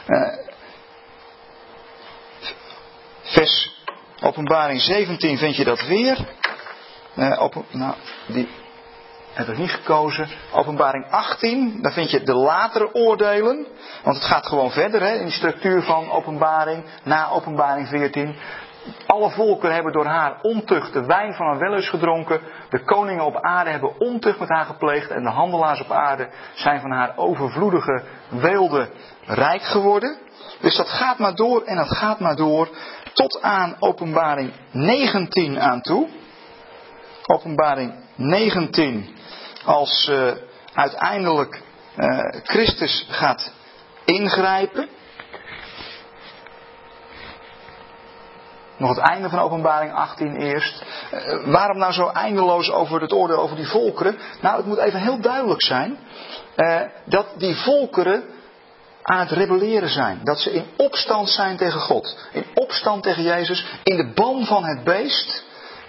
Uh, 0.08 0.34
vers 3.22 3.74
openbaring 4.22 4.82
17 4.82 5.38
vind 5.38 5.56
je 5.56 5.64
dat 5.64 5.88
weer. 5.88 6.28
Uh, 7.16 7.42
open, 7.42 7.66
nou, 7.72 7.96
die 8.28 8.48
niet 9.56 9.70
gekozen. 9.70 10.28
Openbaring 10.54 11.06
18, 11.10 11.82
daar 11.82 11.92
vind 11.92 12.12
je 12.12 12.24
de 12.24 12.34
latere 12.34 12.94
oordelen. 12.94 13.68
Want 14.04 14.16
het 14.16 14.26
gaat 14.26 14.48
gewoon 14.48 14.72
verder 14.72 15.02
hè, 15.02 15.14
in 15.14 15.26
de 15.26 15.32
structuur 15.32 15.82
van 15.82 16.12
openbaring. 16.12 16.84
Na 17.04 17.30
openbaring 17.30 17.88
14. 17.88 18.36
Alle 19.06 19.30
volken 19.30 19.74
hebben 19.74 19.92
door 19.92 20.06
haar 20.06 20.40
ontucht 20.42 20.94
de 20.94 21.06
wijn 21.06 21.34
van 21.34 21.48
een 21.48 21.58
wellust 21.58 21.90
gedronken. 21.90 22.42
De 22.70 22.84
koningen 22.84 23.26
op 23.26 23.36
aarde 23.36 23.70
hebben 23.70 24.00
ontucht 24.00 24.40
met 24.40 24.50
haar 24.50 24.66
gepleegd. 24.66 25.10
En 25.10 25.24
de 25.24 25.30
handelaars 25.30 25.82
op 25.82 25.92
aarde 25.92 26.30
zijn 26.54 26.82
van 26.82 26.92
haar 26.92 27.14
overvloedige 27.16 28.04
weelde 28.30 28.90
rijk 29.26 29.62
geworden. 29.62 30.18
Dus 30.62 30.78
dat 30.78 30.90
gaat 30.90 31.18
maar 31.18 31.36
door 31.36 31.64
en 31.64 31.76
dat 31.76 31.98
gaat 31.98 32.20
maar 32.20 32.36
door 32.36 32.70
tot 33.14 33.42
aan 33.42 33.76
openbaring 33.80 34.52
19 34.72 35.60
aan 35.60 35.82
toe. 35.82 36.08
Openbaring 37.28 37.94
19 38.16 39.16
als 39.66 40.08
uh, 40.12 40.32
uiteindelijk 40.74 41.62
uh, 41.98 42.20
Christus 42.44 43.06
gaat 43.10 43.52
ingrijpen. 44.06 44.88
Nog 48.78 48.90
het 48.90 48.98
einde 48.98 49.30
van 49.30 49.40
openbaring 49.40 49.94
18 49.94 50.36
eerst. 50.36 50.84
Uh, 51.14 51.46
waarom 51.46 51.78
nou 51.78 51.94
zo 51.94 52.08
eindeloos 52.08 52.72
over 52.72 53.02
het 53.02 53.14
oordeel 53.14 53.38
over 53.38 53.56
die 53.56 53.68
volkeren? 53.68 54.18
Nou, 54.42 54.58
het 54.58 54.66
moet 54.66 54.78
even 54.78 55.00
heel 55.00 55.20
duidelijk 55.20 55.64
zijn 55.64 55.98
dat 57.06 57.28
die 57.38 57.56
volkeren 57.56 58.24
aan 59.02 59.20
het 59.20 59.32
rebelleren 59.32 59.90
zijn. 59.90 60.20
Dat 60.24 60.40
ze 60.40 60.52
in 60.52 60.66
opstand 60.78 61.30
zijn 61.30 61.58
tegen 61.58 61.80
God. 61.80 62.18
In 62.32 62.46
opstand 62.54 63.04
tegen 63.04 63.24
Jezus. 63.24 63.66
In 63.84 63.98
de 63.98 64.12
ban 64.14 64.46
van 64.46 64.66
het 64.66 64.84
beest. 64.84 65.44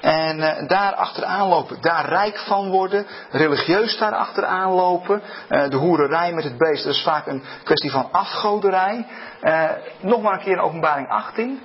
En 0.07 0.38
uh, 0.38 0.68
daar 0.68 0.94
achteraan 0.94 1.48
lopen. 1.48 1.80
Daar 1.80 2.09
rijk 2.09 2.38
van 2.38 2.70
worden. 2.70 3.07
Religieus 3.30 3.98
daar 3.98 4.14
achteraan 4.14 4.72
lopen. 4.72 5.22
Uh, 5.22 5.68
de 5.68 5.76
hoererij 5.76 6.32
met 6.32 6.44
het 6.44 6.59
beest. 6.59 6.84
Dat 6.84 6.94
is 6.94 7.02
vaak 7.02 7.26
een 7.26 7.42
kwestie 7.64 7.90
van 7.90 8.09
afgoderij. 8.12 9.07
Uh, 9.42 9.70
nog 10.00 10.22
maar 10.22 10.32
een 10.32 10.44
keer 10.44 10.52
in 10.52 10.61
openbaring 10.61 11.09
18. 11.09 11.61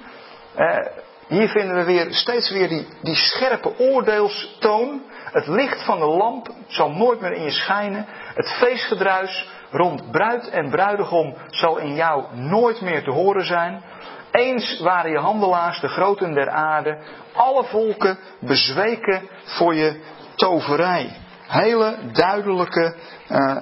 hier 1.27 1.47
vinden 1.47 1.75
we 1.75 1.83
weer, 1.83 2.13
steeds 2.13 2.51
weer 2.51 2.67
die, 2.67 2.87
die 3.01 3.15
scherpe 3.15 3.79
oordeelstoon. 3.79 5.01
Het 5.31 5.47
licht 5.47 5.85
van 5.85 5.99
de 5.99 6.05
lamp 6.05 6.49
zal 6.67 6.91
nooit 6.91 7.21
meer 7.21 7.33
in 7.33 7.43
je 7.43 7.51
schijnen. 7.51 8.05
Het 8.35 8.49
feestgedruis 8.49 9.49
rond 9.71 10.11
bruid 10.11 10.49
en 10.49 10.69
bruidegom 10.69 11.35
zal 11.47 11.77
in 11.77 11.95
jou 11.95 12.35
nooit 12.35 12.81
meer 12.81 13.03
te 13.03 13.11
horen 13.11 13.45
zijn. 13.45 13.83
Eens 14.32 14.79
waren 14.79 15.11
je 15.11 15.17
handelaars 15.17 15.79
de 15.79 15.88
groten 15.88 16.34
der 16.34 16.49
aarde, 16.49 16.97
alle 17.34 17.63
volken 17.63 18.17
bezweken 18.39 19.29
voor 19.43 19.75
je 19.75 20.01
toverij. 20.36 21.17
Hele 21.47 21.97
duidelijke, 22.11 22.95
uh, 23.29 23.57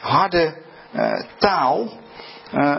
harde 0.00 0.54
uh, 0.92 1.22
taal. 1.38 1.88
Uh, 2.52 2.76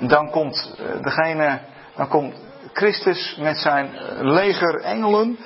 dan 0.00 0.30
komt 0.30 0.74
degene, 1.02 1.60
dan 1.96 2.08
komt 2.08 2.34
Christus 2.72 3.36
met 3.40 3.58
zijn 3.58 3.90
leger 4.20 4.80
engelen. 4.80 5.38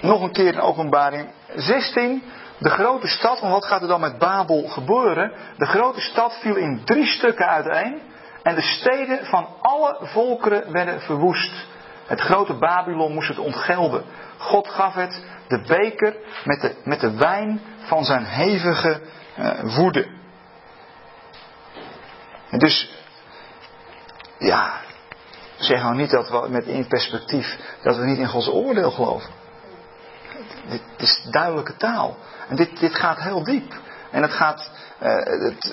nog 0.00 0.22
een 0.22 0.32
keer 0.32 0.52
in 0.52 0.60
openbaring 0.60 1.28
16. 1.54 2.22
De 2.58 2.70
grote 2.70 3.08
stad, 3.08 3.40
want 3.40 3.52
wat 3.52 3.64
gaat 3.64 3.82
er 3.82 3.88
dan 3.88 4.00
met 4.00 4.18
Babel 4.18 4.68
gebeuren? 4.68 5.32
De 5.56 5.66
grote 5.66 6.00
stad 6.00 6.38
viel 6.40 6.56
in 6.56 6.84
drie 6.84 7.06
stukken 7.06 7.46
uiteen. 7.46 8.09
En 8.42 8.54
de 8.54 8.62
steden 8.62 9.26
van 9.26 9.48
alle 9.60 9.96
volkeren 10.00 10.72
werden 10.72 11.00
verwoest. 11.00 11.66
Het 12.06 12.20
grote 12.20 12.54
Babylon 12.54 13.12
moest 13.12 13.28
het 13.28 13.38
ontgelden. 13.38 14.04
God 14.38 14.68
gaf 14.68 14.94
het 14.94 15.22
de 15.48 15.62
beker 15.66 16.16
met 16.44 16.60
de, 16.60 16.74
met 16.84 17.00
de 17.00 17.16
wijn 17.16 17.60
van 17.78 18.04
zijn 18.04 18.24
hevige 18.24 19.00
uh, 19.38 19.76
woede. 19.76 20.08
En 22.50 22.58
dus, 22.58 22.90
ja, 24.38 24.80
zeg 25.56 25.82
nou 25.82 25.94
niet 25.94 26.10
dat 26.10 26.28
we 26.28 26.46
met 26.48 26.66
in 26.66 26.86
perspectief 26.86 27.58
dat 27.82 27.96
we 27.96 28.04
niet 28.04 28.18
in 28.18 28.28
Gods 28.28 28.48
oordeel 28.48 28.90
geloven. 28.90 29.30
Dit 30.68 30.82
is 30.96 31.26
duidelijke 31.30 31.76
taal. 31.76 32.16
En 32.48 32.56
dit, 32.56 32.78
dit 32.80 32.94
gaat 32.94 33.18
heel 33.18 33.44
diep. 33.44 33.74
En 34.10 34.22
het 34.22 34.32
gaat. 34.32 34.70
Het, 34.98 35.72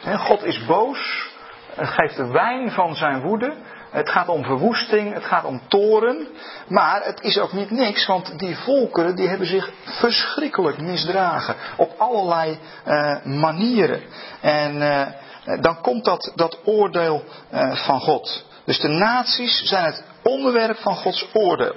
het, 0.00 0.20
God 0.20 0.44
is 0.44 0.64
boos. 0.64 1.30
Het 1.76 1.88
geeft 1.88 2.16
de 2.16 2.26
wijn 2.26 2.70
van 2.70 2.94
zijn 2.94 3.20
woede. 3.20 3.54
Het 3.90 4.10
gaat 4.10 4.28
om 4.28 4.44
verwoesting, 4.44 5.14
het 5.14 5.24
gaat 5.24 5.44
om 5.44 5.60
toren. 5.68 6.28
Maar 6.68 7.04
het 7.04 7.20
is 7.20 7.38
ook 7.38 7.52
niet 7.52 7.70
niks, 7.70 8.06
want 8.06 8.38
die 8.38 8.56
volkeren 8.56 9.16
die 9.16 9.28
hebben 9.28 9.46
zich 9.46 9.70
verschrikkelijk 9.84 10.80
misdragen. 10.80 11.54
Op 11.76 11.94
allerlei 11.98 12.58
uh, 12.86 13.24
manieren. 13.24 14.02
En 14.40 14.76
uh, 14.76 15.60
dan 15.60 15.80
komt 15.80 16.04
dat, 16.04 16.32
dat 16.34 16.58
oordeel 16.64 17.24
uh, 17.52 17.74
van 17.74 18.00
God. 18.00 18.44
Dus 18.64 18.80
de 18.80 18.88
naties 18.88 19.62
zijn 19.64 19.84
het 19.84 20.04
onderwerp 20.22 20.76
van 20.76 20.96
Gods 20.96 21.28
oordeel. 21.32 21.76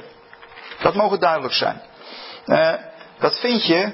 Dat 0.82 0.94
mogen 0.94 1.20
duidelijk 1.20 1.54
zijn. 1.54 1.82
dat 3.20 3.40
vind 3.40 3.66
je 3.66 3.92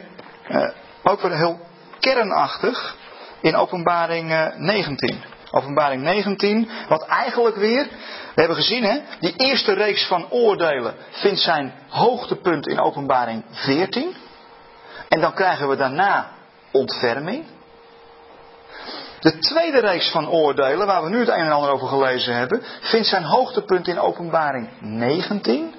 ook 1.03 1.21
weer 1.21 1.37
heel 1.37 1.59
kernachtig 1.99 2.95
in 3.41 3.55
openbaring 3.55 4.53
19. 4.57 5.34
Openbaring 5.51 6.01
19, 6.01 6.69
wat 6.87 7.05
eigenlijk 7.05 7.55
weer, 7.55 7.83
we 8.35 8.41
hebben 8.41 8.57
gezien 8.57 8.83
hè, 8.83 8.99
die 9.19 9.33
eerste 9.35 9.73
reeks 9.73 10.07
van 10.07 10.29
oordelen 10.29 10.95
vindt 11.11 11.39
zijn 11.39 11.73
hoogtepunt 11.89 12.67
in 12.67 12.79
openbaring 12.79 13.43
14. 13.51 14.15
En 15.09 15.21
dan 15.21 15.33
krijgen 15.33 15.69
we 15.69 15.75
daarna 15.75 16.31
ontferming. 16.71 17.45
De 19.19 19.37
tweede 19.37 19.79
reeks 19.79 20.11
van 20.11 20.29
oordelen, 20.29 20.87
waar 20.87 21.03
we 21.03 21.09
nu 21.09 21.19
het 21.19 21.27
een 21.27 21.35
en 21.35 21.51
ander 21.51 21.71
over 21.71 21.87
gelezen 21.87 22.35
hebben, 22.35 22.61
vindt 22.81 23.07
zijn 23.07 23.23
hoogtepunt 23.23 23.87
in 23.87 23.99
openbaring 23.99 24.69
19. 24.79 25.73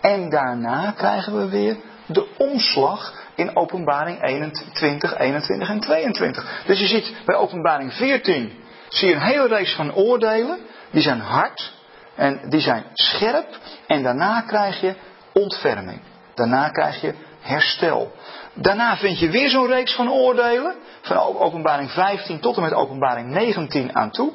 En 0.00 0.30
daarna 0.30 0.90
krijgen 0.96 1.38
we 1.38 1.48
weer 1.48 1.76
de 2.06 2.26
omslag 2.36 3.14
in 3.34 3.56
openbaring 3.56 4.22
21, 4.22 5.18
21 5.18 5.68
en 5.68 5.80
22. 5.80 6.62
Dus 6.66 6.80
je 6.80 6.86
ziet 6.86 7.12
bij 7.24 7.36
openbaring 7.36 7.92
14 7.92 8.52
zie 8.88 9.08
je 9.08 9.14
een 9.14 9.20
hele 9.20 9.46
reeks 9.46 9.74
van 9.74 9.94
oordelen. 9.94 10.58
Die 10.90 11.02
zijn 11.02 11.20
hard 11.20 11.72
en 12.14 12.40
die 12.48 12.60
zijn 12.60 12.84
scherp. 12.94 13.58
En 13.86 14.02
daarna 14.02 14.40
krijg 14.40 14.80
je 14.80 14.94
ontferming. 15.32 16.00
Daarna 16.34 16.68
krijg 16.68 17.00
je 17.00 17.14
herstel. 17.40 18.12
Daarna 18.54 18.96
vind 18.96 19.18
je 19.18 19.30
weer 19.30 19.48
zo'n 19.48 19.66
reeks 19.66 19.94
van 19.94 20.10
oordelen. 20.10 20.74
Van 21.00 21.16
openbaring 21.16 21.90
15 21.90 22.40
tot 22.40 22.56
en 22.56 22.62
met 22.62 22.74
openbaring 22.74 23.30
19 23.30 23.94
aan 23.96 24.10
toe. 24.10 24.32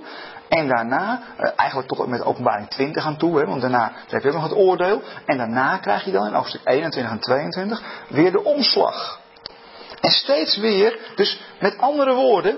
En 0.49 0.67
daarna, 0.67 1.21
eh, 1.37 1.51
eigenlijk 1.55 1.89
tot 1.89 1.99
en 1.99 2.09
met 2.09 2.23
openbaring 2.23 2.69
20 2.69 3.05
aan 3.05 3.17
toe, 3.17 3.39
hè, 3.39 3.45
want 3.45 3.61
daarna 3.61 3.91
heb 4.07 4.21
je 4.21 4.27
ook 4.27 4.33
nog 4.33 4.43
het 4.43 4.57
oordeel. 4.57 5.01
En 5.25 5.37
daarna 5.37 5.77
krijg 5.77 6.05
je 6.05 6.11
dan 6.11 6.27
in 6.27 6.33
hoofdstuk 6.33 6.61
21 6.63 7.11
en 7.11 7.19
22 7.19 7.81
weer 8.09 8.31
de 8.31 8.43
omslag. 8.43 9.19
En 10.01 10.11
steeds 10.11 10.57
weer, 10.57 10.99
dus 11.15 11.41
met 11.59 11.77
andere 11.77 12.13
woorden, 12.13 12.57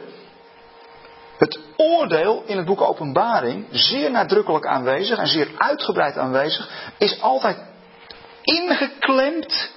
het 1.37 1.59
oordeel 1.75 2.43
in 2.45 2.57
het 2.57 2.65
boek 2.65 2.81
Openbaring, 2.81 3.65
zeer 3.71 4.11
nadrukkelijk 4.11 4.65
aanwezig 4.65 5.17
en 5.17 5.27
zeer 5.27 5.49
uitgebreid 5.57 6.17
aanwezig, 6.17 6.91
is 6.97 7.21
altijd 7.21 7.57
ingeklemd 8.41 9.71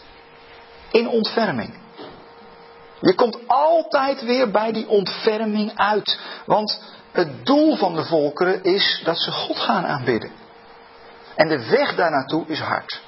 in 0.90 1.08
ontferming. 1.08 1.74
Je 3.00 3.14
komt 3.14 3.38
altijd 3.46 4.22
weer 4.22 4.50
bij 4.50 4.72
die 4.72 4.88
ontferming 4.88 5.72
uit. 5.74 6.18
Want 6.46 6.82
het 7.12 7.46
doel 7.46 7.76
van 7.76 7.94
de 7.94 8.04
volkeren 8.04 8.62
is 8.62 9.00
dat 9.04 9.18
ze 9.18 9.30
God 9.30 9.58
gaan 9.58 9.86
aanbidden. 9.86 10.30
En 11.34 11.48
de 11.48 11.68
weg 11.68 11.94
daar 11.94 12.10
naartoe 12.10 12.44
is 12.46 12.60
hard. 12.60 13.00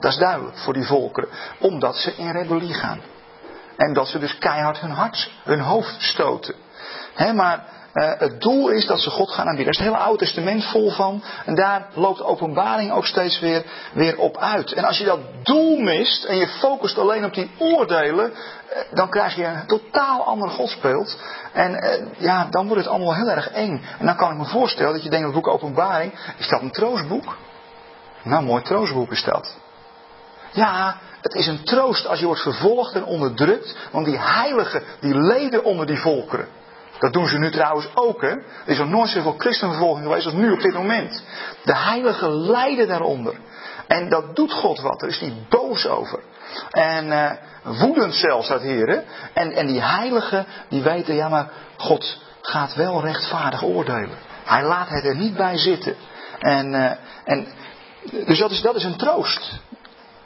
Dat 0.00 0.12
is 0.12 0.18
duidelijk 0.18 0.58
voor 0.58 0.72
die 0.72 0.86
volkeren. 0.86 1.28
Omdat 1.58 1.96
ze 1.96 2.14
in 2.16 2.30
rebellie 2.30 2.74
gaan. 2.74 3.00
En 3.76 3.92
dat 3.92 4.08
ze 4.08 4.18
dus 4.18 4.38
keihard 4.38 4.80
hun 4.80 4.90
hart, 4.90 5.30
hun 5.42 5.60
hoofd 5.60 6.02
stoten. 6.02 6.54
maar 7.34 7.64
uh, 7.94 8.12
het 8.18 8.40
doel 8.40 8.68
is 8.68 8.86
dat 8.86 9.00
ze 9.00 9.10
God 9.10 9.30
gaan 9.30 9.46
aanbieden. 9.46 9.64
Daar 9.64 9.82
is 9.82 9.88
het 9.88 9.88
hele 9.88 10.08
Oude 10.08 10.24
Testament 10.24 10.64
vol 10.64 10.90
van. 10.90 11.22
En 11.44 11.54
daar 11.54 11.86
loopt 11.92 12.22
openbaring 12.22 12.92
ook 12.92 13.06
steeds 13.06 13.40
weer, 13.40 13.64
weer 13.92 14.18
op 14.18 14.36
uit. 14.36 14.72
En 14.72 14.84
als 14.84 14.98
je 14.98 15.04
dat 15.04 15.20
doel 15.42 15.78
mist 15.78 16.24
en 16.24 16.36
je 16.36 16.48
focust 16.48 16.98
alleen 16.98 17.24
op 17.24 17.34
die 17.34 17.50
oordelen, 17.58 18.30
uh, 18.30 18.78
dan 18.90 19.10
krijg 19.10 19.36
je 19.36 19.44
een 19.44 19.66
totaal 19.66 20.24
ander 20.24 20.50
godsbeeld. 20.50 21.16
En 21.52 21.72
uh, 21.72 22.06
ja, 22.18 22.46
dan 22.50 22.66
wordt 22.66 22.82
het 22.82 22.92
allemaal 22.92 23.14
heel 23.14 23.30
erg 23.30 23.50
eng. 23.50 23.84
En 23.98 24.06
dan 24.06 24.16
kan 24.16 24.30
ik 24.30 24.38
me 24.38 24.44
voorstellen 24.44 24.92
dat 24.92 25.02
je 25.02 25.10
denkt, 25.10 25.24
het 25.24 25.34
boek 25.34 25.48
Openbaring, 25.48 26.12
is 26.38 26.48
dat 26.48 26.60
een 26.60 26.70
troostboek? 26.70 27.36
Nou, 28.22 28.44
mooi 28.44 28.62
troostboek 28.62 29.10
is 29.10 29.24
dat. 29.24 29.56
Ja, 30.52 30.96
het 31.20 31.34
is 31.34 31.46
een 31.46 31.64
troost 31.64 32.06
als 32.06 32.18
je 32.18 32.26
wordt 32.26 32.42
vervolgd 32.42 32.94
en 32.94 33.04
onderdrukt. 33.04 33.76
Want 33.90 34.06
die 34.06 34.18
heiligen, 34.18 34.82
die 35.00 35.14
leden 35.14 35.64
onder 35.64 35.86
die 35.86 35.98
volkeren. 35.98 36.48
Dat 36.98 37.12
doen 37.12 37.26
ze 37.26 37.38
nu 37.38 37.50
trouwens 37.50 37.88
ook. 37.94 38.20
Hè? 38.20 38.28
Er 38.30 38.42
is 38.66 38.78
nog 38.78 38.88
nooit 38.88 39.10
zoveel 39.10 39.34
christenvervolging 39.38 40.06
geweest 40.06 40.24
als 40.24 40.34
nu 40.34 40.52
op 40.52 40.60
dit 40.60 40.74
moment. 40.74 41.22
De 41.64 41.76
heiligen 41.76 42.30
lijden 42.30 42.88
daaronder. 42.88 43.34
En 43.86 44.08
dat 44.08 44.36
doet 44.36 44.52
God 44.52 44.80
wat. 44.80 45.00
Daar 45.00 45.08
is 45.08 45.20
hij 45.20 45.32
boos 45.48 45.86
over. 45.86 46.20
En 46.70 47.06
uh, 47.06 47.30
woedend 47.80 48.14
zelfs, 48.14 48.48
dat 48.48 48.60
Heer. 48.60 49.04
En, 49.32 49.52
en 49.52 49.66
die 49.66 49.82
heiligen, 49.82 50.46
die 50.68 50.82
weten, 50.82 51.14
ja 51.14 51.28
maar 51.28 51.50
God 51.76 52.22
gaat 52.40 52.74
wel 52.74 53.04
rechtvaardig 53.04 53.62
oordelen. 53.62 54.18
Hij 54.44 54.62
laat 54.62 54.88
het 54.88 55.04
er 55.04 55.16
niet 55.16 55.36
bij 55.36 55.56
zitten. 55.56 55.96
En, 56.38 56.72
uh, 56.72 56.90
en 57.24 57.46
dus 58.26 58.38
dat 58.38 58.50
is, 58.50 58.60
dat 58.60 58.74
is 58.74 58.84
een 58.84 58.96
troost. 58.96 59.60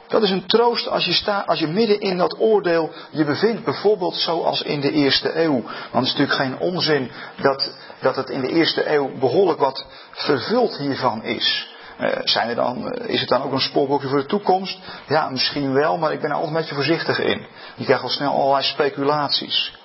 Dat 0.09 0.23
is 0.23 0.31
een 0.31 0.47
troost 0.47 0.89
als 0.89 1.05
je, 1.05 1.13
sta, 1.13 1.43
als 1.47 1.59
je 1.59 1.67
midden 1.67 2.01
in 2.01 2.17
dat 2.17 2.39
oordeel 2.39 2.91
je 3.11 3.25
bevindt. 3.25 3.65
Bijvoorbeeld 3.65 4.15
zoals 4.15 4.63
in 4.63 4.81
de 4.81 4.91
eerste 4.91 5.37
eeuw. 5.43 5.63
Want 5.63 5.93
het 5.93 6.05
is 6.05 6.13
natuurlijk 6.15 6.39
geen 6.39 6.59
onzin 6.59 7.11
dat, 7.41 7.71
dat 8.01 8.17
het 8.17 8.31
in 8.31 8.41
de 8.41 8.49
eerste 8.49 8.93
eeuw 8.95 9.19
behoorlijk 9.19 9.59
wat 9.59 9.85
vervuld 10.11 10.77
hiervan 10.77 11.25
is. 11.25 11.77
Uh, 12.01 12.09
zijn 12.25 12.49
er 12.49 12.55
dan, 12.55 12.79
uh, 12.79 13.09
is 13.09 13.21
het 13.21 13.29
dan 13.29 13.43
ook 13.43 13.53
een 13.53 13.61
spoorboekje 13.61 14.09
voor 14.09 14.19
de 14.19 14.27
toekomst? 14.27 14.79
Ja, 15.07 15.29
misschien 15.29 15.73
wel, 15.73 15.99
maar 15.99 16.13
ik 16.13 16.21
ben 16.21 16.31
er 16.31 16.37
altijd 16.37 16.55
een 16.55 16.61
beetje 16.61 16.75
voorzichtig 16.75 17.19
in. 17.19 17.47
Je 17.75 17.85
krijgt 17.85 18.03
al 18.03 18.09
snel 18.09 18.33
allerlei 18.33 18.63
speculaties. 18.63 19.77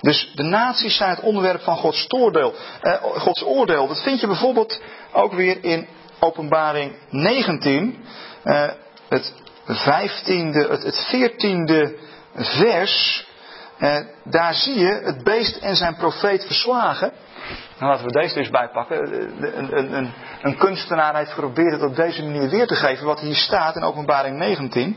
Dus 0.00 0.32
de 0.34 0.42
naties 0.42 0.96
zijn 0.96 1.10
het 1.10 1.20
onderwerp 1.20 1.60
van 1.60 1.76
Gods 1.76 2.04
oordeel. 2.08 2.54
Uh, 2.82 3.02
Gods 3.02 3.44
oordeel. 3.44 3.86
Dat 3.86 4.02
vind 4.02 4.20
je 4.20 4.26
bijvoorbeeld 4.26 4.80
ook 5.12 5.32
weer 5.32 5.64
in 5.64 5.86
Openbaring 6.18 6.96
19. 7.10 8.04
het 9.08 9.32
vijftiende, 9.74 10.68
het, 10.68 10.82
het 10.82 11.06
veertiende 11.08 11.96
vers, 12.34 13.26
eh, 13.78 13.96
daar 14.24 14.54
zie 14.54 14.78
je 14.78 15.00
het 15.04 15.24
beest 15.24 15.56
en 15.56 15.76
zijn 15.76 15.96
profeet 15.96 16.44
verslagen. 16.44 17.12
Nou, 17.78 17.92
laten 17.92 18.06
we 18.06 18.20
deze 18.20 18.38
eens 18.38 18.50
bijpakken. 18.50 19.12
Een, 19.14 19.78
een, 19.78 19.94
een, 19.94 20.12
een 20.42 20.56
kunstenaar 20.56 21.16
heeft 21.16 21.30
geprobeerd 21.30 21.72
het 21.72 21.82
op 21.82 21.96
deze 21.96 22.22
manier 22.22 22.48
weer 22.48 22.66
te 22.66 22.74
geven 22.74 23.06
wat 23.06 23.20
hier 23.20 23.36
staat 23.36 23.76
in 23.76 23.82
openbaring 23.82 24.36
19. 24.36 24.96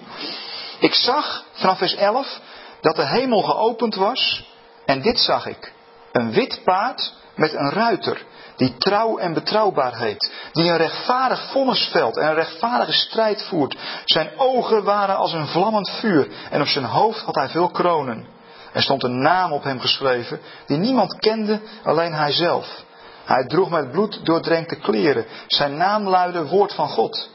Ik 0.80 0.93
zag 0.93 1.43
vanaf 1.51 1.78
vers 1.78 1.95
11 1.95 2.39
dat 2.82 2.95
de 2.95 3.07
hemel 3.07 3.41
geopend 3.41 3.95
was 3.95 4.49
en 4.86 5.01
dit 5.01 5.19
zag 5.19 5.45
ik. 5.45 5.74
Een 6.11 6.32
wit 6.32 6.61
paard 6.63 7.13
met 7.36 7.53
een 7.53 7.69
ruiter 7.69 8.26
die 8.62 8.78
trouw 8.78 9.18
en 9.18 9.34
betrouwbaar 9.34 9.97
heet, 9.97 10.32
die 10.51 10.70
een 10.70 10.78
rechtvaardig 10.78 11.51
vonnis 11.51 11.89
velt 11.91 12.18
en 12.18 12.28
een 12.28 12.34
rechtvaardige 12.34 12.99
strijd 12.99 13.43
voert. 13.43 13.78
Zijn 14.05 14.30
ogen 14.38 14.84
waren 14.84 15.16
als 15.16 15.34
een 15.34 15.47
vlammend 15.47 15.89
vuur 15.89 16.28
en 16.49 16.62
op 16.62 16.68
zijn 16.68 16.86
hoofd 16.86 17.22
had 17.22 17.36
hij 17.36 17.49
veel 17.49 17.70
kronen. 17.70 18.28
Er 18.74 18.82
stond 18.82 19.03
een 19.03 19.22
naam 19.22 19.51
op 19.51 19.64
hem 19.64 19.80
geschreven 19.80 20.39
die 20.66 20.78
niemand 20.78 21.16
kende, 21.20 21.62
alleen 21.84 22.14
hij 22.14 22.32
zelf. 22.32 22.84
Hij 23.26 23.45
droeg 23.47 23.70
met 23.70 23.91
bloed 23.91 24.26
doordrenkte 24.26 24.76
kleren. 24.76 25.26
Zijn 25.47 25.78
naam 25.78 26.07
luidde 26.07 26.47
Woord 26.47 26.74
van 26.74 26.88
God. 26.88 27.30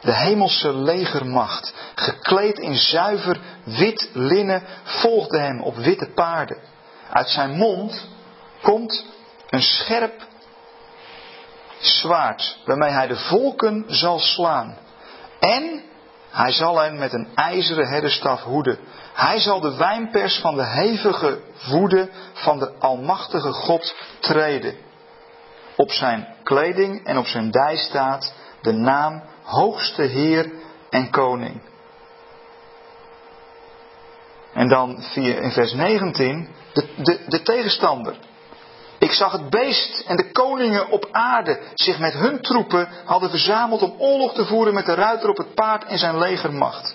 De 0.00 0.14
hemelse 0.14 0.74
legermacht, 0.74 1.74
gekleed 1.94 2.58
in 2.58 2.76
zuiver 2.76 3.40
wit 3.64 4.10
linnen, 4.12 4.62
volgde 4.82 5.38
hem 5.38 5.62
op 5.62 5.76
witte 5.76 6.10
paarden. 6.14 6.58
Uit 7.10 7.28
zijn 7.28 7.56
mond 7.56 8.06
komt 8.62 9.06
een 9.48 9.62
scherp 9.62 10.26
zwaard 11.80 12.58
waarmee 12.64 12.90
hij 12.90 13.06
de 13.06 13.16
volken 13.16 13.84
zal 13.86 14.18
slaan. 14.18 14.76
En 15.40 15.82
hij 16.30 16.52
zal 16.52 16.78
hen 16.78 16.98
met 16.98 17.12
een 17.12 17.28
ijzeren 17.34 17.88
herderstaf 17.88 18.42
hoeden. 18.42 18.78
Hij 19.14 19.38
zal 19.38 19.60
de 19.60 19.76
wijnpers 19.76 20.38
van 20.38 20.54
de 20.54 20.66
hevige 20.66 21.40
woede 21.68 22.10
van 22.32 22.58
de 22.58 22.72
Almachtige 22.78 23.52
God 23.52 23.94
treden. 24.20 24.76
Op 25.76 25.90
zijn 25.90 26.26
kleding 26.42 27.06
en 27.06 27.18
op 27.18 27.26
zijn 27.26 27.50
dij 27.50 27.76
staat 27.76 28.34
de 28.62 28.72
naam 28.72 29.22
Hoogste 29.42 30.02
Heer 30.02 30.52
en 30.90 31.10
Koning. 31.10 31.62
En 34.52 34.68
dan 34.68 35.02
in 35.14 35.50
vers 35.50 35.72
19 35.72 36.48
de, 36.72 36.88
de, 36.96 37.24
de 37.26 37.42
tegenstander. 37.42 38.16
Ik 39.08 39.14
zag 39.14 39.32
het 39.32 39.50
beest 39.50 40.04
en 40.06 40.16
de 40.16 40.30
koningen 40.32 40.88
op 40.88 41.08
aarde 41.10 41.60
zich 41.74 41.98
met 41.98 42.12
hun 42.12 42.40
troepen 42.40 42.88
hadden 43.04 43.30
verzameld 43.30 43.82
om 43.82 43.94
oorlog 43.98 44.34
te 44.34 44.44
voeren 44.44 44.74
met 44.74 44.86
de 44.86 44.94
ruiter 44.94 45.28
op 45.28 45.36
het 45.36 45.54
paard 45.54 45.84
en 45.84 45.98
zijn 45.98 46.18
legermacht. 46.18 46.94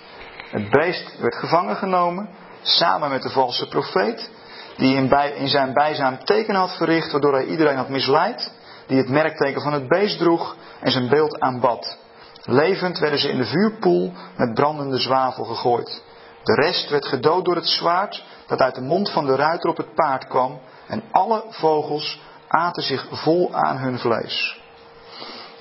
Het 0.50 0.70
beest 0.70 1.20
werd 1.20 1.36
gevangen 1.36 1.76
genomen, 1.76 2.30
samen 2.62 3.10
met 3.10 3.22
de 3.22 3.30
valse 3.30 3.68
profeet, 3.68 4.30
die 4.78 4.96
in, 5.36 5.48
zijn 5.48 5.74
bijzaam 5.74 6.24
teken 6.24 6.56
had 6.56 6.76
verricht, 6.76 7.12
waardoor 7.12 7.34
hij 7.34 7.46
iedereen 7.46 7.78
had 7.78 7.90
misleid, 7.90 8.52
die 8.88 8.98
het 8.98 9.10
merkteken 9.10 9.62
van 9.62 9.74
het 9.74 9.88
beest 9.88 10.18
droeg 10.18 10.56
en 10.80 10.92
zijn 10.92 11.10
beeld 11.10 11.40
aanbad. 11.40 11.98
Levend 12.44 13.00
werden 13.00 13.20
ze 13.20 13.30
in 13.30 13.38
de 13.38 13.46
vuurpoel 13.46 14.14
met 14.38 14.54
brandende 14.54 14.98
zwavel 15.00 15.44
gegooid. 15.44 16.04
De 16.44 16.54
rest 16.54 16.90
werd 16.90 17.06
gedood 17.06 17.46
door 17.46 17.56
het 17.56 17.68
zwaard 17.68 18.24
dat 18.48 18.60
uit 18.60 18.76
de 18.76 18.82
mond 18.82 19.12
van 19.12 19.26
de 19.26 19.36
ruiter 19.36 19.70
op 19.70 19.78
het 19.78 19.94
paard 19.94 20.28
kwam 20.28 20.60
en 20.94 21.04
alle 21.12 21.44
vogels 21.50 22.20
aten 22.48 22.84
zich 22.84 23.08
vol 23.12 23.54
aan 23.54 23.78
hun 23.78 24.00
vlees. 24.00 24.62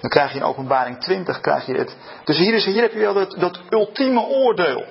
Dan 0.01 0.11
krijg 0.11 0.33
je 0.33 0.39
in 0.39 0.45
openbaring 0.45 1.01
20 1.01 1.41
krijg 1.41 1.66
je 1.66 1.74
het. 1.74 1.97
Dus 2.24 2.37
hier, 2.37 2.55
is, 2.55 2.64
hier 2.64 2.83
heb 2.83 2.93
je 2.93 2.99
wel 2.99 3.14
dat, 3.14 3.35
dat 3.39 3.61
ultieme 3.70 4.20
oordeel. 4.20 4.85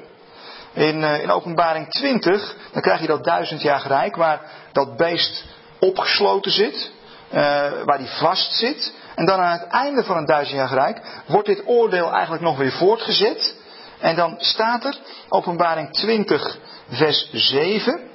In, 0.73 1.01
uh, 1.01 1.21
in 1.21 1.31
openbaring 1.31 1.89
20, 1.89 2.55
dan 2.71 2.81
krijg 2.81 3.01
je 3.01 3.07
dat 3.07 3.23
duizend 3.23 3.61
jaar 3.61 3.87
rijk 3.87 4.15
waar 4.15 4.41
dat 4.71 4.97
beest 4.97 5.45
opgesloten 5.79 6.51
zit. 6.51 6.91
Uh, 7.33 7.37
waar 7.85 7.97
die 7.97 8.17
vast 8.19 8.53
zit. 8.53 8.93
En 9.15 9.25
dan 9.25 9.39
aan 9.39 9.59
het 9.59 9.67
einde 9.67 10.03
van 10.03 10.25
duizend 10.25 10.57
jaar 10.57 10.73
rijk 10.73 11.01
wordt 11.27 11.47
dit 11.47 11.63
oordeel 11.65 12.11
eigenlijk 12.11 12.43
nog 12.43 12.57
weer 12.57 12.71
voortgezet. 12.71 13.55
En 13.99 14.15
dan 14.15 14.35
staat 14.37 14.85
er, 14.85 14.97
openbaring 15.29 15.93
20, 15.93 16.57
vers 16.89 17.29
7. 17.31 18.10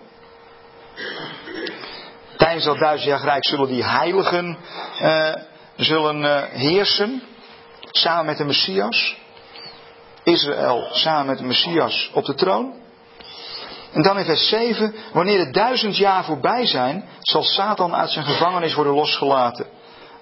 Tijdens 2.56 2.78
dat 2.78 2.88
duizend 2.88 3.10
jaar 3.10 3.28
rijk 3.28 3.46
zullen 3.46 3.68
die 3.68 3.84
heiligen 3.84 4.58
uh, 5.02 5.34
zullen 5.76 6.22
uh, 6.22 6.42
heersen. 6.42 7.22
Samen 7.90 8.26
met 8.26 8.36
de 8.36 8.44
Messias. 8.44 9.16
Israël 10.22 10.88
samen 10.90 11.26
met 11.26 11.38
de 11.38 11.44
Messias 11.44 12.10
op 12.14 12.24
de 12.24 12.34
troon. 12.34 12.74
En 13.92 14.02
dan 14.02 14.18
in 14.18 14.24
vers 14.24 14.48
7. 14.48 14.94
Wanneer 15.12 15.44
de 15.44 15.50
duizend 15.50 15.96
jaar 15.96 16.24
voorbij 16.24 16.66
zijn, 16.66 17.04
zal 17.20 17.42
Satan 17.42 17.94
uit 17.94 18.10
zijn 18.10 18.24
gevangenis 18.24 18.74
worden 18.74 18.94
losgelaten. 18.94 19.66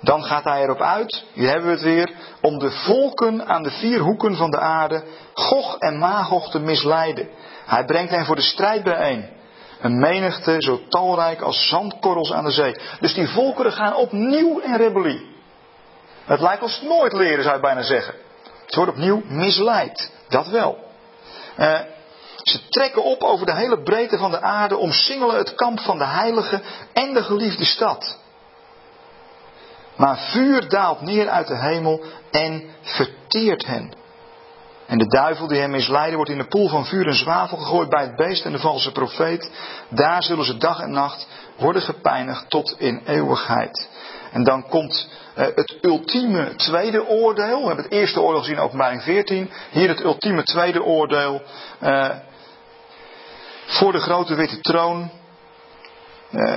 Dan 0.00 0.24
gaat 0.24 0.44
hij 0.44 0.62
erop 0.62 0.80
uit, 0.80 1.24
hier 1.32 1.48
hebben 1.48 1.66
we 1.66 1.72
het 1.72 1.82
weer, 1.82 2.10
om 2.40 2.58
de 2.58 2.70
volken 2.70 3.46
aan 3.46 3.62
de 3.62 3.70
vier 3.70 4.00
hoeken 4.00 4.36
van 4.36 4.50
de 4.50 4.58
aarde, 4.58 5.04
Gog 5.34 5.78
en 5.78 5.98
Magog 5.98 6.50
te 6.50 6.58
misleiden. 6.58 7.28
Hij 7.66 7.84
brengt 7.84 8.10
hen 8.10 8.24
voor 8.24 8.36
de 8.36 8.42
strijd 8.42 8.82
bijeen. 8.82 9.42
Een 9.80 9.98
menigte 9.98 10.56
zo 10.58 10.80
talrijk 10.88 11.40
als 11.40 11.68
zandkorrels 11.68 12.32
aan 12.32 12.44
de 12.44 12.50
zee. 12.50 12.76
Dus 13.00 13.14
die 13.14 13.28
volkeren 13.28 13.72
gaan 13.72 13.94
opnieuw 13.94 14.58
in 14.58 14.76
rebellie. 14.76 15.32
Het 16.24 16.40
lijkt 16.40 16.62
ons 16.62 16.82
nooit 16.82 17.12
leren, 17.12 17.42
zou 17.42 17.54
je 17.54 17.60
bijna 17.60 17.82
zeggen. 17.82 18.14
Ze 18.66 18.76
worden 18.76 18.94
opnieuw 18.94 19.22
misleid. 19.26 20.12
Dat 20.28 20.48
wel. 20.48 20.78
Uh, 21.58 21.80
ze 22.42 22.68
trekken 22.68 23.04
op 23.04 23.22
over 23.22 23.46
de 23.46 23.54
hele 23.54 23.82
breedte 23.82 24.18
van 24.18 24.30
de 24.30 24.40
aarde, 24.40 24.76
omsingelen 24.76 25.36
het 25.36 25.54
kamp 25.54 25.80
van 25.80 25.98
de 25.98 26.06
heilige 26.06 26.62
en 26.92 27.14
de 27.14 27.22
geliefde 27.22 27.64
stad. 27.64 28.18
Maar 29.96 30.18
vuur 30.18 30.68
daalt 30.68 31.00
neer 31.00 31.28
uit 31.28 31.46
de 31.46 31.56
hemel 31.58 32.04
en 32.30 32.70
verteert 32.80 33.66
hen. 33.66 33.92
En 34.86 34.98
de 34.98 35.06
duivel 35.06 35.46
die 35.46 35.60
hem 35.60 35.70
misleidde 35.70 36.16
wordt 36.16 36.30
in 36.30 36.38
de 36.38 36.48
poel 36.48 36.68
van 36.68 36.86
vuur 36.86 37.06
en 37.06 37.14
zwavel 37.14 37.56
gegooid 37.56 37.88
bij 37.88 38.02
het 38.02 38.16
beest 38.16 38.44
en 38.44 38.52
de 38.52 38.58
valse 38.58 38.92
profeet. 38.92 39.50
Daar 39.88 40.22
zullen 40.22 40.44
ze 40.44 40.56
dag 40.56 40.80
en 40.80 40.90
nacht 40.90 41.26
worden 41.56 41.82
gepeinigd 41.82 42.50
tot 42.50 42.74
in 42.78 43.02
eeuwigheid. 43.06 43.88
En 44.32 44.44
dan 44.44 44.68
komt 44.68 45.08
uh, 45.36 45.44
het 45.44 45.78
ultieme 45.80 46.54
tweede 46.56 47.06
oordeel. 47.06 47.60
We 47.60 47.66
hebben 47.66 47.84
het 47.84 47.92
eerste 47.92 48.20
oordeel 48.20 48.40
gezien 48.40 48.56
in 48.56 48.62
openbaring 48.62 49.02
14. 49.02 49.50
Hier 49.70 49.88
het 49.88 50.00
ultieme 50.00 50.42
tweede 50.42 50.82
oordeel. 50.82 51.42
Uh, 51.82 52.10
voor 53.66 53.92
de 53.92 54.00
grote 54.00 54.34
witte 54.34 54.60
troon. 54.60 55.10
Uh, 56.30 56.56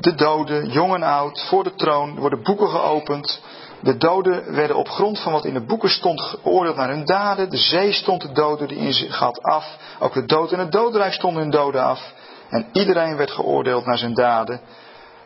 de 0.00 0.14
doden, 0.14 0.68
jong 0.68 0.94
en 0.94 1.02
oud, 1.02 1.44
voor 1.48 1.64
de 1.64 1.74
troon 1.74 2.18
worden 2.18 2.42
boeken 2.42 2.68
geopend. 2.68 3.42
De 3.82 3.96
doden 3.96 4.54
werden 4.54 4.76
op 4.76 4.88
grond 4.88 5.20
van 5.20 5.32
wat 5.32 5.44
in 5.44 5.54
de 5.54 5.64
boeken 5.64 5.90
stond 5.90 6.20
geoordeeld 6.20 6.76
naar 6.76 6.88
hun 6.88 7.04
daden. 7.04 7.50
De 7.50 7.56
zee 7.56 7.92
stond 7.92 8.22
de 8.22 8.32
doden 8.32 8.68
die 8.68 8.78
in 8.78 8.92
zich 8.92 9.18
had 9.18 9.42
af. 9.42 9.76
Ook 9.98 10.12
de 10.12 10.24
dood 10.24 10.52
en 10.52 10.58
het 10.58 10.72
dodenrijk 10.72 11.12
stonden 11.12 11.42
hun 11.42 11.50
doden 11.50 11.82
af. 11.82 12.12
En 12.50 12.66
iedereen 12.72 13.16
werd 13.16 13.30
geoordeeld 13.30 13.86
naar 13.86 13.98
zijn 13.98 14.14
daden. 14.14 14.60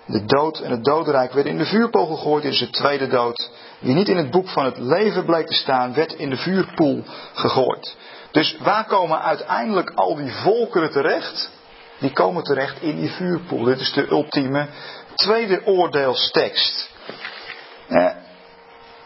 De 0.06 0.24
dood 0.24 0.58
en 0.58 0.70
het 0.70 0.84
dodenrijk 0.84 1.32
werden 1.32 1.52
in 1.52 1.58
de 1.58 1.64
vuurpoel 1.64 2.06
gegooid. 2.06 2.42
Dit 2.42 2.52
is 2.52 2.58
de 2.58 2.70
tweede 2.70 3.06
dood. 3.06 3.50
Wie 3.78 3.94
niet 3.94 4.08
in 4.08 4.16
het 4.16 4.30
boek 4.30 4.48
van 4.48 4.64
het 4.64 4.78
leven 4.78 5.24
bleek 5.24 5.46
te 5.46 5.54
staan, 5.54 5.94
werd 5.94 6.12
in 6.12 6.30
de 6.30 6.36
vuurpoel 6.36 7.02
gegooid. 7.34 7.96
Dus 8.30 8.56
waar 8.58 8.84
komen 8.84 9.22
uiteindelijk 9.22 9.90
al 9.94 10.14
die 10.14 10.32
volkeren 10.32 10.90
terecht? 10.90 11.50
Die 11.98 12.12
komen 12.12 12.42
terecht 12.42 12.82
in 12.82 12.96
die 12.96 13.10
vuurpoel. 13.10 13.64
Dit 13.64 13.80
is 13.80 13.92
de 13.92 14.10
ultieme 14.10 14.68
tweede 15.14 15.66
oordeelstekst. 15.66 16.90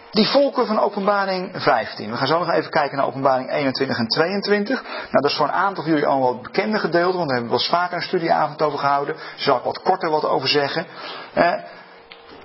Eh, 0.08 0.14
die 0.14 0.26
volken 0.26 0.66
van 0.66 0.78
openbaring 0.80 1.50
15. 1.54 2.10
We 2.10 2.16
gaan 2.16 2.26
zo 2.26 2.38
nog 2.38 2.50
even 2.50 2.70
kijken 2.70 2.96
naar 2.96 3.06
openbaring 3.06 3.52
21 3.52 3.98
en 3.98 4.08
22. 4.08 4.82
Nou, 4.82 5.10
dat 5.10 5.30
is 5.30 5.36
voor 5.36 5.46
een 5.46 5.52
aantal 5.52 5.82
van 5.82 5.92
jullie 5.92 6.08
allemaal 6.08 6.32
wat 6.32 6.42
bekende 6.42 6.78
gedeelte, 6.78 7.16
want 7.16 7.28
daar 7.28 7.38
hebben 7.38 7.58
we 7.58 7.58
wel 7.58 7.58
eens 7.58 7.80
vaker 7.80 7.96
een 7.96 8.02
studieavond 8.02 8.62
over 8.62 8.78
gehouden. 8.78 9.14
Daar 9.14 9.24
zal 9.36 9.56
ik 9.56 9.62
wat 9.62 9.82
korter 9.82 10.10
wat 10.10 10.24
over 10.24 10.48
zeggen. 10.48 10.86
Eh, 11.32 11.54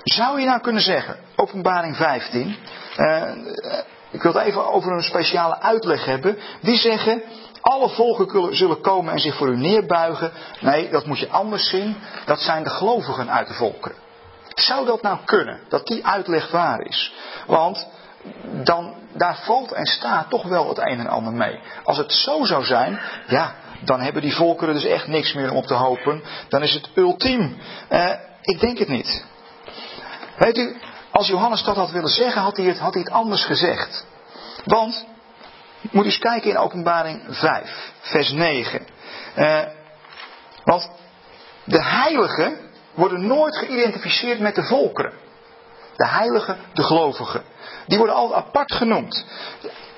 zou 0.03 0.39
je 0.39 0.45
nou 0.45 0.61
kunnen 0.61 0.81
zeggen, 0.81 1.15
openbaring 1.35 1.95
15, 1.95 2.57
eh, 2.95 3.31
ik 4.11 4.21
wil 4.21 4.33
het 4.33 4.43
even 4.43 4.71
over 4.71 4.91
een 4.91 5.03
speciale 5.03 5.59
uitleg 5.59 6.05
hebben. 6.05 6.37
Die 6.61 6.77
zeggen, 6.77 7.23
alle 7.61 7.89
volken 7.89 8.55
zullen 8.55 8.81
komen 8.81 9.13
en 9.13 9.19
zich 9.19 9.35
voor 9.35 9.47
u 9.47 9.57
neerbuigen. 9.57 10.31
Nee, 10.59 10.89
dat 10.89 11.05
moet 11.05 11.19
je 11.19 11.29
anders 11.29 11.69
zien. 11.69 11.97
Dat 12.25 12.39
zijn 12.39 12.63
de 12.63 12.69
gelovigen 12.69 13.31
uit 13.31 13.47
de 13.47 13.53
volkeren. 13.53 14.02
Zou 14.53 14.85
dat 14.85 15.01
nou 15.01 15.17
kunnen? 15.25 15.59
Dat 15.69 15.87
die 15.87 16.05
uitleg 16.05 16.51
waar 16.51 16.81
is? 16.81 17.13
Want 17.47 17.87
dan, 18.63 18.95
daar 19.13 19.39
valt 19.43 19.71
en 19.71 19.85
staat 19.85 20.29
toch 20.29 20.43
wel 20.43 20.67
het 20.67 20.77
een 20.77 20.99
en 20.99 21.07
ander 21.07 21.33
mee. 21.33 21.59
Als 21.83 21.97
het 21.97 22.11
zo 22.11 22.45
zou 22.45 22.63
zijn, 22.63 22.99
ja, 23.27 23.55
dan 23.79 23.99
hebben 23.99 24.21
die 24.21 24.35
volkeren 24.35 24.73
dus 24.73 24.85
echt 24.85 25.07
niks 25.07 25.33
meer 25.33 25.51
om 25.51 25.57
op 25.57 25.65
te 25.65 25.73
hopen. 25.73 26.23
Dan 26.49 26.63
is 26.63 26.73
het 26.73 26.89
ultiem. 26.95 27.57
Eh, 27.87 28.11
ik 28.41 28.59
denk 28.59 28.77
het 28.77 28.87
niet. 28.87 29.25
Weet 30.37 30.57
u, 30.57 30.77
als 31.11 31.27
Johannes 31.27 31.63
dat 31.63 31.75
had 31.75 31.91
willen 31.91 32.09
zeggen, 32.09 32.41
had 32.41 32.57
hij 32.57 32.65
het, 32.65 32.79
had 32.79 32.93
hij 32.93 33.03
het 33.03 33.11
anders 33.11 33.45
gezegd. 33.45 34.05
Want, 34.65 35.05
moet 35.91 36.05
eens 36.05 36.17
kijken 36.17 36.49
in 36.49 36.57
openbaring 36.57 37.25
5, 37.29 37.91
vers 37.99 38.31
9. 38.31 38.87
Eh, 39.35 39.61
want 40.63 40.89
de 41.63 41.83
heiligen 41.83 42.62
worden 42.93 43.27
nooit 43.27 43.57
geïdentificeerd 43.57 44.39
met 44.39 44.55
de 44.55 44.63
volkeren. 44.63 45.13
De 45.95 46.07
heiligen, 46.07 46.57
de 46.73 46.83
gelovigen. 46.83 47.43
Die 47.87 47.97
worden 47.97 48.15
altijd 48.15 48.45
apart 48.45 48.73
genoemd. 48.73 49.25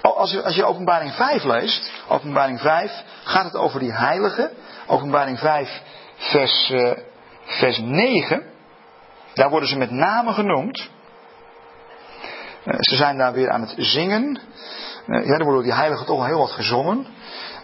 Als 0.01 0.31
je, 0.31 0.43
als 0.43 0.55
je 0.55 0.65
openbaring 0.65 1.13
5 1.13 1.43
leest, 1.43 1.91
openbaring 2.07 2.59
5 2.59 3.03
gaat 3.23 3.43
het 3.43 3.55
over 3.55 3.79
die 3.79 3.93
heiligen. 3.93 4.51
Openbaring 4.87 5.39
5 5.39 5.81
vers, 6.15 6.69
uh, 6.69 6.91
vers 7.43 7.79
9. 7.79 8.43
Daar 9.33 9.49
worden 9.49 9.69
ze 9.69 9.77
met 9.77 9.91
name 9.91 10.33
genoemd. 10.33 10.89
Uh, 12.65 12.75
ze 12.79 12.95
zijn 12.95 13.17
daar 13.17 13.33
weer 13.33 13.49
aan 13.49 13.61
het 13.61 13.73
zingen. 13.77 14.39
Uh, 15.07 15.25
ja, 15.25 15.33
er 15.33 15.43
worden 15.43 15.63
die 15.63 15.73
heiligen 15.73 16.05
toch 16.05 16.19
al 16.19 16.25
heel 16.25 16.39
wat 16.39 16.51
gezongen. 16.51 17.07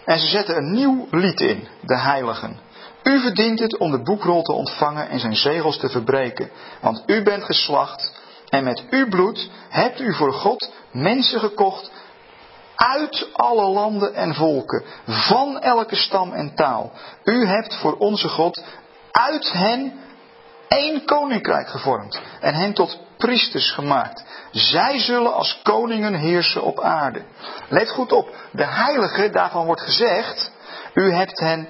En 0.04 0.18
ze 0.18 0.26
zetten 0.26 0.56
een 0.56 0.72
nieuw 0.72 1.06
lied 1.10 1.40
in, 1.40 1.68
de 1.80 1.98
heiligen. 1.98 2.58
U 3.02 3.20
verdient 3.20 3.58
het 3.58 3.78
om 3.78 3.90
de 3.90 4.02
boekrol 4.02 4.42
te 4.42 4.52
ontvangen 4.52 5.08
en 5.08 5.20
zijn 5.20 5.36
zegels 5.36 5.78
te 5.78 5.88
verbreken, 5.88 6.50
want 6.80 7.02
u 7.06 7.22
bent 7.22 7.44
geslacht 7.44 8.12
en 8.48 8.64
met 8.64 8.82
uw 8.90 9.08
bloed 9.08 9.50
hebt 9.68 10.00
u 10.00 10.14
voor 10.14 10.32
God 10.32 10.70
mensen 10.92 11.40
gekocht 11.40 11.90
uit 12.76 13.28
alle 13.32 13.70
landen 13.70 14.14
en 14.14 14.34
volken, 14.34 14.84
van 15.06 15.60
elke 15.60 15.96
stam 15.96 16.32
en 16.32 16.54
taal. 16.54 16.92
U 17.24 17.46
hebt 17.46 17.74
voor 17.74 17.96
onze 17.96 18.28
God 18.28 18.64
uit 19.10 19.52
hen 19.52 19.92
één 20.68 21.04
koninkrijk 21.04 21.68
gevormd 21.68 22.20
en 22.40 22.54
hen 22.54 22.72
tot 22.72 22.98
priesters 23.16 23.70
gemaakt. 23.70 24.24
Zij 24.50 24.98
zullen 24.98 25.34
als 25.34 25.60
koningen 25.62 26.14
heersen 26.14 26.62
op 26.62 26.80
aarde. 26.80 27.24
Let 27.68 27.90
goed 27.90 28.12
op, 28.12 28.36
de 28.52 28.66
heiligen, 28.66 29.32
daarvan 29.32 29.66
wordt 29.66 29.82
gezegd, 29.82 30.50
u 30.94 31.12
hebt 31.12 31.40
hen 31.40 31.68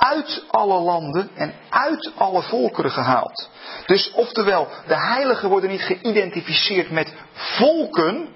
uit 0.00 0.44
alle 0.50 0.80
landen 0.80 1.30
en 1.34 1.54
uit 1.70 2.12
alle 2.16 2.42
volkeren 2.42 2.90
gehaald. 2.90 3.48
Dus 3.86 4.12
oftewel, 4.12 4.68
de 4.86 4.96
heiligen 4.96 5.48
worden 5.48 5.70
niet 5.70 5.82
geïdentificeerd 5.82 6.90
met 6.90 7.14
volken. 7.32 8.28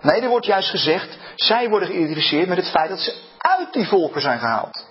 Nee, 0.00 0.20
er 0.20 0.28
wordt 0.28 0.46
juist 0.46 0.70
gezegd, 0.70 1.18
zij 1.34 1.68
worden 1.68 1.88
geïdentificeerd 1.88 2.48
met 2.48 2.56
het 2.56 2.70
feit 2.70 2.88
dat 2.88 2.98
ze 2.98 3.14
uit 3.38 3.72
die 3.72 3.86
volken 3.86 4.20
zijn 4.20 4.38
gehaald. 4.38 4.86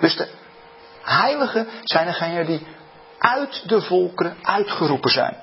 Dus 0.00 0.16
de 0.16 0.28
heiligen 1.02 1.68
zijn 1.82 2.06
degenen 2.06 2.46
die 2.46 2.66
uit 3.18 3.68
de 3.68 3.80
volkeren 3.80 4.36
uitgeroepen 4.42 5.10
zijn. 5.10 5.36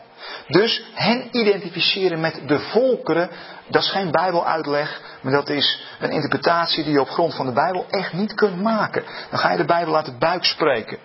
Dus 0.47 0.83
hen 0.93 1.27
identificeren 1.31 2.19
met 2.19 2.41
de 2.45 2.59
volkeren, 2.59 3.29
dat 3.67 3.81
is 3.83 3.91
geen 3.91 4.11
Bijbeluitleg, 4.11 5.01
maar 5.21 5.31
dat 5.31 5.49
is 5.49 5.81
een 5.99 6.11
interpretatie 6.11 6.83
die 6.83 6.93
je 6.93 7.01
op 7.01 7.09
grond 7.09 7.35
van 7.35 7.45
de 7.45 7.51
Bijbel 7.51 7.85
echt 7.89 8.13
niet 8.13 8.33
kunt 8.33 8.61
maken. 8.61 9.03
Dan 9.29 9.39
ga 9.39 9.51
je 9.51 9.57
de 9.57 9.65
Bijbel 9.65 9.95
uit 9.95 10.05
de 10.05 10.17
buik 10.17 10.45
spreken. 10.45 10.97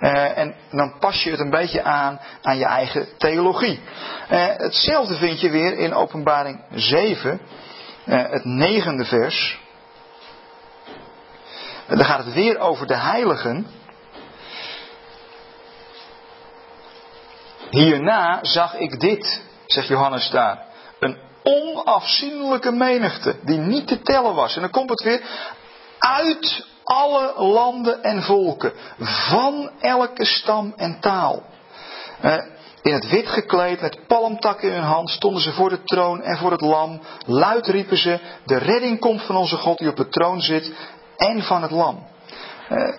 Uh, 0.00 0.38
en 0.38 0.54
dan 0.70 0.98
pas 0.98 1.22
je 1.22 1.30
het 1.30 1.40
een 1.40 1.50
beetje 1.50 1.82
aan 1.82 2.20
aan 2.42 2.58
je 2.58 2.64
eigen 2.64 3.08
theologie. 3.18 3.80
Uh, 4.30 4.46
hetzelfde 4.56 5.16
vind 5.16 5.40
je 5.40 5.50
weer 5.50 5.78
in 5.78 5.94
Openbaring 5.94 6.64
7, 6.74 7.40
uh, 8.04 8.20
eh, 8.20 8.30
het 8.30 8.44
negende 8.44 9.04
vers. 9.04 9.60
Dan 11.88 12.04
gaat 12.04 12.24
het 12.24 12.34
weer 12.34 12.58
over 12.58 12.86
de 12.86 12.96
heiligen. 12.96 13.66
Hierna 17.72 18.38
zag 18.42 18.74
ik 18.74 19.00
dit, 19.00 19.42
zegt 19.66 19.88
Johannes 19.88 20.30
daar. 20.30 20.64
Een 20.98 21.18
onafzienlijke 21.42 22.72
menigte 22.72 23.36
die 23.42 23.58
niet 23.58 23.86
te 23.86 24.02
tellen 24.02 24.34
was. 24.34 24.54
En 24.54 24.60
dan 24.60 24.70
komt 24.70 24.90
het 24.90 25.02
weer 25.02 25.22
uit 25.98 26.66
alle 26.84 27.32
landen 27.36 28.02
en 28.02 28.22
volken, 28.22 28.72
van 28.98 29.70
elke 29.80 30.24
stam 30.24 30.72
en 30.76 31.00
taal. 31.00 31.42
Eh, 32.20 32.38
in 32.82 32.92
het 32.92 33.08
wit 33.08 33.28
gekleed, 33.28 33.80
met 33.80 34.06
palmtakken 34.06 34.68
in 34.68 34.74
hun 34.74 34.84
hand, 34.84 35.10
stonden 35.10 35.42
ze 35.42 35.52
voor 35.52 35.68
de 35.68 35.82
troon 35.82 36.22
en 36.22 36.36
voor 36.36 36.50
het 36.50 36.60
lam. 36.60 37.00
Luid 37.26 37.66
riepen 37.66 37.96
ze, 37.96 38.20
de 38.44 38.58
redding 38.58 39.00
komt 39.00 39.22
van 39.22 39.36
onze 39.36 39.56
God 39.56 39.78
die 39.78 39.88
op 39.88 39.96
de 39.96 40.08
troon 40.08 40.40
zit 40.40 40.72
en 41.16 41.42
van 41.42 41.62
het 41.62 41.70
lam. 41.70 42.06
Eh, 42.68 42.94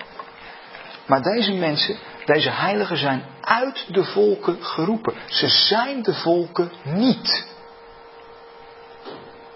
maar 1.05 1.21
deze 1.21 1.53
mensen, 1.53 1.97
deze 2.25 2.51
heiligen 2.51 2.97
zijn 2.97 3.23
uit 3.41 3.85
de 3.87 4.03
volken 4.03 4.57
geroepen. 4.65 5.13
Ze 5.25 5.47
zijn 5.47 6.03
de 6.03 6.13
volken 6.13 6.71
niet. 6.83 7.51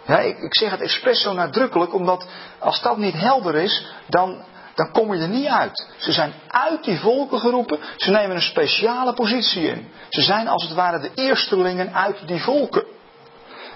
Ja, 0.06 0.20
ik, 0.20 0.38
ik 0.38 0.56
zeg 0.56 0.72
het 0.72 0.82
expres 0.82 1.22
zo 1.22 1.34
nadrukkelijk, 1.34 1.94
omdat 1.94 2.28
als 2.60 2.82
dat 2.82 2.98
niet 2.98 3.14
helder 3.14 3.56
is, 3.56 3.86
dan, 4.08 4.44
dan 4.76 4.92
kom 4.92 5.14
je 5.14 5.22
er 5.22 5.28
niet 5.28 5.48
uit. 5.48 5.88
Ze 5.98 6.12
zijn 6.12 6.34
uit 6.48 6.84
die 6.84 7.00
volken 7.00 7.40
geroepen, 7.40 7.80
ze 7.96 8.12
nemen 8.12 8.36
een 8.36 8.42
speciale 8.42 9.14
positie 9.14 9.68
in. 9.68 9.92
Ze 10.10 10.22
zijn 10.22 10.48
als 10.48 10.64
het 10.64 10.74
ware 10.74 11.00
de 11.00 11.12
eerstelingen 11.14 11.96
uit 11.96 12.28
die 12.28 12.42
volken. 12.42 12.84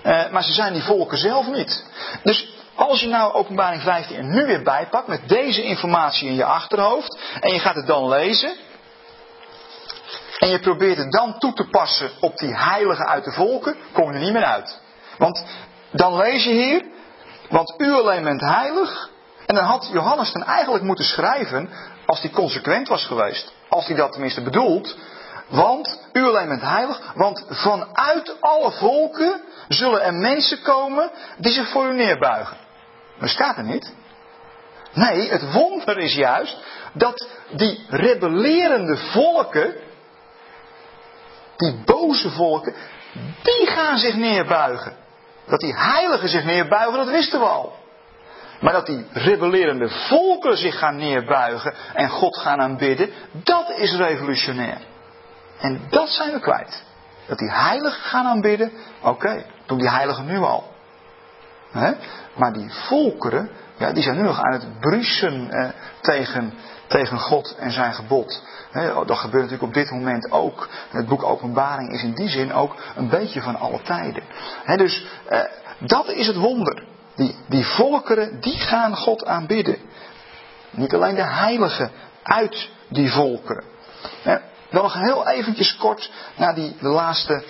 Uh, 0.03 0.29
maar 0.31 0.43
ze 0.43 0.53
zijn 0.53 0.73
die 0.73 0.83
volken 0.83 1.17
zelf 1.17 1.47
niet. 1.47 1.85
Dus 2.23 2.49
als 2.75 3.01
je 3.01 3.07
nou 3.07 3.33
openbaring 3.33 3.81
15 3.81 4.17
er 4.17 4.23
nu 4.23 4.45
weer 4.45 4.63
bijpakt 4.63 5.07
met 5.07 5.29
deze 5.29 5.63
informatie 5.63 6.27
in 6.27 6.35
je 6.35 6.45
achterhoofd 6.45 7.19
en 7.39 7.53
je 7.53 7.59
gaat 7.59 7.75
het 7.75 7.87
dan 7.87 8.09
lezen 8.09 8.53
en 10.41 10.49
je 10.49 10.59
probeert 10.59 10.97
het 10.97 11.11
dan 11.11 11.39
toe 11.39 11.53
te 11.53 11.67
passen 11.69 12.11
op 12.19 12.37
die 12.37 12.55
heiligen 12.55 13.07
uit 13.07 13.23
de 13.23 13.31
volken, 13.31 13.75
kom 13.93 14.07
je 14.07 14.13
er 14.13 14.23
niet 14.23 14.33
meer 14.33 14.45
uit. 14.45 14.79
Want 15.17 15.43
dan 15.91 16.15
lees 16.17 16.43
je 16.43 16.51
hier, 16.51 16.85
want 17.49 17.73
u 17.77 17.91
alleen 17.91 18.23
bent 18.23 18.41
heilig. 18.41 19.09
En 19.45 19.55
dan 19.55 19.63
had 19.63 19.89
Johannes 19.91 20.31
dan 20.31 20.43
eigenlijk 20.43 20.83
moeten 20.83 21.05
schrijven, 21.05 21.69
als 22.05 22.21
hij 22.21 22.29
consequent 22.29 22.87
was 22.87 23.05
geweest, 23.05 23.53
als 23.69 23.87
hij 23.87 23.95
dat 23.95 24.11
tenminste 24.11 24.41
bedoelt, 24.41 24.97
want 25.49 25.99
u 26.13 26.23
alleen 26.23 26.47
bent 26.47 26.61
heilig, 26.61 27.13
want 27.15 27.45
vanuit 27.49 28.35
alle 28.39 28.71
volken 28.71 29.41
zullen 29.67 30.03
er 30.03 30.13
mensen 30.13 30.61
komen 30.61 31.11
die 31.37 31.51
zich 31.51 31.69
voor 31.69 31.85
u 31.85 31.93
neerbuigen. 31.93 32.57
Maar 33.19 33.29
staat 33.29 33.57
er 33.57 33.63
niet. 33.63 33.93
Nee, 34.93 35.29
het 35.29 35.53
wonder 35.53 35.97
is 35.97 36.15
juist 36.15 36.57
dat 36.93 37.27
die 37.51 37.85
rebellerende 37.89 38.97
volken, 38.97 39.75
die 41.61 41.83
boze 41.85 42.29
volken, 42.29 42.73
die 43.41 43.67
gaan 43.67 43.97
zich 43.97 44.15
neerbuigen. 44.15 44.93
Dat 45.45 45.59
die 45.59 45.75
heiligen 45.75 46.29
zich 46.29 46.43
neerbuigen, 46.43 46.97
dat 46.97 47.09
wisten 47.09 47.39
we 47.39 47.45
al. 47.45 47.79
Maar 48.59 48.73
dat 48.73 48.85
die 48.85 49.05
rebellerende 49.11 49.89
volken 49.89 50.57
zich 50.57 50.79
gaan 50.79 50.95
neerbuigen 50.95 51.73
en 51.93 52.09
God 52.09 52.37
gaan 52.37 52.61
aanbidden, 52.61 53.09
dat 53.31 53.69
is 53.69 53.95
revolutionair. 53.95 54.81
En 55.59 55.81
dat 55.89 56.09
zijn 56.09 56.31
we 56.31 56.39
kwijt. 56.39 56.83
Dat 57.27 57.37
die 57.37 57.51
heiligen 57.51 58.01
gaan 58.01 58.25
aanbidden, 58.25 58.71
oké, 59.01 59.45
doen 59.65 59.77
die 59.77 59.89
heiligen 59.89 60.25
nu 60.25 60.37
al. 60.37 60.71
Maar 62.35 62.53
die 62.53 62.71
volkeren, 62.71 63.49
ja, 63.77 63.91
die 63.91 64.03
zijn 64.03 64.15
nu 64.15 64.23
nog 64.23 64.41
aan 64.41 64.53
het 64.53 64.79
bruisen 64.79 65.51
eh, 65.51 65.69
tegen, 66.01 66.53
tegen 66.91 67.19
God 67.19 67.55
en 67.57 67.71
zijn 67.71 67.93
gebod. 67.93 68.43
dat 69.05 69.17
gebeurt 69.17 69.43
natuurlijk 69.43 69.61
op 69.61 69.73
dit 69.73 69.91
moment 69.91 70.31
ook. 70.31 70.69
Het 70.89 71.07
boek 71.07 71.23
Openbaring 71.23 71.93
is 71.93 72.03
in 72.03 72.13
die 72.13 72.29
zin 72.29 72.53
ook 72.53 72.75
een 72.95 73.09
beetje 73.09 73.41
van 73.41 73.55
alle 73.55 73.81
tijden. 73.81 74.23
dus 74.75 75.05
eh, 75.27 75.39
dat 75.79 76.07
is 76.07 76.27
het 76.27 76.35
wonder. 76.35 76.83
Die, 77.15 77.35
die 77.47 77.65
volkeren, 77.65 78.39
die 78.39 78.57
gaan 78.59 78.95
God 78.95 79.25
aanbidden. 79.25 79.77
Niet 80.69 80.93
alleen 80.93 81.15
de 81.15 81.27
heiligen 81.27 81.91
uit 82.23 82.69
die 82.89 83.11
volkeren. 83.11 83.63
Eh, 84.23 84.35
wel 84.69 84.83
nog 84.83 84.93
heel 84.93 85.27
eventjes 85.27 85.77
kort 85.77 86.11
naar 86.35 86.55
die 86.55 86.75
de 86.79 86.87
laatste. 86.87 87.43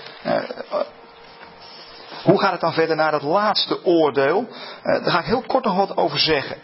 Eh, 2.21 2.27
hoe 2.27 2.39
gaat 2.39 2.51
het 2.51 2.61
dan 2.61 2.73
verder 2.73 2.95
naar 2.95 3.11
dat 3.11 3.21
laatste 3.21 3.85
oordeel? 3.85 4.47
Eh, 4.83 5.03
daar 5.03 5.11
ga 5.11 5.19
ik 5.19 5.25
heel 5.25 5.43
kort 5.47 5.63
nog 5.63 5.75
wat 5.75 5.97
over 5.97 6.19
zeggen. 6.19 6.57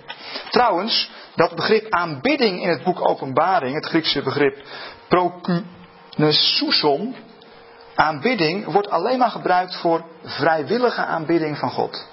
Trouwens, 0.49 1.11
dat 1.35 1.55
begrip 1.55 1.89
aanbidding 1.89 2.61
in 2.61 2.69
het 2.69 2.83
boek 2.83 3.09
Openbaring, 3.09 3.75
het 3.75 3.85
Griekse 3.85 4.21
begrip 4.21 4.57
prokunesuson, 5.07 7.15
aanbidding 7.95 8.71
wordt 8.71 8.89
alleen 8.89 9.17
maar 9.17 9.31
gebruikt 9.31 9.75
voor 9.75 10.05
vrijwillige 10.23 11.01
aanbidding 11.01 11.57
van 11.57 11.69
God. 11.69 12.05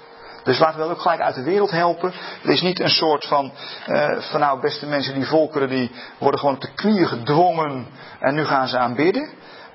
Dus 0.43 0.59
laten 0.59 0.79
we 0.79 0.85
ook 0.85 1.01
gelijk 1.01 1.21
uit 1.21 1.35
de 1.35 1.43
wereld 1.43 1.71
helpen. 1.71 2.13
Het 2.41 2.51
is 2.51 2.61
niet 2.61 2.79
een 2.79 2.89
soort 2.89 3.25
van, 3.25 3.51
uh, 3.87 4.19
van 4.19 4.39
nou 4.39 4.61
beste 4.61 4.85
mensen, 4.85 5.13
die 5.13 5.25
volkeren 5.25 5.69
die 5.69 5.91
worden 6.17 6.39
gewoon 6.39 6.55
op 6.55 6.61
de 6.61 6.73
knieën 6.75 7.07
gedwongen 7.07 7.87
en 8.19 8.35
nu 8.35 8.45
gaan 8.45 8.67
ze 8.67 8.77
aanbidden. 8.77 9.29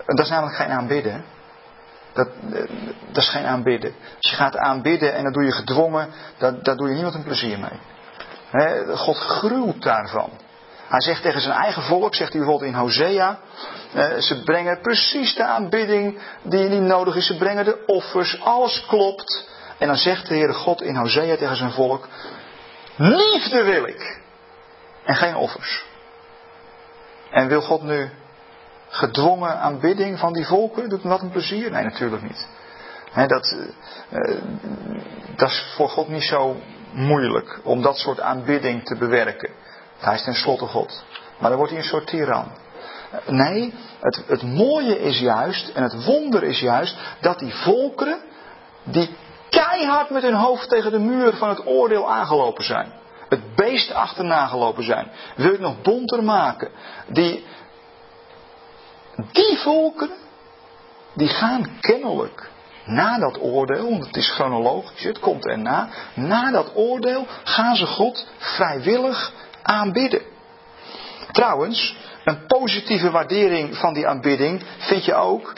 Dat 0.07 0.18
is 0.18 0.29
namelijk 0.29 0.57
geen 0.57 0.71
aanbidden. 0.71 1.25
Dat, 2.12 2.28
eh, 2.52 2.62
dat 3.06 3.22
is 3.22 3.30
geen 3.30 3.44
aanbidden. 3.44 3.94
Als 4.16 4.30
je 4.30 4.36
gaat 4.36 4.56
aanbidden 4.56 5.14
en 5.14 5.24
dat 5.24 5.32
doe 5.32 5.44
je 5.44 5.52
gedwongen, 5.52 6.08
dat, 6.38 6.64
daar 6.64 6.76
doe 6.76 6.88
je 6.88 6.94
niemand 6.94 7.14
een 7.14 7.22
plezier 7.22 7.58
mee. 7.58 7.80
God 8.96 9.16
gruwt 9.16 9.82
daarvan. 9.82 10.30
Hij 10.90 11.00
zegt 11.00 11.22
tegen 11.22 11.40
zijn 11.40 11.54
eigen 11.54 11.82
volk, 11.82 12.14
zegt 12.14 12.32
hij 12.32 12.40
bijvoorbeeld 12.40 12.72
in 12.72 12.78
Hosea, 12.78 13.38
eh, 13.92 14.16
ze 14.16 14.42
brengen 14.42 14.80
precies 14.80 15.34
de 15.34 15.44
aanbidding 15.44 16.18
die 16.42 16.68
niet 16.68 16.80
nodig 16.80 17.16
is. 17.16 17.26
Ze 17.26 17.36
brengen 17.36 17.64
de 17.64 17.82
offers, 17.86 18.40
alles 18.40 18.86
klopt. 18.86 19.48
En 19.78 19.86
dan 19.86 19.96
zegt 19.96 20.28
de 20.28 20.34
Heere 20.34 20.52
God 20.52 20.82
in 20.82 20.96
Hosea 20.96 21.36
tegen 21.36 21.56
zijn 21.56 21.70
volk, 21.70 22.08
liefde 22.96 23.62
wil 23.62 23.86
ik 23.86 24.20
en 25.04 25.16
geen 25.16 25.34
offers. 25.34 25.84
En 27.30 27.48
wil 27.48 27.62
God 27.62 27.82
nu 27.82 28.11
gedwongen 28.91 29.59
aanbidding 29.61 30.18
van 30.18 30.32
die 30.32 30.47
volken? 30.47 30.88
Doet 30.88 31.03
me 31.03 31.09
wat 31.09 31.20
een 31.20 31.30
plezier? 31.30 31.70
Nee, 31.70 31.84
natuurlijk 31.84 32.22
niet. 32.22 32.49
dat, 33.28 33.57
uh, 34.11 34.36
dat 35.36 35.49
is 35.49 35.72
voor 35.76 35.88
God 35.88 36.09
niet 36.09 36.24
zo 36.24 36.57
moeilijk 36.93 37.61
om 37.64 37.82
dat 37.82 37.97
soort 37.97 38.20
aanbidding 38.20 38.84
te 38.84 38.97
bewerken. 38.97 39.51
Hij 39.99 40.14
is 40.14 40.24
tenslotte 40.24 40.66
God. 40.66 41.05
Maar 41.38 41.49
dan 41.49 41.59
wordt 41.59 41.72
hij 41.72 41.82
een 41.82 41.88
soort 41.88 42.07
tiran. 42.07 42.53
Nee, 43.26 43.74
het, 44.01 44.22
het 44.26 44.43
mooie 44.43 45.01
is 45.01 45.18
juist, 45.18 45.68
en 45.68 45.82
het 45.82 46.05
wonder 46.05 46.43
is 46.43 46.61
juist, 46.61 46.97
dat 47.20 47.38
die 47.38 47.55
volkeren, 47.55 48.18
die 48.84 49.16
keihard 49.51 50.11
met 50.11 50.22
hun 50.22 50.34
hoofd 50.34 50.68
tegen 50.68 50.91
de 50.91 50.99
muur 50.99 51.36
van 51.36 51.49
het 51.49 51.66
oordeel 51.66 52.11
aangelopen 52.11 52.64
zijn. 52.64 52.93
Het 53.28 53.55
beest 53.55 53.93
achterna 53.93 54.47
gelopen 54.47 54.84
zijn. 54.84 55.11
Wil 55.36 55.47
je 55.47 55.53
het 55.53 55.61
nog 55.61 55.82
bonter 55.82 56.24
maken? 56.24 56.70
Die, 57.09 57.45
die 59.33 59.59
volkeren, 59.59 60.16
die 61.14 61.29
gaan 61.29 61.79
kennelijk 61.81 62.51
na 62.85 63.18
dat 63.18 63.41
oordeel, 63.41 63.91
want 63.91 64.07
het 64.07 64.16
is 64.16 64.31
chronologisch, 64.31 65.03
het 65.03 65.18
komt 65.18 65.47
erna. 65.47 65.89
Na 66.14 66.51
dat 66.51 66.73
oordeel 66.75 67.27
gaan 67.45 67.77
ze 67.77 67.87
God 67.87 68.27
vrijwillig 68.39 69.33
aanbidden. 69.62 70.23
Trouwens, 71.33 71.97
een 72.25 72.47
positieve 72.47 73.11
waardering 73.11 73.77
van 73.77 73.95
die 73.95 74.07
aanbidding 74.07 74.62
vind 74.79 75.05
je 75.05 75.14
ook, 75.14 75.53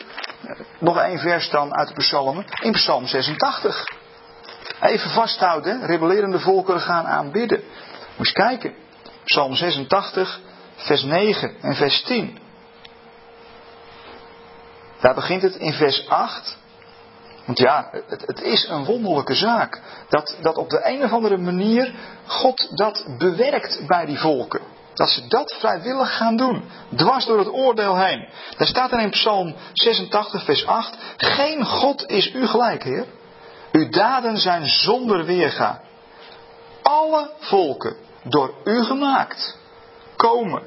nog 0.79 0.99
één 0.99 1.19
vers 1.19 1.51
dan 1.51 1.75
uit 1.75 1.89
de 1.89 1.95
psalmen, 1.95 2.45
in 2.63 2.73
psalm 2.73 3.07
86. 3.07 3.85
Even 4.81 5.11
vasthouden, 5.11 5.87
rebellerende 5.87 6.39
volkeren 6.39 6.81
gaan 6.81 7.07
aanbidden. 7.07 7.63
Moet 8.17 8.27
je 8.27 8.33
kijken, 8.33 8.75
psalm 9.25 9.55
86, 9.55 10.41
vers 10.77 11.03
9 11.03 11.55
en 11.61 11.75
vers 11.75 12.03
10. 12.03 12.39
Daar 15.03 15.15
begint 15.15 15.43
het 15.43 15.57
in 15.57 15.73
vers 15.73 16.09
8. 16.09 16.57
Want 17.45 17.59
ja, 17.59 17.91
het, 18.09 18.43
is 18.43 18.69
een 18.69 18.85
wonderlijke 18.85 19.35
zaak. 19.35 19.81
Dat, 20.09 20.37
dat 20.41 20.57
op 20.57 20.71
de 20.71 20.81
een 20.85 21.05
of 21.05 21.13
andere 21.13 21.37
manier 21.37 21.95
God 22.27 22.77
dat 22.77 23.05
bewerkt 23.19 23.87
bij 23.87 24.07
die 24.07 24.19
volken. 24.19 24.61
Dat 24.95 25.09
ze 25.09 25.27
dat 25.27 25.57
vrijwillig 25.59 26.17
gaan 26.17 26.37
doen. 26.37 26.65
Dwars 26.97 27.27
door 27.27 27.39
het 27.39 27.53
oordeel 27.53 27.97
heen. 27.97 28.29
Daar 28.57 28.67
staat 28.67 28.93
er 28.93 29.01
in 29.01 29.11
Psalm 29.11 29.55
86, 29.73 30.45
vers 30.45 30.67
8. 30.67 30.97
Geen 31.17 31.65
God 31.65 32.11
is 32.11 32.35
u 32.35 32.47
gelijk, 32.47 32.83
Heer. 32.83 33.07
Uw 33.73 33.89
daden 33.89 34.37
zijn 34.37 34.67
zonder 34.67 35.25
weerga. 35.25 35.81
Alle 36.83 37.31
volken, 37.39 37.97
door 38.23 38.55
u 38.65 38.85
gemaakt, 38.85 39.57
komen 40.17 40.63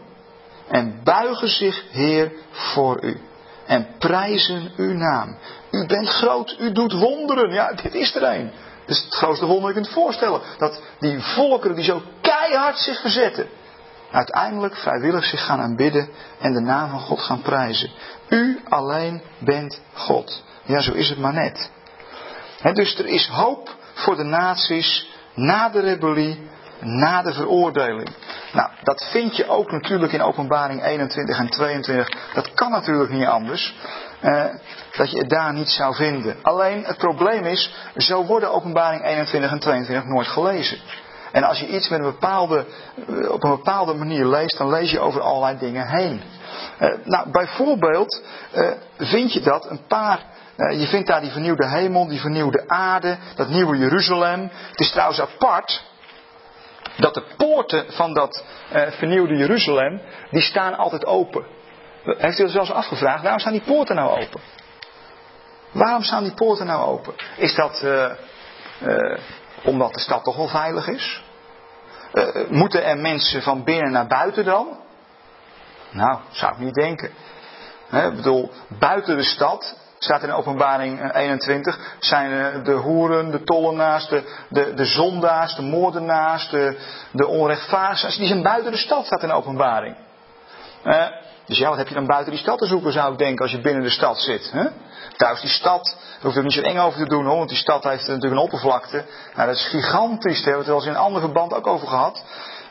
en 0.68 1.04
buigen 1.04 1.48
zich, 1.48 1.84
Heer, 1.92 2.32
voor 2.52 3.04
u. 3.04 3.22
En 3.66 3.88
prijzen 4.00 4.72
uw 4.76 4.94
naam. 4.94 5.38
U 5.72 5.86
bent 5.86 6.10
groot, 6.10 6.56
u 6.60 6.72
doet 6.72 6.94
wonderen. 6.94 7.54
Ja, 7.54 7.74
dit 7.74 7.94
is 7.94 8.16
er 8.16 8.24
een. 8.24 8.52
Dat 8.86 8.98
is 8.98 9.04
het 9.04 9.14
grootste 9.14 9.46
wonder 9.46 9.66
dat 9.66 9.76
je 9.76 9.82
kunt 9.82 9.94
voorstellen. 9.94 10.42
Dat 10.58 10.82
die 11.00 11.20
volkeren 11.20 11.76
die 11.76 11.86
zo 11.86 12.02
keihard 12.22 12.78
zich 12.78 13.02
verzetten, 13.02 13.48
uiteindelijk 14.12 14.76
vrijwillig 14.76 15.26
zich 15.26 15.46
gaan 15.46 15.60
aanbidden 15.60 16.10
en 16.40 16.54
de 16.54 16.60
naam 16.60 16.90
van 16.90 17.00
God 17.00 17.20
gaan 17.20 17.42
prijzen. 17.42 17.92
U 18.30 18.62
alleen 18.70 19.22
bent 19.40 19.82
God. 19.94 20.44
Ja, 20.64 20.82
zo 20.82 20.92
is 20.92 21.10
het 21.10 21.20
maar 21.20 21.34
net. 21.34 21.70
dus 22.74 23.00
er 23.00 23.06
is 23.08 23.28
hoop 23.28 23.76
voor 23.94 24.16
de 24.16 24.24
naties 24.24 25.10
na 25.34 25.70
de 25.70 25.80
rebellie, 25.80 26.50
na 26.80 27.22
de 27.22 27.34
veroordeling. 27.34 28.10
Nou, 28.54 28.70
dat 28.84 29.08
vind 29.12 29.36
je 29.36 29.48
ook 29.48 29.72
natuurlijk 29.72 30.14
in 30.14 30.22
openbaring 30.22 30.84
21 30.84 31.38
en 31.38 31.50
22. 31.50 32.10
Dat 32.34 32.54
kan 32.54 32.72
natuurlijk 32.72 33.12
niet 33.12 33.26
anders. 33.26 33.76
Eh, 34.20 34.46
dat 34.98 35.12
je 35.12 35.18
het 35.18 35.30
daar 35.30 35.54
niet 35.54 35.70
zou 35.70 35.96
vinden. 35.96 36.36
Alleen 36.42 36.84
het 36.84 36.98
probleem 36.98 37.44
is, 37.46 37.76
zo 37.96 38.26
worden 38.26 38.54
openbaring 38.54 39.04
21 39.06 39.52
en 39.52 39.60
22 39.60 40.06
nooit 40.06 40.28
gelezen. 40.28 40.78
En 41.32 41.44
als 41.44 41.60
je 41.60 41.68
iets 41.68 41.90
met 41.90 42.00
een 42.00 42.06
bepaalde, 42.06 42.66
eh, 43.08 43.32
op 43.32 43.44
een 43.44 43.50
bepaalde 43.50 43.94
manier 43.94 44.26
leest, 44.26 44.58
dan 44.58 44.70
lees 44.70 44.92
je 44.92 45.00
over 45.00 45.22
allerlei 45.22 45.58
dingen 45.58 45.88
heen. 45.88 46.22
Uh, 46.80 46.90
nou, 47.04 47.32
bijvoorbeeld 47.32 48.22
uh, 48.56 48.72
vind 48.98 49.34
je 49.34 49.42
dat 49.42 49.70
een 49.70 49.86
paar. 49.88 50.20
je 50.56 50.88
vindt 50.88 51.08
daar 51.08 51.22
die 51.22 51.32
vernieuwde 51.32 51.68
hemel, 51.68 52.08
die 52.08 52.20
vernieuwde 52.20 52.64
aarde, 52.68 53.18
dat 53.36 53.50
nieuwe 53.50 53.78
Jeruzalem. 53.78 54.42
Het 54.70 54.80
is 54.80 54.92
trouwens 54.92 55.22
apart 55.22 55.84
dat 56.98 57.14
de 57.14 57.24
poorten 57.38 57.86
van 57.92 58.14
dat 58.14 58.46
vernieuwde 58.72 59.36
Jeruzalem, 59.36 60.02
die 60.30 60.42
staan 60.42 60.76
altijd 60.76 61.06
open. 61.06 61.46
Heeft 62.04 62.40
u 62.40 62.50
zelfs 62.50 62.72
afgevraagd? 62.72 63.22
Waarom 63.22 63.40
staan 63.40 63.54
die 63.54 63.62
poorten 63.62 63.96
nou 63.96 64.22
open? 64.22 64.42
Waarom 65.72 66.04
staan 66.04 66.24
die 66.24 66.34
poorten 66.34 66.66
nou 66.66 66.86
open? 66.88 67.14
Is 67.38 67.56
dat 67.56 67.86
omdat 69.64 69.94
de 69.94 70.00
stad 70.00 70.24
toch 70.24 70.36
wel 70.36 70.48
veilig 70.48 70.88
is? 70.88 71.24
Moeten 72.50 72.84
er 72.84 72.98
mensen 72.98 73.42
van 73.42 73.64
binnen 73.64 73.92
naar 73.92 74.08
buiten 74.08 74.46
dan? 74.46 74.68
Nou, 75.92 76.20
zou 76.30 76.54
ik 76.54 76.60
niet 76.60 76.74
denken. 76.74 77.10
ik 77.92 78.16
bedoel, 78.16 78.52
buiten 78.68 79.18
de 79.18 79.24
stad, 79.24 79.78
staat 80.00 80.24
in 80.24 80.32
openbaring 80.32 81.14
21, 81.14 81.80
zijn 82.00 82.64
de 82.64 82.72
hoeren, 82.72 83.32
de 83.32 83.44
tollenaars, 83.44 84.08
de, 84.08 84.74
de, 84.76 84.86
zondaars, 84.86 85.56
de 85.56 85.62
moordenaars, 85.62 86.50
de, 86.50 86.78
de. 87.12 88.14
Die 88.18 88.28
zijn 88.28 88.44
buiten 88.44 88.72
de 88.72 88.78
stad, 88.78 89.06
staat 89.06 89.24
in 89.24 89.32
openbaring. 89.32 89.96
Dus 91.46 91.58
ja, 91.58 91.70
wat 91.70 91.78
heb 91.78 91.88
je 91.88 91.94
dan 91.94 92.06
buiten 92.06 92.32
die 92.32 92.42
stad 92.42 92.58
te 92.58 92.66
zoeken, 92.66 92.92
zou 92.92 93.12
ik 93.12 93.18
denken, 93.18 93.42
als 93.42 93.52
je 93.52 93.62
binnen 93.62 93.84
de 93.84 93.90
stad 93.90 94.20
zit. 94.20 94.52
Hè? 94.52 94.66
Trouwens, 95.18 95.44
die 95.44 95.54
stad, 95.54 95.84
daar 95.84 96.22
hoef 96.22 96.32
je 96.32 96.38
er 96.38 96.44
niet 96.44 96.54
zo 96.54 96.62
eng 96.62 96.78
over 96.78 97.00
te 97.00 97.10
doen 97.10 97.26
hoor, 97.26 97.38
want 97.38 97.50
die 97.50 97.58
stad 97.58 97.84
heeft 97.84 98.08
natuurlijk 98.08 98.34
een 98.34 98.38
oppervlakte. 98.38 99.06
Nou, 99.36 99.48
dat 99.48 99.56
is 99.56 99.68
gigantisch, 99.68 100.44
daar 100.44 100.54
hebben 100.54 100.54
we 100.54 100.58
het 100.58 100.68
wel 100.68 100.76
eens 100.76 100.86
in 100.86 100.92
een 100.92 101.06
ander 101.06 101.22
verband 101.22 101.54
ook 101.54 101.68
over 101.68 101.88
gehad. 101.88 102.24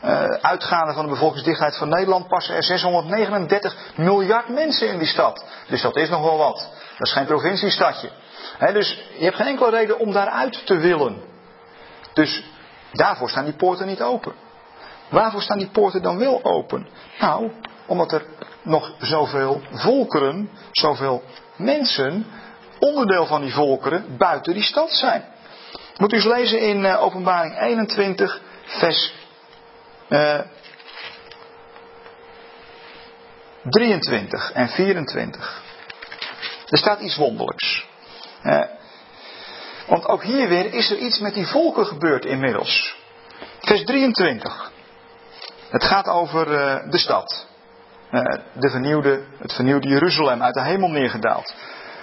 Uh, 0.05 0.23
uitgaande 0.41 0.93
van 0.93 1.03
de 1.03 1.11
bevolkingsdichtheid 1.11 1.77
van 1.77 1.89
Nederland 1.89 2.27
passen 2.27 2.55
er 2.55 2.63
639 2.63 3.75
miljard 3.95 4.49
mensen 4.49 4.87
in 4.87 4.97
die 4.97 5.07
stad. 5.07 5.45
Dus 5.67 5.81
dat 5.81 5.95
is 5.95 6.09
nog 6.09 6.21
wel 6.21 6.37
wat. 6.37 6.69
Dat 6.97 7.07
is 7.07 7.13
geen 7.13 7.25
provinciestadje. 7.25 8.09
Dus 8.73 9.03
je 9.17 9.23
hebt 9.23 9.35
geen 9.35 9.47
enkele 9.47 9.69
reden 9.69 9.99
om 9.99 10.11
daaruit 10.11 10.65
te 10.65 10.77
willen. 10.77 11.23
Dus 12.13 12.43
daarvoor 12.91 13.29
staan 13.29 13.43
die 13.43 13.55
poorten 13.55 13.87
niet 13.87 14.01
open. 14.01 14.33
Waarvoor 15.09 15.41
staan 15.41 15.57
die 15.57 15.69
poorten 15.69 16.01
dan 16.01 16.17
wel 16.17 16.43
open? 16.43 16.87
Nou, 17.19 17.51
omdat 17.85 18.11
er 18.11 18.25
nog 18.61 18.93
zoveel 18.99 19.61
volkeren, 19.71 20.49
zoveel 20.71 21.23
mensen, 21.55 22.25
onderdeel 22.79 23.25
van 23.25 23.41
die 23.41 23.53
volkeren, 23.53 24.17
buiten 24.17 24.53
die 24.53 24.63
stad 24.63 24.91
zijn. 24.91 25.23
Moet 25.97 26.13
u 26.13 26.15
eens 26.15 26.25
lezen 26.25 26.61
in 26.61 26.83
uh, 26.83 27.03
Openbaring 27.03 27.59
21, 27.59 28.41
vers 28.65 29.13
uh, 30.09 30.39
eh, 30.39 30.45
23 33.69 34.51
en 34.51 34.69
24. 34.69 35.61
Er 36.69 36.77
staat 36.77 36.99
iets 36.99 37.15
wonderlijks. 37.15 37.87
Uh, 38.43 38.61
want 39.87 40.07
ook 40.07 40.23
hier 40.23 40.47
weer 40.47 40.73
is 40.73 40.91
er 40.91 40.97
iets 40.97 41.19
met 41.19 41.33
die 41.33 41.47
volken 41.47 41.85
gebeurd 41.85 42.25
inmiddels. 42.25 42.95
Vers 43.59 43.83
23. 43.83 44.71
Het 45.69 45.83
gaat 45.83 46.07
over 46.07 46.47
uh, 46.47 46.91
de 46.91 46.97
stad. 46.97 47.47
De 48.53 48.69
vernieuwde, 48.69 49.23
het 49.37 49.53
vernieuwde 49.53 49.87
Jeruzalem 49.87 50.43
uit 50.43 50.53
de 50.53 50.63
hemel 50.63 50.89
neergedaald. 50.89 51.53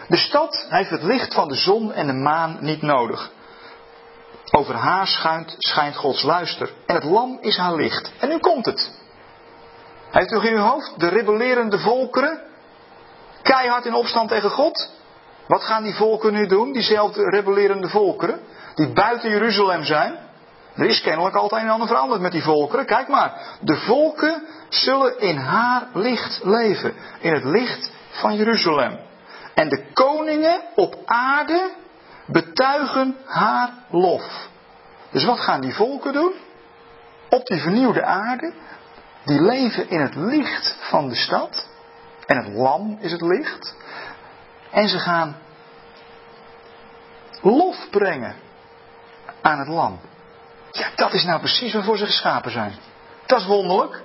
De 0.09 0.16
stad 0.16 0.66
heeft 0.68 0.90
het 0.90 1.03
licht 1.03 1.34
van 1.34 1.48
de 1.48 1.55
zon 1.55 1.92
en 1.92 2.07
de 2.07 2.12
maan 2.12 2.57
niet 2.61 2.82
nodig. 2.82 3.30
Over 4.55 4.74
haar 4.74 5.07
schuint, 5.07 5.55
schijnt 5.59 5.96
Gods 5.96 6.22
luister. 6.22 6.70
En 6.86 6.94
het 6.94 7.05
lam 7.05 7.38
is 7.40 7.57
haar 7.57 7.74
licht. 7.74 8.12
En 8.18 8.28
nu 8.28 8.38
komt 8.38 8.66
het. 8.66 8.90
Heeft 10.11 10.30
u 10.30 10.46
in 10.46 10.53
uw 10.53 10.62
hoofd 10.62 11.00
de 11.00 11.09
rebellerende 11.09 11.78
volkeren? 11.78 12.40
Keihard 13.42 13.84
in 13.84 13.94
opstand 13.94 14.28
tegen 14.28 14.50
God? 14.50 14.90
Wat 15.46 15.64
gaan 15.64 15.82
die 15.82 15.94
volken 15.94 16.32
nu 16.32 16.46
doen? 16.46 16.72
Diezelfde 16.72 17.22
rebellerende 17.30 17.88
volkeren? 17.88 18.40
Die 18.74 18.92
buiten 18.92 19.30
Jeruzalem 19.30 19.84
zijn? 19.84 20.18
Er 20.74 20.86
is 20.86 21.00
kennelijk 21.00 21.36
altijd 21.36 21.62
een 21.62 21.70
ander 21.70 21.88
veranderd 21.88 22.20
met 22.20 22.32
die 22.32 22.42
volkeren. 22.42 22.86
Kijk 22.86 23.09
maar. 23.09 23.57
De 23.61 23.76
volken 23.76 24.42
zullen 24.68 25.20
in 25.20 25.36
haar 25.36 25.86
licht 25.92 26.40
leven. 26.44 26.94
In 27.20 27.32
het 27.32 27.44
licht 27.44 27.90
van 28.11 28.36
Jeruzalem. 28.36 28.98
En 29.55 29.68
de 29.68 29.84
koningen 29.92 30.61
op 30.74 30.96
aarde 31.05 31.70
betuigen 32.33 33.16
haar 33.24 33.70
lof. 33.91 34.49
Dus 35.11 35.24
wat 35.24 35.41
gaan 35.41 35.61
die 35.61 35.74
volken 35.74 36.12
doen? 36.12 36.33
Op 37.28 37.47
die 37.47 37.61
vernieuwde 37.61 38.05
aarde, 38.05 38.53
die 39.24 39.41
leven 39.41 39.91
in 39.91 40.01
het 40.01 40.14
licht 40.14 40.76
van 40.80 41.09
de 41.09 41.14
stad. 41.14 41.66
En 42.26 42.37
het 42.37 42.55
lam 42.55 42.97
is 43.01 43.12
het 43.12 43.20
licht. 43.20 43.76
En 44.70 44.89
ze 44.89 44.99
gaan 44.99 45.37
lof 47.41 47.87
brengen 47.91 48.35
aan 49.41 49.59
het 49.59 49.68
lam. 49.68 50.01
Ja, 50.70 50.89
dat 50.95 51.12
is 51.12 51.24
nou 51.24 51.39
precies 51.39 51.72
waarvoor 51.72 51.97
ze 51.97 52.07
geschapen 52.07 52.51
zijn. 52.51 52.72
Dat 53.26 53.41
is 53.41 53.47
wonderlijk. 53.47 54.03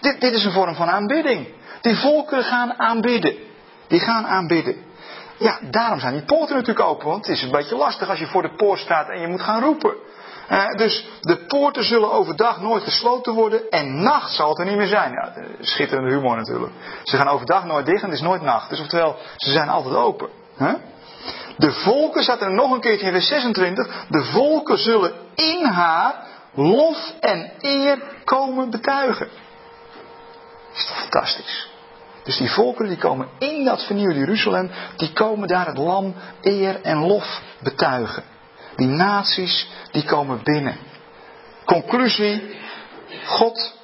Dit, 0.00 0.20
dit 0.20 0.34
is 0.34 0.44
een 0.44 0.52
vorm 0.52 0.74
van 0.74 0.88
aanbidding. 0.88 1.48
Die 1.80 1.96
volken 1.96 2.44
gaan 2.44 2.78
aanbidden. 2.78 3.36
Die 3.86 4.00
gaan 4.00 4.26
aanbidden. 4.26 4.87
Ja, 5.38 5.58
daarom 5.70 6.00
zijn 6.00 6.12
die 6.12 6.24
poorten 6.24 6.56
natuurlijk 6.56 6.88
open. 6.88 7.06
Want 7.06 7.26
het 7.26 7.36
is 7.36 7.42
een 7.42 7.50
beetje 7.50 7.76
lastig 7.76 8.08
als 8.08 8.18
je 8.18 8.26
voor 8.26 8.42
de 8.42 8.54
poort 8.56 8.78
staat 8.78 9.08
en 9.08 9.20
je 9.20 9.26
moet 9.26 9.42
gaan 9.42 9.62
roepen. 9.62 9.94
Uh, 10.50 10.66
dus 10.66 11.08
de 11.20 11.36
poorten 11.36 11.84
zullen 11.84 12.12
overdag 12.12 12.60
nooit 12.60 12.82
gesloten 12.82 13.34
worden 13.34 13.70
en 13.70 14.02
nacht 14.02 14.32
zal 14.32 14.48
het 14.48 14.58
er 14.58 14.64
niet 14.64 14.76
meer 14.76 14.86
zijn. 14.86 15.12
Ja, 15.12 15.32
schitterende 15.60 16.10
humor 16.10 16.36
natuurlijk. 16.36 16.72
Ze 17.02 17.16
gaan 17.16 17.28
overdag 17.28 17.64
nooit 17.64 17.86
dicht 17.86 18.02
en 18.02 18.08
het 18.08 18.18
is 18.18 18.24
nooit 18.24 18.42
nacht. 18.42 18.68
Dus 18.68 18.80
oftewel, 18.80 19.16
ze 19.36 19.50
zijn 19.50 19.68
altijd 19.68 19.94
open. 19.94 20.28
De 21.56 21.72
volken, 21.72 22.22
staat 22.22 22.40
er 22.40 22.50
nog 22.50 22.70
een 22.70 22.80
keertje 22.80 23.06
in 23.06 23.12
vers 23.12 23.28
26, 23.28 24.06
de 24.08 24.24
volken 24.24 24.78
zullen 24.78 25.12
in 25.34 25.64
haar 25.64 26.14
lof 26.54 27.12
en 27.20 27.52
eer 27.58 27.98
komen 28.24 28.70
betuigen. 28.70 29.28
Is 30.74 30.86
toch 30.86 31.00
fantastisch. 31.00 31.68
Dus 32.28 32.36
die 32.36 32.50
volkeren 32.50 32.88
die 32.88 32.98
komen 32.98 33.28
in 33.38 33.64
dat 33.64 33.84
vernieuwde 33.84 34.18
Jeruzalem, 34.18 34.70
die 34.96 35.12
komen 35.12 35.48
daar 35.48 35.66
het 35.66 35.78
lam 35.78 36.14
eer 36.40 36.82
en 36.82 36.98
lof 37.06 37.40
betuigen. 37.62 38.22
Die 38.76 38.86
naties, 38.86 39.68
die 39.90 40.04
komen 40.04 40.40
binnen. 40.42 40.76
Conclusie, 41.64 42.56
God, 43.24 43.74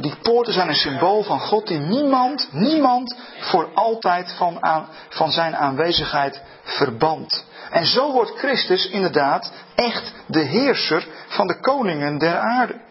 die 0.00 0.14
poorten 0.22 0.52
zijn 0.52 0.68
een 0.68 0.74
symbool 0.74 1.22
van 1.22 1.40
God 1.40 1.66
die 1.66 1.78
niemand, 1.78 2.48
niemand 2.52 3.16
voor 3.40 3.68
altijd 3.74 4.32
van, 4.32 4.62
aan, 4.62 4.88
van 5.08 5.30
zijn 5.30 5.56
aanwezigheid 5.56 6.42
verband. 6.62 7.44
En 7.70 7.86
zo 7.86 8.12
wordt 8.12 8.38
Christus 8.38 8.88
inderdaad 8.88 9.52
echt 9.74 10.12
de 10.26 10.42
heerser 10.42 11.06
van 11.28 11.46
de 11.46 11.60
koningen 11.60 12.18
der 12.18 12.38
aarde. 12.38 12.86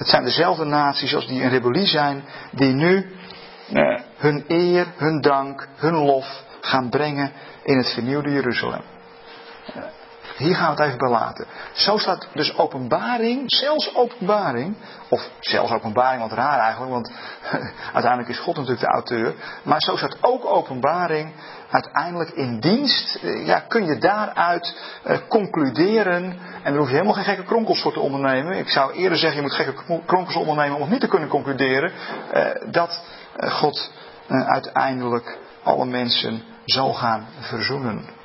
Het 0.00 0.08
zijn 0.08 0.24
dezelfde 0.24 0.64
naties 0.64 1.14
als 1.14 1.26
die 1.26 1.40
in 1.40 1.48
rebellie 1.48 1.86
zijn, 1.86 2.24
die 2.50 2.72
nu 2.72 3.16
eh, 3.72 4.00
hun 4.16 4.44
eer, 4.48 4.86
hun 4.96 5.20
dank, 5.20 5.68
hun 5.76 5.94
lof 5.94 6.42
gaan 6.60 6.88
brengen 6.88 7.32
in 7.62 7.76
het 7.76 7.92
vernieuwde 7.92 8.30
Jeruzalem. 8.30 8.82
Hier 10.36 10.54
gaan 10.54 10.74
we 10.74 10.82
het 10.82 10.86
even 10.86 10.98
bij 10.98 11.08
laten. 11.08 11.46
Zo 11.72 11.98
staat 11.98 12.28
dus 12.34 12.56
openbaring, 12.56 13.42
zelfs 13.46 13.94
openbaring, 13.94 14.76
of 15.08 15.30
zelfs 15.40 15.72
openbaring, 15.72 16.22
wat 16.22 16.32
raar 16.32 16.58
eigenlijk, 16.58 16.92
want 16.92 17.12
uiteindelijk 17.92 18.28
is 18.28 18.38
God 18.38 18.56
natuurlijk 18.56 18.86
de 18.86 18.92
auteur. 18.92 19.34
Maar 19.62 19.80
zo 19.80 19.96
staat 19.96 20.16
ook 20.20 20.44
openbaring 20.44 21.32
uiteindelijk 21.70 22.30
in 22.30 22.60
dienst. 22.60 23.14
Eh, 23.14 23.46
ja, 23.46 23.60
kun 23.60 23.84
je 23.84 23.98
daaruit 23.98 24.76
uh, 25.06 25.16
concluderen, 25.28 26.22
en 26.62 26.72
daar 26.72 26.76
hoef 26.76 26.88
je 26.88 26.92
helemaal 26.92 27.14
geen 27.14 27.24
gekke 27.24 27.44
kronkels 27.44 27.82
voor 27.82 27.92
te 27.92 28.00
ondernemen. 28.00 28.58
Ik 28.58 28.68
zou 28.68 28.92
eerder 28.92 29.18
zeggen, 29.18 29.36
je 29.36 29.42
moet 29.42 29.56
gekke 29.56 30.02
kronkels 30.06 30.36
ondernemen 30.36 30.74
om 30.74 30.82
het 30.82 30.90
niet 30.90 31.00
te 31.00 31.08
kunnen 31.08 31.28
concluderen, 31.28 31.92
uh, 32.34 32.72
dat 32.72 33.04
God 33.38 33.90
uiteindelijk 34.28 35.38
alle 35.62 35.86
mensen 35.86 36.42
zal 36.64 36.92
gaan 36.92 37.26
verzoenen. 37.40 38.19